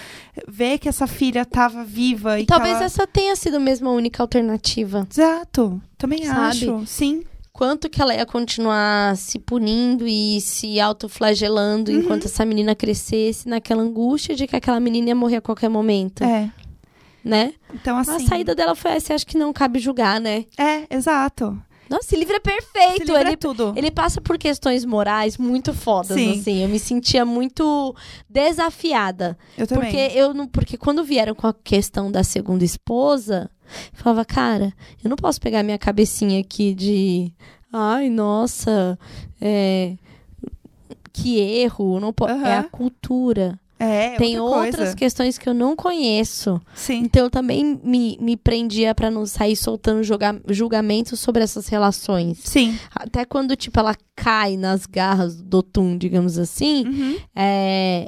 ver 0.47 0.77
que 0.77 0.87
essa 0.89 1.07
filha 1.07 1.45
tava 1.45 1.83
viva 1.83 2.39
e 2.39 2.45
Talvez 2.45 2.75
ela... 2.75 2.85
essa 2.85 3.07
tenha 3.07 3.35
sido 3.35 3.59
mesmo 3.59 3.89
a 3.89 3.93
única 3.93 4.21
alternativa. 4.21 5.07
Exato, 5.09 5.81
também 5.97 6.25
Sabe? 6.25 6.39
acho. 6.39 6.85
Sim, 6.85 7.23
Quanto 7.61 7.87
que 7.91 8.01
ela 8.01 8.15
ia 8.15 8.25
continuar 8.25 9.15
se 9.15 9.37
punindo 9.37 10.07
e 10.07 10.41
se 10.41 10.79
autoflagelando 10.79 11.91
Uhum. 11.91 11.99
enquanto 11.99 12.25
essa 12.25 12.43
menina 12.43 12.73
crescesse 12.73 13.47
naquela 13.47 13.83
angústia 13.83 14.33
de 14.33 14.47
que 14.47 14.55
aquela 14.55 14.79
menina 14.79 15.09
ia 15.09 15.15
morrer 15.15 15.35
a 15.35 15.41
qualquer 15.41 15.69
momento, 15.69 16.23
é. 16.23 16.51
né? 17.23 17.53
Então, 17.71 17.95
assim. 17.99 18.15
A 18.15 18.19
saída 18.27 18.55
dela 18.55 18.73
foi 18.73 18.89
essa, 18.89 19.13
acho 19.13 19.27
que 19.27 19.37
não 19.37 19.53
cabe 19.53 19.77
julgar, 19.77 20.19
né? 20.19 20.45
É, 20.57 20.87
exato. 20.89 21.55
Nossa, 21.87 22.05
esse 22.05 22.15
livro 22.15 22.35
é 22.35 22.39
perfeito. 22.39 23.01
livro 23.01 23.17
Ele, 23.17 23.29
é 23.33 23.35
tudo. 23.35 23.73
ele 23.75 23.91
passa 23.91 24.19
por 24.19 24.39
questões 24.39 24.83
morais 24.83 25.37
muito 25.37 25.71
fodas, 25.71 26.17
Sim. 26.17 26.39
assim. 26.39 26.63
Eu 26.63 26.69
me 26.69 26.79
sentia 26.79 27.23
muito 27.23 27.95
desafiada. 28.27 29.37
Eu 29.55 29.67
também. 29.67 29.91
Porque 29.91 30.17
eu 30.17 30.33
não, 30.33 30.47
porque 30.47 30.77
quando 30.77 31.03
vieram 31.03 31.35
com 31.35 31.45
a 31.45 31.53
questão 31.53 32.11
da 32.11 32.23
segunda 32.23 32.65
esposa, 32.65 33.51
falava, 33.93 34.23
cara, 34.25 34.73
eu 35.03 35.09
não 35.09 35.15
posso 35.17 35.39
pegar 35.41 35.63
minha 35.63 35.77
cabecinha 35.77 36.39
aqui 36.39 36.73
de, 36.73 37.31
ai, 37.71 38.09
nossa, 38.09 38.97
é, 39.39 39.95
que 41.13 41.37
erro, 41.39 41.99
não 41.99 42.13
po 42.13 42.25
Aham. 42.25 42.47
é 42.47 42.57
a 42.57 42.63
cultura. 42.63 43.59
É, 43.83 44.15
Tem 44.15 44.39
outra 44.39 44.57
outras 44.59 44.75
coisa. 44.75 44.95
questões 44.95 45.37
que 45.39 45.49
eu 45.49 45.55
não 45.55 45.75
conheço. 45.75 46.61
Sim. 46.75 46.99
Então 46.99 47.23
eu 47.23 47.31
também 47.31 47.79
me, 47.83 48.15
me 48.21 48.37
prendia 48.37 48.93
pra 48.93 49.09
não 49.09 49.25
sair 49.25 49.55
soltando 49.55 50.03
julga 50.03 50.39
julgamentos 50.49 51.19
sobre 51.19 51.41
essas 51.41 51.67
relações. 51.67 52.37
Sim. 52.43 52.77
Até 52.93 53.25
quando, 53.25 53.55
tipo, 53.55 53.79
ela 53.79 53.95
cai 54.15 54.55
nas 54.55 54.85
garras 54.85 55.41
do 55.41 55.63
Tum, 55.63 55.97
digamos 55.97 56.37
assim, 56.37 56.85
Uhum. 56.85 57.17
é, 57.35 58.07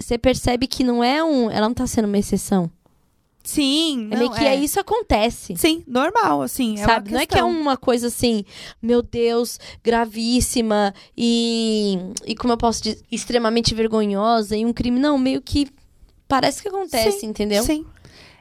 você 0.00 0.16
percebe 0.16 0.66
que 0.66 0.82
não 0.82 1.04
é 1.04 1.22
um. 1.22 1.50
Ela 1.50 1.68
não 1.68 1.74
tá 1.74 1.86
sendo 1.86 2.06
uma 2.06 2.16
exceção. 2.18 2.70
Sim. 3.42 4.08
é 4.10 4.14
não, 4.14 4.18
meio 4.18 4.30
que 4.32 4.44
é. 4.44 4.54
isso 4.54 4.78
acontece. 4.78 5.56
Sim, 5.56 5.82
normal, 5.86 6.42
assim. 6.42 6.74
É 6.78 6.84
sabe? 6.84 7.10
Não 7.12 7.20
é 7.20 7.26
que 7.26 7.38
é 7.38 7.44
uma 7.44 7.76
coisa 7.76 8.08
assim, 8.08 8.44
meu 8.82 9.02
Deus, 9.02 9.58
gravíssima 9.82 10.94
e, 11.16 11.98
e 12.26 12.34
como 12.34 12.52
eu 12.52 12.58
posso 12.58 12.82
dizer, 12.82 13.00
extremamente 13.10 13.74
vergonhosa 13.74 14.56
e 14.56 14.64
um 14.64 14.72
crime. 14.72 15.00
Não, 15.00 15.18
meio 15.18 15.40
que 15.40 15.68
parece 16.28 16.62
que 16.62 16.68
acontece, 16.68 17.26
entendeu? 17.26 17.62
Sim. 17.64 17.84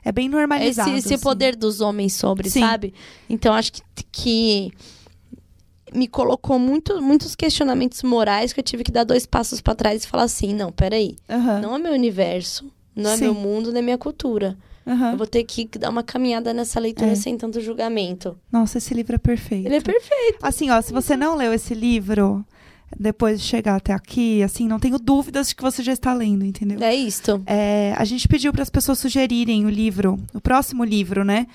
É 0.03 0.11
bem 0.11 0.27
Esse, 0.27 0.35
normalizado. 0.35 0.97
esse 0.97 1.13
assim. 1.13 1.23
poder 1.23 1.55
dos 1.55 1.81
homens 1.81 2.13
sobre, 2.13 2.49
Sim. 2.49 2.61
sabe? 2.61 2.93
Então 3.29 3.53
acho 3.53 3.73
que, 3.73 3.81
que 4.11 4.71
me 5.93 6.07
colocou 6.07 6.57
muito, 6.57 7.01
muitos 7.01 7.35
questionamentos 7.35 8.03
morais 8.03 8.53
que 8.53 8.59
eu 8.59 8.63
tive 8.63 8.83
que 8.83 8.91
dar 8.91 9.03
dois 9.03 9.25
passos 9.25 9.59
pra 9.61 9.75
trás 9.75 10.03
e 10.03 10.07
falar 10.07 10.23
assim: 10.23 10.53
não, 10.53 10.71
peraí, 10.71 11.15
Aham, 11.29 11.61
não 11.61 11.75
é 11.75 11.79
meu 11.79 11.93
universo, 11.93 12.71
não 12.95 13.09
é 13.09 13.17
Sim. 13.17 13.23
meu 13.25 13.33
mundo, 13.33 13.71
não 13.71 13.79
é 13.79 13.81
minha 13.81 13.97
cultura. 13.97 14.57
Aham. 14.89 15.11
Eu 15.11 15.17
vou 15.17 15.27
ter 15.27 15.43
que 15.43 15.67
dar 15.77 15.89
uma 15.89 16.03
caminhada 16.03 16.53
nessa 16.53 16.79
leitura 16.79 17.11
É. 17.11 17.15
sem 17.15 17.37
tanto 17.37 17.61
julgamento. 17.61 18.37
Nossa, 18.51 18.77
esse 18.79 18.93
livro 18.93 19.15
é 19.15 19.19
perfeito. 19.19 19.65
Ele 19.67 19.75
é 19.75 19.81
perfeito. 19.81 20.39
Assim, 20.41 20.69
ó, 20.71 20.81
se 20.81 20.91
você 20.91 21.15
não 21.15 21.35
leu 21.35 21.53
esse 21.53 21.73
livro, 21.73 22.43
depois 22.99 23.39
de 23.39 23.45
chegar 23.47 23.75
até 23.75 23.93
aqui, 23.93 24.41
assim, 24.41 24.67
não 24.67 24.79
tenho 24.79 24.97
dúvidas 24.97 25.49
de 25.49 25.55
que 25.55 25.61
você 25.61 25.83
já 25.83 25.93
está 25.93 26.13
lendo, 26.13 26.43
entendeu? 26.43 26.81
É 26.81 26.95
isto. 26.95 27.41
É, 27.45 27.93
a 27.97 28.03
gente 28.03 28.27
pediu 28.27 28.51
para 28.51 28.63
as 28.63 28.69
pessoas 28.69 28.97
sugerirem 28.99 29.65
o 29.65 29.69
livro, 29.69 30.17
o 30.33 30.41
próximo 30.41 30.83
livro, 30.83 31.23
né, 31.23 31.45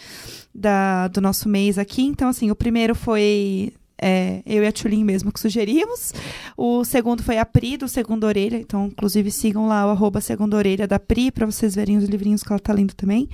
da, 0.54 1.08
do 1.08 1.20
nosso 1.20 1.48
mês 1.48 1.76
aqui. 1.78 2.02
Então, 2.02 2.28
assim, 2.28 2.50
o 2.50 2.54
primeiro 2.56 2.94
foi 2.94 3.72
é, 4.06 4.42
eu 4.44 4.62
e 4.62 4.66
a 4.66 4.72
Tulin 4.72 5.02
mesmo 5.02 5.32
que 5.32 5.40
sugerimos. 5.40 6.12
O 6.58 6.84
segundo 6.84 7.22
foi 7.22 7.38
a 7.38 7.46
Pri, 7.46 7.78
do 7.78 7.88
Segunda 7.88 8.26
Orelha. 8.26 8.56
Então, 8.58 8.86
inclusive, 8.86 9.30
sigam 9.30 9.66
lá 9.66 9.86
o 9.86 9.90
arroba 9.90 10.20
Segunda 10.20 10.56
Orelha 10.58 10.86
da 10.86 10.98
Pri, 10.98 11.30
para 11.30 11.46
vocês 11.46 11.74
verem 11.74 11.96
os 11.96 12.04
livrinhos 12.04 12.42
que 12.42 12.52
ela 12.52 12.60
tá 12.60 12.72
lendo 12.74 12.92
também. 12.94 13.28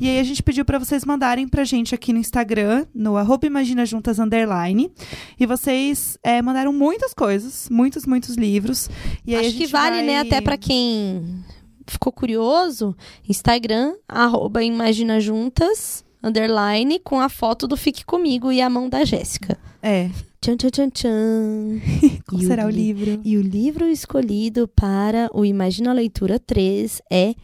E 0.00 0.08
aí, 0.08 0.18
a 0.18 0.24
gente 0.24 0.42
pediu 0.42 0.64
para 0.64 0.78
vocês 0.78 1.04
mandarem 1.04 1.46
pra 1.46 1.62
gente 1.62 1.94
aqui 1.94 2.12
no 2.12 2.18
Instagram, 2.18 2.84
no 2.92 3.16
arroba 3.16 3.46
Imagina 3.46 3.86
Juntas 3.86 4.18
Underline. 4.18 4.90
E 5.38 5.46
vocês 5.46 6.18
é, 6.24 6.42
mandaram 6.42 6.72
muitas 6.72 7.14
coisas, 7.14 7.68
muitos, 7.70 8.04
muitos 8.04 8.34
livros. 8.34 8.90
E 9.24 9.36
aí, 9.36 9.46
Acho 9.46 9.56
que 9.56 9.66
vale, 9.68 9.96
vai- 9.98 10.04
né, 10.06 10.18
até 10.18 10.40
pra 10.40 10.58
quem 10.58 11.44
ficou 11.86 12.12
curioso, 12.12 12.96
Instagram, 13.28 13.94
arroba 14.08 14.62
Imagina 14.64 15.20
Juntas, 15.20 16.04
underline, 16.22 16.98
com 17.00 17.20
a 17.20 17.28
foto 17.28 17.66
do 17.66 17.76
Fique 17.76 18.04
Comigo 18.04 18.50
e 18.52 18.60
a 18.60 18.68
mão 18.70 18.88
da 18.88 19.04
Jéssica. 19.04 19.58
É, 19.82 20.10
Tchan, 20.40 20.56
tchan, 20.56 20.70
tchan, 20.70 20.90
tchan. 20.90 21.80
qual 22.28 22.40
E 22.40 22.46
será 22.46 22.66
o 22.66 22.70
li- 22.70 22.92
livro? 22.92 23.20
E 23.24 23.36
o 23.36 23.42
livro 23.42 23.86
escolhido 23.86 24.68
para 24.68 25.28
o 25.34 25.44
Imagina 25.44 25.92
Leitura 25.92 26.38
3 26.38 27.02
é 27.10 27.34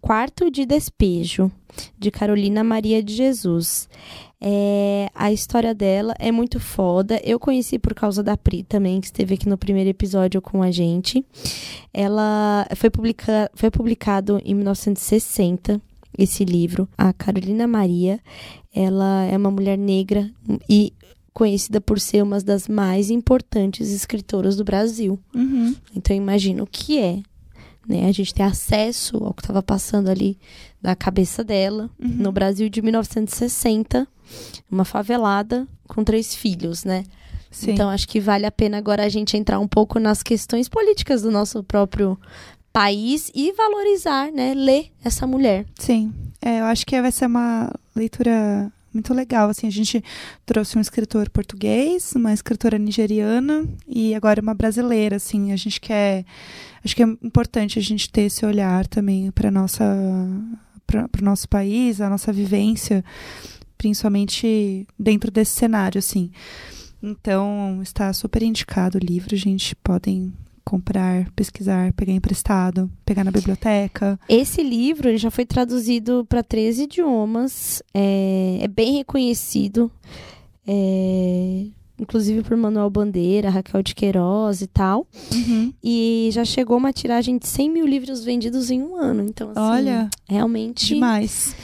Quarto 0.00 0.50
de 0.50 0.64
Despejo, 0.66 1.50
de 1.98 2.10
Carolina 2.10 2.62
Maria 2.62 3.02
de 3.02 3.14
Jesus. 3.14 3.88
É, 4.40 5.08
a 5.14 5.32
história 5.32 5.74
dela 5.74 6.14
é 6.18 6.30
muito 6.30 6.60
foda. 6.60 7.18
Eu 7.24 7.40
conheci 7.40 7.78
por 7.78 7.94
causa 7.94 8.22
da 8.22 8.36
Pri 8.36 8.62
também, 8.62 9.00
que 9.00 9.06
esteve 9.06 9.34
aqui 9.34 9.48
no 9.48 9.56
primeiro 9.58 9.88
episódio 9.90 10.40
com 10.42 10.62
a 10.62 10.70
gente. 10.70 11.24
Ela 11.92 12.66
foi, 12.76 12.90
publica, 12.90 13.50
foi 13.54 13.70
publicado 13.70 14.40
em 14.44 14.54
1960, 14.54 15.80
esse 16.18 16.44
livro. 16.44 16.88
A 16.96 17.12
Carolina 17.12 17.66
Maria, 17.66 18.20
ela 18.74 19.24
é 19.24 19.36
uma 19.36 19.50
mulher 19.50 19.78
negra 19.78 20.30
e 20.68 20.92
conhecida 21.32 21.80
por 21.80 21.98
ser 21.98 22.22
uma 22.22 22.40
das 22.40 22.68
mais 22.68 23.10
importantes 23.10 23.92
escritoras 23.92 24.56
do 24.56 24.64
Brasil. 24.64 25.18
Uhum. 25.34 25.74
Então 25.94 26.14
imagina 26.16 26.62
o 26.62 26.66
que 26.66 26.98
é, 26.98 27.18
né? 27.88 28.06
A 28.08 28.12
gente 28.12 28.32
ter 28.32 28.42
acesso 28.44 29.16
ao 29.16 29.34
que 29.34 29.42
estava 29.42 29.62
passando 29.62 30.08
ali 30.08 30.38
na 30.82 30.94
cabeça 30.94 31.42
dela 31.42 31.90
Uhum. 31.98 32.08
no 32.08 32.30
Brasil 32.32 32.68
de 32.68 32.80
1960, 32.80 34.06
uma 34.70 34.84
favelada 34.84 35.66
com 35.88 36.04
três 36.04 36.34
filhos, 36.34 36.84
né? 36.84 37.04
Sim. 37.50 37.72
Então 37.72 37.88
acho 37.88 38.08
que 38.08 38.20
vale 38.20 38.46
a 38.46 38.50
pena 38.50 38.78
agora 38.78 39.04
a 39.04 39.08
gente 39.08 39.36
entrar 39.36 39.60
um 39.60 39.68
pouco 39.68 39.98
nas 40.00 40.22
questões 40.22 40.68
políticas 40.68 41.22
do 41.22 41.30
nosso 41.30 41.62
próprio 41.62 42.18
país 42.74 43.30
e 43.32 43.52
valorizar, 43.52 44.32
né? 44.32 44.52
Ler 44.52 44.90
essa 45.04 45.28
mulher. 45.28 45.64
Sim. 45.78 46.12
É, 46.42 46.58
eu 46.58 46.64
acho 46.64 46.84
que 46.84 47.00
vai 47.00 47.12
ser 47.12 47.26
uma 47.26 47.72
leitura 47.94 48.70
muito 48.92 49.14
legal. 49.14 49.48
Assim, 49.48 49.68
a 49.68 49.70
gente 49.70 50.02
trouxe 50.44 50.76
um 50.76 50.80
escritor 50.80 51.30
português, 51.30 52.12
uma 52.16 52.32
escritora 52.32 52.76
nigeriana 52.76 53.64
e 53.86 54.12
agora 54.12 54.42
uma 54.42 54.54
brasileira. 54.54 55.16
Assim, 55.16 55.52
a 55.52 55.56
gente 55.56 55.80
quer. 55.80 56.24
Acho 56.84 56.96
que 56.96 57.04
é 57.04 57.06
importante 57.22 57.78
a 57.78 57.82
gente 57.82 58.10
ter 58.10 58.22
esse 58.22 58.44
olhar 58.44 58.88
também 58.88 59.30
para 59.30 59.52
nossa 59.52 59.84
para 60.84 61.22
o 61.22 61.24
nosso 61.24 61.48
país, 61.48 62.00
a 62.00 62.10
nossa 62.10 62.32
vivência, 62.32 63.04
principalmente 63.78 64.86
dentro 64.98 65.30
desse 65.30 65.52
cenário, 65.52 65.98
assim. 66.00 66.30
Então, 67.00 67.80
está 67.82 68.12
super 68.12 68.42
indicado 68.42 68.98
o 68.98 69.00
livro, 69.00 69.36
gente. 69.36 69.76
Podem 69.76 70.32
comprar, 70.64 71.30
pesquisar, 71.32 71.92
pegar 71.92 72.12
emprestado, 72.12 72.90
pegar 73.04 73.22
na 73.22 73.30
biblioteca. 73.30 74.18
Esse 74.28 74.62
livro 74.62 75.08
ele 75.08 75.18
já 75.18 75.30
foi 75.30 75.44
traduzido 75.44 76.24
para 76.28 76.42
três 76.42 76.78
idiomas, 76.78 77.82
é, 77.92 78.58
é 78.62 78.68
bem 78.68 78.96
reconhecido, 78.96 79.90
é, 80.66 81.66
inclusive 81.98 82.42
por 82.42 82.56
Manuel 82.56 82.88
Bandeira, 82.88 83.50
Raquel 83.50 83.82
de 83.82 83.94
Queiroz 83.94 84.62
e 84.62 84.66
tal. 84.66 85.06
Uhum. 85.32 85.72
E 85.82 86.30
já 86.32 86.44
chegou 86.44 86.76
uma 86.76 86.92
tiragem 86.92 87.36
de 87.38 87.46
100 87.46 87.70
mil 87.70 87.86
livros 87.86 88.24
vendidos 88.24 88.70
em 88.70 88.82
um 88.82 88.96
ano. 88.96 89.22
Então, 89.22 89.50
assim, 89.50 89.60
Olha, 89.60 90.08
realmente. 90.28 90.86
demais. 90.86 91.54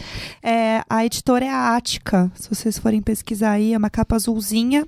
É, 0.42 0.82
a 0.88 1.04
editora 1.04 1.44
é 1.44 1.50
a 1.50 1.74
Ática. 1.74 2.30
Se 2.34 2.48
vocês 2.48 2.78
forem 2.78 3.00
pesquisar 3.00 3.52
aí, 3.52 3.72
é 3.72 3.78
uma 3.78 3.90
capa 3.90 4.14
azulzinha. 4.14 4.86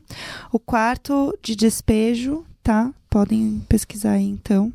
O 0.53 0.59
quarto 0.59 1.37
de 1.43 1.57
despejo, 1.57 2.45
tá? 2.63 2.93
Podem 3.13 3.63
pesquisar 3.69 4.13
aí, 4.13 4.25
então. 4.25 4.73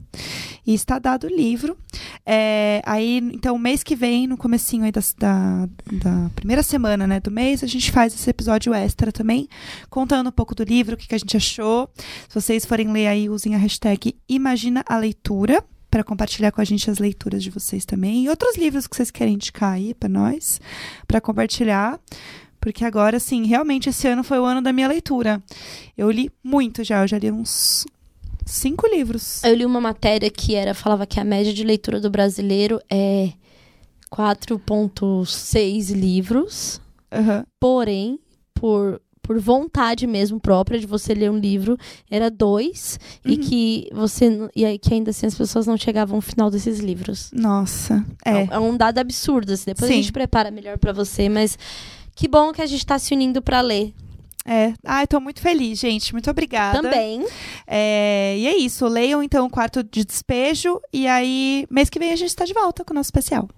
E 0.63 0.71
está 0.71 0.99
dado 0.99 1.25
o 1.25 1.27
livro. 1.27 1.75
É, 2.23 2.83
aí, 2.85 3.17
então, 3.33 3.57
mês 3.57 3.81
que 3.81 3.95
vem, 3.95 4.27
no 4.27 4.37
comecinho 4.37 4.83
aí 4.83 4.91
das- 4.91 5.15
da, 5.17 5.67
da 5.91 6.29
primeira 6.35 6.61
semana, 6.61 7.07
né, 7.07 7.19
do 7.19 7.31
mês, 7.31 7.63
a 7.63 7.67
gente 7.67 7.91
faz 7.91 8.13
esse 8.13 8.29
episódio 8.29 8.75
extra 8.75 9.11
também, 9.11 9.49
contando 9.89 10.27
um 10.27 10.31
pouco 10.31 10.53
do 10.53 10.63
livro, 10.63 10.93
o 10.93 10.97
que, 10.97 11.07
que 11.07 11.15
a 11.15 11.17
gente 11.17 11.35
achou. 11.35 11.89
Se 12.29 12.35
vocês 12.39 12.63
forem 12.63 12.91
ler 12.91 13.07
aí, 13.07 13.27
usem 13.27 13.55
a 13.55 13.57
hashtag 13.57 14.15
Imagina 14.29 14.83
a 14.87 14.99
Leitura 14.99 15.63
para 15.89 16.03
compartilhar 16.03 16.51
com 16.51 16.61
a 16.61 16.63
gente 16.63 16.91
as 16.91 16.99
leituras 16.99 17.41
de 17.41 17.49
vocês 17.49 17.85
também. 17.85 18.25
E 18.25 18.29
outros 18.29 18.55
livros 18.55 18.85
que 18.85 18.95
vocês 18.95 19.09
querem 19.09 19.33
indicar 19.33 19.73
aí 19.73 19.95
para 19.95 20.09
nós, 20.09 20.61
para 21.07 21.19
compartilhar. 21.19 21.99
Porque 22.61 22.85
agora, 22.85 23.17
assim, 23.17 23.47
realmente 23.47 23.89
esse 23.89 24.07
ano 24.07 24.23
foi 24.23 24.37
o 24.39 24.45
ano 24.45 24.61
da 24.61 24.71
minha 24.71 24.87
leitura. 24.87 25.41
Eu 25.97 26.11
li 26.11 26.29
muito 26.43 26.83
já, 26.83 27.01
eu 27.01 27.07
já 27.07 27.17
li 27.17 27.31
uns 27.31 27.85
cinco 28.47 28.87
livros. 28.87 29.43
Eu 29.43 29.53
li 29.53 29.65
uma 29.65 29.79
matéria 29.81 30.29
que 30.29 30.55
era 30.55 30.73
falava 30.73 31.05
que 31.05 31.19
a 31.19 31.23
média 31.23 31.53
de 31.53 31.63
leitura 31.63 31.99
do 31.99 32.09
brasileiro 32.09 32.79
é 32.89 33.31
4,6 34.11 35.91
livros. 35.93 36.81
Aham. 37.11 37.45
Porém, 37.59 38.19
por, 38.53 39.01
por 39.21 39.39
vontade 39.39 40.05
mesmo 40.07 40.39
própria 40.39 40.79
de 40.79 40.85
você 40.85 41.13
ler 41.13 41.29
um 41.31 41.37
livro, 41.37 41.77
era 42.09 42.29
dois, 42.29 42.99
e 43.25 43.31
Uhum. 43.35 43.37
que 43.41 43.89
você 43.93 44.49
e 44.55 44.65
aí 44.65 44.77
que 44.77 44.93
ainda 44.93 45.11
assim 45.11 45.25
as 45.27 45.35
pessoas 45.35 45.67
não 45.67 45.77
chegavam 45.77 46.15
ao 46.17 46.21
final 46.21 46.49
desses 46.49 46.79
livros. 46.79 47.29
Nossa, 47.33 48.05
é. 48.25 48.47
É 48.55 48.59
um 48.59 48.75
dado 48.75 48.97
absurdo, 48.99 49.53
assim. 49.53 49.65
Depois 49.67 49.87
Sim. 49.89 49.93
a 49.99 50.01
gente 50.01 50.11
prepara 50.11 50.51
melhor 50.51 50.77
pra 50.77 50.91
você, 50.91 51.29
mas 51.29 51.57
que 52.15 52.27
bom 52.27 52.51
que 52.51 52.61
a 52.61 52.65
gente 52.65 52.85
tá 52.85 52.97
se 52.99 53.13
unindo 53.13 53.41
pra 53.41 53.61
ler 53.61 53.93
É. 54.47 54.73
Ai, 54.85 55.05
tô 55.05 55.19
muito 55.19 55.41
feliz, 55.41 55.77
gente. 55.77 56.13
Muito 56.13 56.31
obrigada. 56.31 56.81
também. 56.81 57.25
É, 57.67 58.35
e 58.37 58.47
é 58.47 58.57
isso. 58.57 58.87
Leiam 58.87 59.21
então 59.21 59.45
o 59.45 59.49
quarto 59.49 59.83
de 59.83 60.05
despejo. 60.05 60.81
E 60.93 61.05
aí, 61.05 61.67
mês 61.69 61.89
que 61.89 61.99
vem 61.99 62.13
a 62.13 62.15
gente 62.15 62.29
está 62.29 62.45
de 62.45 62.53
volta 62.53 62.85
com 62.85 62.93
o 62.93 62.95
nosso 62.95 63.07
especial. 63.07 63.49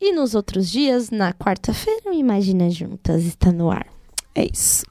E 0.00 0.12
nos 0.12 0.34
outros 0.34 0.70
dias, 0.70 1.10
na 1.10 1.32
quarta-feira, 1.34 2.10
o 2.10 2.12
Imagina 2.12 2.70
Juntas 2.70 3.24
está 3.24 3.52
no 3.52 3.70
ar. 3.70 3.86
É 4.34 4.46
isso. 4.50 4.86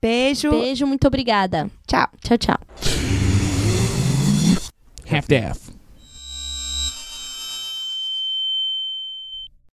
Beijo. 0.00 0.50
Beijo, 0.50 0.86
muito 0.86 1.06
obrigada. 1.06 1.70
Tchau. 1.86 2.08
Tchau, 2.20 2.36
tchau. 2.36 2.58
Half-Death. 5.08 5.71